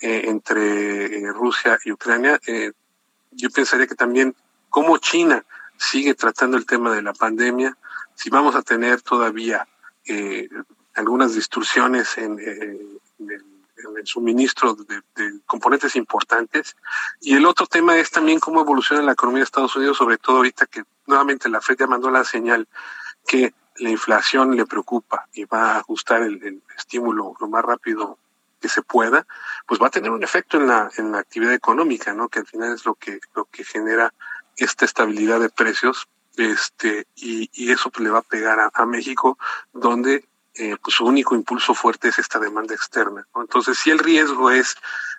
eh, 0.00 0.22
entre 0.24 1.18
eh, 1.18 1.32
Rusia 1.32 1.78
y 1.84 1.92
Ucrania, 1.92 2.40
yo 3.32 3.50
pensaría 3.50 3.86
que 3.86 3.94
también 3.94 4.34
cómo 4.70 4.98
China 4.98 5.44
sigue 5.76 6.14
tratando 6.14 6.56
el 6.56 6.66
tema 6.66 6.94
de 6.94 7.02
la 7.02 7.12
pandemia, 7.12 7.76
si 8.14 8.30
vamos 8.30 8.54
a 8.54 8.62
tener 8.62 9.02
todavía 9.02 9.66
algunas 10.94 11.34
distorsiones 11.34 12.16
en, 12.18 12.38
el 13.30 13.54
en 13.76 13.96
el 13.96 14.06
suministro 14.06 14.74
de, 14.74 15.02
de, 15.16 15.40
componentes 15.46 15.96
importantes. 15.96 16.76
Y 17.20 17.34
el 17.34 17.46
otro 17.46 17.66
tema 17.66 17.96
es 17.98 18.10
también 18.10 18.40
cómo 18.40 18.60
evoluciona 18.60 19.02
la 19.02 19.12
economía 19.12 19.40
de 19.40 19.44
Estados 19.44 19.76
Unidos, 19.76 19.96
sobre 19.96 20.18
todo 20.18 20.38
ahorita 20.38 20.66
que 20.66 20.84
nuevamente 21.06 21.48
la 21.48 21.60
Fed 21.60 21.76
ya 21.78 21.86
mandó 21.86 22.10
la 22.10 22.24
señal 22.24 22.68
que 23.26 23.54
la 23.76 23.90
inflación 23.90 24.56
le 24.56 24.66
preocupa 24.66 25.28
y 25.32 25.44
va 25.44 25.72
a 25.72 25.78
ajustar 25.78 26.22
el, 26.22 26.42
el 26.44 26.62
estímulo 26.76 27.34
lo 27.40 27.48
más 27.48 27.64
rápido 27.64 28.18
que 28.60 28.68
se 28.68 28.82
pueda, 28.82 29.26
pues 29.66 29.80
va 29.80 29.88
a 29.88 29.90
tener 29.90 30.10
un 30.10 30.22
efecto 30.22 30.58
en 30.58 30.68
la, 30.68 30.90
en 30.96 31.12
la 31.12 31.18
actividad 31.18 31.52
económica, 31.52 32.14
¿no? 32.14 32.28
Que 32.28 32.38
al 32.38 32.46
final 32.46 32.72
es 32.72 32.86
lo 32.86 32.94
que, 32.94 33.18
lo 33.34 33.44
que 33.46 33.64
genera 33.64 34.14
esta 34.56 34.84
estabilidad 34.84 35.40
de 35.40 35.50
precios, 35.50 36.08
este, 36.36 37.06
y, 37.16 37.50
y 37.52 37.72
eso 37.72 37.90
le 37.98 38.10
va 38.10 38.20
a 38.20 38.22
pegar 38.22 38.60
a, 38.60 38.70
a 38.72 38.86
México, 38.86 39.38
donde 39.72 40.24
eh, 40.54 40.76
pues 40.82 40.96
su 40.96 41.04
único 41.04 41.34
impulso 41.34 41.74
fuerte 41.74 42.08
es 42.08 42.18
esta 42.18 42.38
demanda 42.38 42.74
externa. 42.74 43.26
Entonces, 43.34 43.78
si 43.78 43.90
el 43.90 43.98
riesgo 43.98 44.50
es 44.50 44.76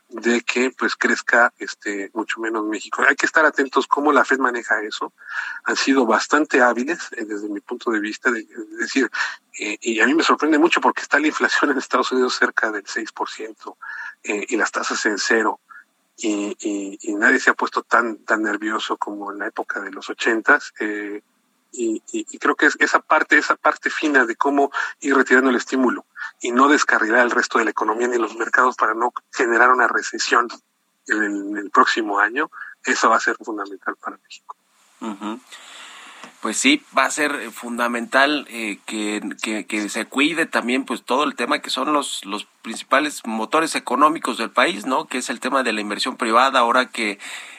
de 0.10 0.42
que 0.42 0.72
pues 0.72 0.96
crezca 0.96 1.52
este 1.58 2.12
mucho 2.14 2.40
menos 2.40 2.66
México. 2.66 3.04
Hay 3.08 3.16
que 3.16 3.26
estar 3.26 3.46
atentos 3.46 3.88
cómo 3.88 4.12
la 4.12 4.24
Fed 4.24 4.38
maneja 4.38 4.82
eso. 4.82 5.14
Han 5.64 5.76
sido 5.76 6.06
bastante 6.06 6.62
hábiles 6.62 7.10
eh, 7.14 7.26
desde 7.26 7.50
mi 7.50 7.60
punto 7.60 7.92
de 7.92 8.00
vista, 8.00 8.32
de, 8.32 8.44
de 8.44 8.78
decir, 8.80 9.10
eh, 9.60 9.78
y 9.82 10.00
a 10.00 10.06
mí 10.06 10.14
me 10.14 10.24
sorprende 10.24 10.60
mucho 10.60 10.80
porque 10.80 11.02
está 11.02 11.20
la 11.20 11.28
inflación 11.28 11.72
en 11.72 11.78
Estados 11.78 12.12
Unidos 12.12 12.36
cerca 12.36 12.72
del 12.72 12.84
6% 12.84 13.76
eh, 14.24 14.46
y 14.48 14.58
las 14.58 14.72
tasas 14.72 15.06
en 15.06 15.18
cero. 15.18 15.60
Y, 16.18 16.56
nadie 17.18 17.40
se 17.40 17.50
ha 17.50 17.54
puesto 17.54 17.82
tan 17.82 18.18
tan 18.20 18.44
nervioso 18.44 18.98
como 18.98 19.32
en 19.32 19.40
la 19.40 19.48
época 19.48 19.82
de 19.82 19.92
los 19.92 20.10
ochentas. 20.10 20.74
Y, 21.78 22.38
creo 22.40 22.56
que 22.56 22.68
es 22.68 22.78
esa 22.80 23.00
parte, 23.00 23.38
esa 23.38 23.56
parte 23.56 23.90
fina 23.90 24.26
de 24.26 24.36
cómo 24.36 24.72
ir 25.02 25.16
retirando 25.16 25.50
el 25.50 25.56
estímulo 25.56 26.06
y 26.42 26.52
no 26.52 26.68
descarrilar 26.68 27.22
el 27.22 27.32
resto 27.32 27.60
de 27.60 27.66
la 27.66 27.72
economía 27.72 28.08
ni 28.08 28.18
los 28.18 28.36
mercados 28.36 28.76
para 28.76 28.94
no 28.94 29.14
generar 29.32 29.72
una 29.72 29.88
recesión 29.88 30.48
en 31.08 31.58
el, 31.58 31.70
próximo 31.72 32.20
año, 32.20 32.50
eso 32.84 33.10
va 33.10 33.18
a 33.18 33.20
ser 33.20 33.36
fundamental 33.38 33.96
para 33.98 34.18
México. 34.18 34.56
Uh. 35.02 35.38
Pues 36.42 36.58
sí, 36.58 36.84
va 36.96 37.06
a 37.06 37.12
ser 37.12 37.52
fundamental 37.52 38.46
eh, 38.50 38.78
que, 38.86 39.66
que, 39.68 39.90
se 39.90 40.06
cuide 40.06 40.46
también 40.46 40.86
pues 40.86 41.04
todo 41.04 41.24
el 41.24 41.36
tema 41.36 41.58
que 41.58 41.72
son 41.72 41.92
los, 41.92 42.24
los 42.24 42.46
principales 42.62 43.26
motores 43.26 43.74
económicos 43.74 44.38
del 44.38 44.52
país, 44.52 44.86
¿no? 44.86 45.08
Que 45.08 45.18
es 45.18 45.32
el 45.32 45.40
tema 45.40 45.64
de 45.64 45.74
la 45.74 45.82
inversión 45.82 46.18
privada, 46.18 46.60
ahora 46.60 46.92
que 46.92 47.18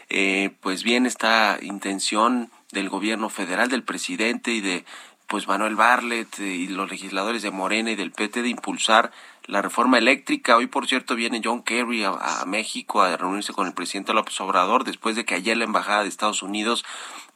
eh, 0.08 0.54
pues 0.60 0.84
viene 0.84 1.08
esta 1.08 1.58
intención 1.62 2.52
del 2.72 2.88
gobierno 2.88 3.28
federal, 3.28 3.68
del 3.68 3.82
presidente 3.82 4.52
y 4.52 4.60
de 4.60 4.84
pues 5.26 5.48
Manuel 5.48 5.74
Barlet 5.74 6.38
y 6.38 6.68
los 6.68 6.88
legisladores 6.88 7.42
de 7.42 7.50
Morena 7.50 7.90
y 7.90 7.96
del 7.96 8.12
PT 8.12 8.42
de 8.42 8.48
impulsar 8.48 9.10
la 9.46 9.60
reforma 9.60 9.98
eléctrica. 9.98 10.56
Hoy, 10.56 10.66
por 10.68 10.86
cierto, 10.86 11.16
viene 11.16 11.40
John 11.42 11.62
Kerry 11.62 12.04
a, 12.04 12.44
México 12.46 13.02
a 13.02 13.16
reunirse 13.16 13.52
con 13.52 13.66
el 13.66 13.74
presidente 13.74 14.14
López 14.14 14.40
Obrador 14.40 14.84
después 14.84 15.16
de 15.16 15.24
que 15.24 15.34
ayer 15.34 15.56
la 15.56 15.64
embajada 15.64 16.02
de 16.02 16.08
Estados 16.08 16.42
Unidos 16.42 16.84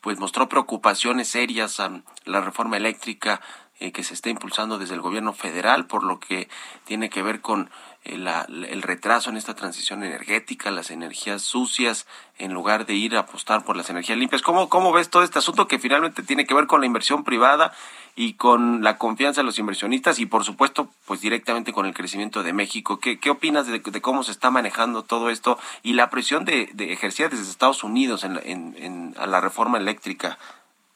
pues 0.01 0.19
mostró 0.19 0.49
preocupaciones 0.49 1.29
serias 1.29 1.81
a 1.81 2.03
la 2.25 2.41
reforma 2.41 2.77
eléctrica 2.77 3.41
eh, 3.81 3.93
que 3.93 4.05
se 4.05 4.15
está 4.15 4.31
impulsando 4.31 4.79
desde 4.79 4.95
el 4.95 5.01
gobierno 5.01 5.33
federal, 5.33 5.87
por 5.87 6.05
lo 6.05 6.21
que 6.21 6.49
tiene 6.85 7.11
que 7.11 7.23
ver 7.23 7.41
con 7.41 7.71
la, 8.05 8.47
el 8.49 8.83
retraso 8.83 9.31
en 9.31 9.37
esta 9.37 9.55
transición 9.55 10.03
energética, 10.03 10.71
las 10.71 10.91
energías 10.91 11.43
sucias, 11.43 12.07
en 12.39 12.53
lugar 12.53 12.87
de 12.87 12.95
ir 12.95 13.17
a 13.17 13.21
apostar 13.21 13.65
por 13.65 13.77
las 13.77 13.91
energías 13.91 14.19
limpias. 14.19 14.43
¿Cómo, 14.43 14.69
cómo 14.69 14.93
ves 14.93 15.11
todo 15.11 15.23
este 15.23 15.39
asunto 15.39 15.69
que 15.69 15.79
finalmente 15.79 16.23
tiene 16.23 16.47
que 16.47 16.55
ver 16.55 16.67
con 16.67 16.81
la 16.81 16.87
inversión 16.87 17.25
privada 17.25 17.73
y 18.17 18.35
con 18.35 18.83
la 18.83 18.97
confianza 18.97 19.43
de 19.43 19.45
los 19.45 19.59
inversionistas 19.59 20.19
y, 20.19 20.27
por 20.27 20.45
supuesto, 20.45 20.89
pues 21.07 21.21
directamente 21.21 21.73
con 21.73 21.87
el 21.87 21.95
crecimiento 21.95 22.43
de 22.43 22.53
México? 22.53 22.99
¿Qué, 22.99 23.19
qué 23.19 23.31
opinas 23.31 23.67
de, 23.67 23.83
cómo 24.01 24.25
se 24.25 24.33
está 24.33 24.51
manejando 24.51 25.03
todo 25.03 25.31
esto 25.31 25.59
y 25.83 25.93
la 25.93 26.11
presión 26.11 26.45
de, 26.45 26.71
de 26.73 26.93
ejercida 26.93 27.29
desde 27.29 27.51
Estados 27.51 27.85
Unidos 27.85 28.25
en, 28.25 28.41
en, 28.45 28.75
en, 28.79 29.15
a 29.19 29.27
la 29.27 29.41
reforma 29.41 29.79
eléctrica, 29.79 30.39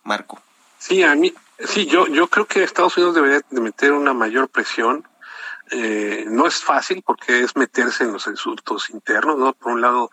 Marco? 0.02 0.40
Sí, 0.78 1.02
a 1.02 1.14
mí, 1.14 1.32
sí, 1.60 1.86
yo, 1.86 2.08
yo 2.08 2.28
creo 2.28 2.46
que 2.46 2.62
Estados 2.62 2.96
Unidos 2.96 3.14
debería 3.14 3.40
de 3.48 3.60
meter 3.60 3.92
una 3.92 4.12
mayor 4.12 4.48
presión 4.48 5.06
eh, 5.70 6.24
no 6.28 6.46
es 6.46 6.62
fácil 6.62 7.02
porque 7.04 7.40
es 7.40 7.56
meterse 7.56 8.04
en 8.04 8.12
los 8.12 8.26
insultos 8.26 8.90
internos, 8.90 9.38
¿no? 9.38 9.52
Por 9.54 9.72
un 9.72 9.80
lado, 9.80 10.10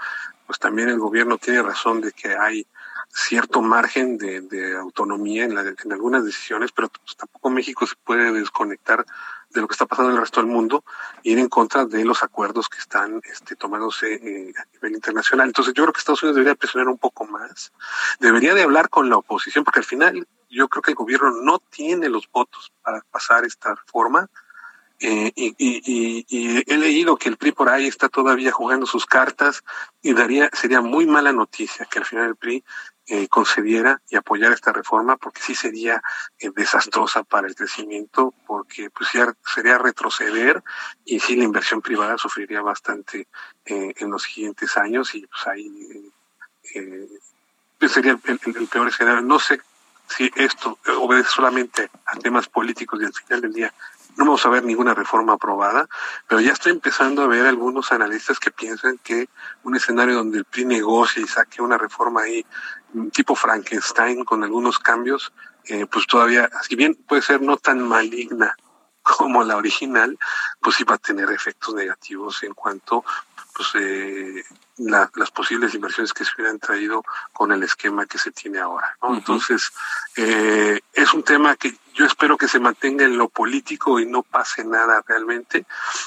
pues 0.48 0.60
también 0.60 0.90
el 0.90 1.00
gobierno 1.00 1.38
tiene 1.38 1.62
razón 1.62 2.02
de 2.02 2.12
que 2.12 2.36
hay 2.36 2.66
cierto 3.14 3.62
margen 3.62 4.18
de, 4.18 4.78
autonomía 4.78 5.46
en, 5.46 5.58
en, 5.58 5.92
algunas 5.92 6.24
decisiones, 6.24 6.72
pero 6.72 6.90
pues, 6.90 7.18
tampoco 7.18 7.50
México 7.50 7.86
se 7.86 7.96
puede 8.04 8.32
desconectar 8.32 9.06
de 9.54 9.62
lo 9.62 9.68
que 9.68 9.74
está 9.74 9.86
pasando 9.86 10.12
en 10.12 10.16
el 10.16 10.22
resto 10.22 10.40
del 10.40 10.50
mundo 10.50 10.84
y 11.24 11.34
ir 11.34 11.40
en 11.40 11.50
contra 11.50 11.86
de 11.86 12.06
los 12.06 12.24
acuerdos 12.24 12.70
que 12.70 12.78
están 12.78 13.22
este, 13.26 13.56
tomándose 13.56 14.14
eh, 14.14 14.54
a 14.58 14.66
nivel 14.74 14.94
internacional. 14.94 15.48
Entonces 15.48 15.74
yo 15.74 15.84
creo 15.84 15.94
que 15.94 16.00
Estados 16.00 16.24
Unidos 16.24 16.38
debería 16.38 16.56
presionar 16.56 16.88
un 16.88 16.98
poco 16.98 17.26
más, 17.26 17.74
debería 18.20 18.54
de 18.54 18.64
hablar 18.64 18.90
con 18.90 19.10
la 19.10 19.18
oposición, 19.18 19.64
porque 19.64 19.80
al 19.80 19.86
final 19.86 20.28
yo 20.50 20.68
creo 20.68 20.82
que 20.82 20.92
el 20.92 20.96
gobierno 20.96 21.32
no 21.42 21.60
tiene 21.60 22.10
los 22.10 22.30
votos 22.32 22.72
para 22.82 23.02
pasar 23.12 23.46
esta 23.46 23.76
reforma. 23.76 24.30
Eh, 25.04 25.32
y, 25.36 25.56
y, 25.58 26.26
y, 26.30 26.64
he 26.72 26.78
leído 26.78 27.18
que 27.18 27.30
el 27.30 27.38
PRI 27.38 27.54
por 27.54 27.70
ahí 27.70 27.88
está 27.88 28.08
todavía 28.08 28.52
jugando 28.52 28.86
sus 28.86 29.08
cartas 29.08 29.64
y 30.00 30.14
daría 30.14 30.48
sería 30.54 30.82
muy 30.82 31.08
mala 31.08 31.34
noticia 31.34 31.88
que 31.88 31.98
al 31.98 32.06
final 32.06 32.28
el 32.28 32.36
PRI 32.36 32.64
eh, 33.08 33.28
concediera 33.28 34.00
y 34.10 34.16
apoyara 34.16 34.54
esta 34.54 34.72
reforma 34.72 35.18
porque 35.18 35.42
sí 35.42 35.56
sería 35.56 36.02
eh, 36.40 36.52
desastrosa 36.56 37.24
para 37.24 37.48
el 37.48 37.56
crecimiento 37.56 38.34
porque 38.46 38.90
pues 38.92 39.10
sería 39.54 39.78
retroceder 39.80 40.64
y 41.04 41.20
sí 41.20 41.36
la 41.36 41.44
inversión 41.44 41.82
privada 41.82 42.18
sufriría 42.18 42.62
bastante 42.62 43.28
eh, 43.66 43.94
en 43.98 44.12
los 44.12 44.24
siguientes 44.24 44.78
años 44.78 45.14
y 45.16 45.26
pues 45.26 45.48
ahí 45.48 46.12
pues, 47.80 47.92
sería 47.92 48.18
el, 48.24 48.68
peor 48.68 48.88
escenario. 48.88 49.22
No 49.24 49.40
sé 49.40 49.60
si 50.08 50.32
esto 50.36 50.78
obedece 51.00 51.32
solamente 51.32 51.90
a 52.06 52.18
temas 52.20 52.48
políticos 52.48 53.02
y 53.02 53.06
al 53.06 53.14
final 53.14 53.42
del 53.42 53.54
día 53.54 53.74
no 54.18 54.26
vamos 54.26 54.46
a 54.46 54.50
ver 54.50 54.64
ninguna 54.64 54.94
reforma 54.94 55.34
aprobada, 55.34 55.88
pero 56.28 56.42
ya 56.42 56.52
estoy 56.52 56.72
empezando 56.72 57.24
a 57.24 57.28
ver 57.28 57.46
algunos 57.46 57.92
analistas 57.92 58.40
que 58.40 58.52
piensan 58.52 58.98
que 58.98 59.30
un 59.64 59.76
escenario 59.76 60.16
donde 60.16 60.40
el 60.40 60.46
PRI 60.46 60.66
negocie 60.66 61.24
y 61.24 61.28
saque 61.28 61.62
una 61.62 61.78
reforma 61.78 62.22
ahí 62.22 62.46
tipo 63.14 63.36
Frankenstein 63.36 64.26
con 64.26 64.44
algunos 64.44 64.80
cambios, 64.80 65.32
eh, 65.66 65.86
pues 65.86 66.08
todavía, 66.08 66.50
si 66.68 66.76
bien 66.76 66.96
puede 66.96 67.22
ser 67.22 67.42
no 67.42 67.58
tan 67.58 67.88
maligna 67.88 68.56
como 69.02 69.44
la 69.44 69.58
original, 69.58 70.18
pues 70.62 70.76
sí 70.76 70.84
va 70.84 70.96
a 70.96 71.00
tener 71.00 71.30
efectos 71.32 71.74
negativos 71.74 72.44
en 72.44 72.54
cuanto 72.54 73.04
pues 73.54 73.70
eh, 73.76 74.44
las 74.90 75.32
posibles 75.32 75.74
inversiones 75.74 76.14
que 76.14 76.26
se 76.26 76.32
hubieran 76.36 76.60
traído 76.60 77.04
con 77.34 77.52
el 77.52 77.64
esquema 77.64 78.06
que 78.06 78.18
se 78.18 78.32
tiene 78.32 78.60
ahora. 78.60 78.98
¿no? 79.02 79.16
Entonces, 79.16 79.72
eh, 80.16 80.80
es 80.94 81.14
un 81.14 81.24
tema 81.24 81.56
que 81.56 81.76
yo 81.94 82.06
espero 82.06 82.38
que 82.38 82.48
se 82.48 82.60
mantenga 82.60 83.06
en 83.06 83.18
lo 83.18 83.30
político 83.30 84.00
y 84.00 84.06
no 84.06 84.24
pase 84.24 84.64
nada 84.64 85.04
realmente, 85.08 85.66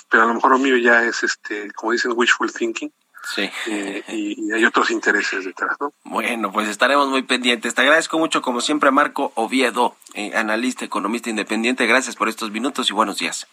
pero 0.08 0.24
a 0.24 0.26
lo 0.26 0.34
mejor 0.34 0.52
lo 0.52 0.58
mío 0.58 0.76
ya 0.76 1.04
es, 1.04 1.22
este 1.22 1.70
como 1.72 1.92
dicen, 1.92 2.12
wishful 2.14 2.52
thinking. 2.52 2.90
Sí. 3.34 3.50
Eh, 3.66 4.02
y, 4.08 4.52
hay 4.52 4.64
otros 4.64 4.90
intereses 4.90 5.44
detrás, 5.44 5.76
¿no? 5.80 5.92
Bueno, 6.04 6.52
pues 6.52 6.68
estaremos 6.68 7.08
muy 7.08 7.22
pendientes. 7.22 7.74
Te 7.74 7.82
agradezco 7.82 8.18
mucho, 8.18 8.42
como 8.42 8.60
siempre, 8.60 8.90
Marco 8.90 9.32
Oviedo, 9.34 9.96
eh, 10.14 10.32
analista, 10.34 10.84
economista 10.84 11.30
independiente. 11.30 11.86
Gracias 11.86 12.16
por 12.16 12.28
estos 12.28 12.50
minutos 12.50 12.90
y 12.90 12.92
buenos 12.92 13.18
días. 13.18 13.46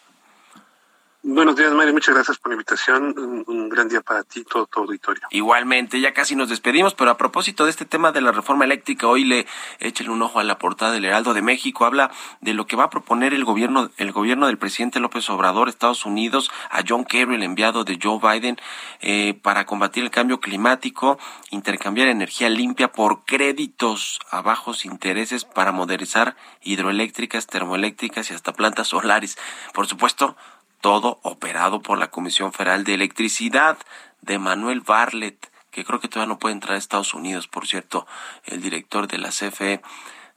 Buenos 1.23 1.55
días, 1.55 1.71
Mario. 1.71 1.93
Muchas 1.93 2.15
gracias 2.15 2.39
por 2.39 2.49
la 2.49 2.55
invitación. 2.55 3.43
Un, 3.45 3.69
gran 3.69 3.87
día 3.87 4.01
para 4.01 4.23
ti, 4.23 4.43
todo 4.43 4.65
tu 4.65 4.79
auditorio. 4.79 5.21
Igualmente, 5.29 6.01
ya 6.01 6.13
casi 6.13 6.35
nos 6.35 6.49
despedimos, 6.49 6.95
pero 6.95 7.11
a 7.11 7.17
propósito 7.17 7.63
de 7.63 7.69
este 7.69 7.85
tema 7.85 8.11
de 8.11 8.21
la 8.21 8.31
reforma 8.31 8.65
eléctrica, 8.65 9.05
hoy 9.05 9.23
le 9.23 9.45
echen 9.79 10.09
un 10.09 10.19
ojo 10.23 10.39
a 10.39 10.43
la 10.43 10.57
portada 10.57 10.91
del 10.93 11.05
Heraldo 11.05 11.35
de 11.35 11.43
México. 11.43 11.85
Habla 11.85 12.09
de 12.41 12.55
lo 12.55 12.65
que 12.65 12.75
va 12.75 12.85
a 12.85 12.89
proponer 12.89 13.35
el 13.35 13.45
gobierno, 13.45 13.91
el 13.97 14.11
gobierno 14.11 14.47
del 14.47 14.57
presidente 14.57 14.99
López 14.99 15.29
Obrador, 15.29 15.69
Estados 15.69 16.07
Unidos, 16.07 16.49
a 16.71 16.81
John 16.87 17.05
Kerry, 17.05 17.35
el 17.35 17.43
enviado 17.43 17.83
de 17.83 17.99
Joe 18.01 18.19
Biden, 18.19 18.57
eh, 19.01 19.35
para 19.43 19.67
combatir 19.67 20.03
el 20.03 20.09
cambio 20.09 20.39
climático, 20.39 21.19
intercambiar 21.51 22.07
energía 22.07 22.49
limpia 22.49 22.91
por 22.91 23.25
créditos 23.25 24.19
a 24.31 24.41
bajos 24.41 24.85
intereses 24.85 25.45
para 25.45 25.71
modernizar 25.71 26.35
hidroeléctricas, 26.63 27.45
termoeléctricas 27.45 28.31
y 28.31 28.33
hasta 28.33 28.53
plantas 28.53 28.87
solares. 28.87 29.37
Por 29.71 29.85
supuesto, 29.85 30.35
todo 30.81 31.19
operado 31.23 31.81
por 31.81 31.97
la 31.97 32.09
Comisión 32.09 32.53
Federal 32.53 32.83
de 32.83 32.95
Electricidad 32.95 33.77
de 34.21 34.39
Manuel 34.39 34.81
Barlet, 34.81 35.51
que 35.71 35.85
creo 35.85 35.99
que 35.99 36.07
todavía 36.07 36.33
no 36.33 36.39
puede 36.39 36.53
entrar 36.53 36.75
a 36.75 36.77
Estados 36.77 37.13
Unidos, 37.13 37.47
por 37.47 37.67
cierto, 37.67 38.05
el 38.45 38.61
director 38.61 39.07
de 39.07 39.17
la 39.17 39.29
CFE, 39.29 39.81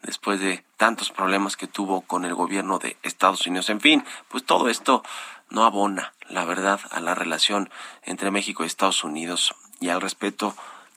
después 0.03 0.38
de 0.40 0.64
tantos 0.76 1.11
problemas 1.11 1.57
que 1.57 1.66
tuvo 1.66 2.03
con 2.03 2.24
el 2.24 2.34
gobierno 2.34 2.78
de 2.78 2.97
Estados 3.03 3.47
Unidos. 3.47 3.70
En 3.70 3.80
fin, 3.80 4.05
pues 4.28 4.45
todo 4.45 4.68
esto 4.68 5.03
no 5.51 5.64
abona, 5.64 6.12
la 6.28 6.45
verdad, 6.45 6.80
a 6.90 7.01
la 7.01 7.14
relación 7.14 7.70
entre 8.03 8.30
México 8.30 8.62
y 8.62 8.66
Estados 8.66 9.03
Unidos 9.03 9.55
y 9.80 9.88
al 9.88 10.01
respeto 10.01 10.55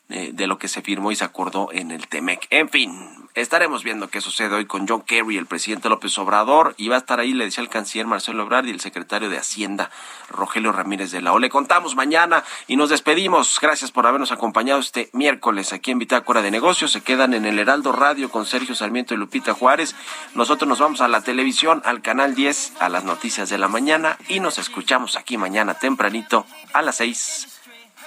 eh, 0.10 0.32
de 0.34 0.48
lo 0.48 0.58
que 0.58 0.68
se 0.68 0.82
firmó 0.82 1.12
y 1.12 1.16
se 1.16 1.26
acordó 1.26 1.70
en 1.72 1.92
el 1.92 2.08
TEMEC. 2.08 2.48
En 2.50 2.70
fin, 2.70 3.27
estaremos 3.42 3.84
viendo 3.84 4.10
qué 4.10 4.20
sucede 4.20 4.56
hoy 4.56 4.66
con 4.66 4.88
John 4.88 5.02
Kerry, 5.02 5.38
el 5.38 5.46
presidente 5.46 5.90
López 5.90 6.18
Obrador, 6.18 6.74
y 6.78 6.88
va 6.88 6.96
a 6.96 7.00
estar 7.00 7.20
ahí, 7.20 7.34
le 7.34 7.46
decía 7.46 7.62
el 7.64 7.70
canciller 7.70 8.08
Marcelo 8.08 8.44
Ebrard 8.44 8.66
y 8.66 8.72
el 8.72 8.80
secretario 8.80 9.30
de 9.30 9.38
Hacienda, 9.38 9.92
Rogelio 10.30 10.72
Ramírez 10.72 11.12
de 11.12 11.22
la 11.22 11.34
O. 11.34 11.40
Le 11.40 11.50
contamos 11.50 11.96
mañana 11.96 12.44
y 12.66 12.78
nos 12.78 12.90
despedimos. 12.90 13.60
Gracias 13.62 13.92
por 13.92 14.08
habernos 14.08 14.32
acompañado 14.32 14.80
este 14.80 15.12
miércoles 15.14 15.72
aquí 15.72 15.92
en 15.92 16.00
Bitácora 16.00 16.42
de 16.42 16.50
Negocios. 16.50 16.92
Se 16.92 17.02
quedan 17.02 17.36
en 17.36 17.46
el 17.46 17.60
Heraldo 17.60 17.92
Radio 17.92 18.32
con 18.32 18.48
Sergio 18.48 18.74
Sarmiento 18.74 19.14
y 19.14 19.18
Lupita 19.18 19.54
Juárez. 19.54 19.96
Nosotros 20.34 20.68
nos 20.68 20.80
vamos 20.80 21.02
a 21.02 21.08
la 21.08 21.22
televisión, 21.22 21.84
al 21.86 22.02
canal 22.02 22.34
10, 22.34 22.74
a 22.80 22.90
las 22.90 23.04
noticias 23.04 23.50
de 23.50 23.60
la 23.60 23.68
mañana 23.68 24.18
y 24.28 24.40
nos 24.40 24.58
escuchamos 24.58 25.16
aquí 25.16 25.38
mañana 25.38 25.76
tempranito 25.76 26.48
a 26.74 26.82
las 26.82 26.98
6. 26.98 27.60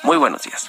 Muy 0.03 0.16
buenos 0.16 0.43
días. 0.43 0.68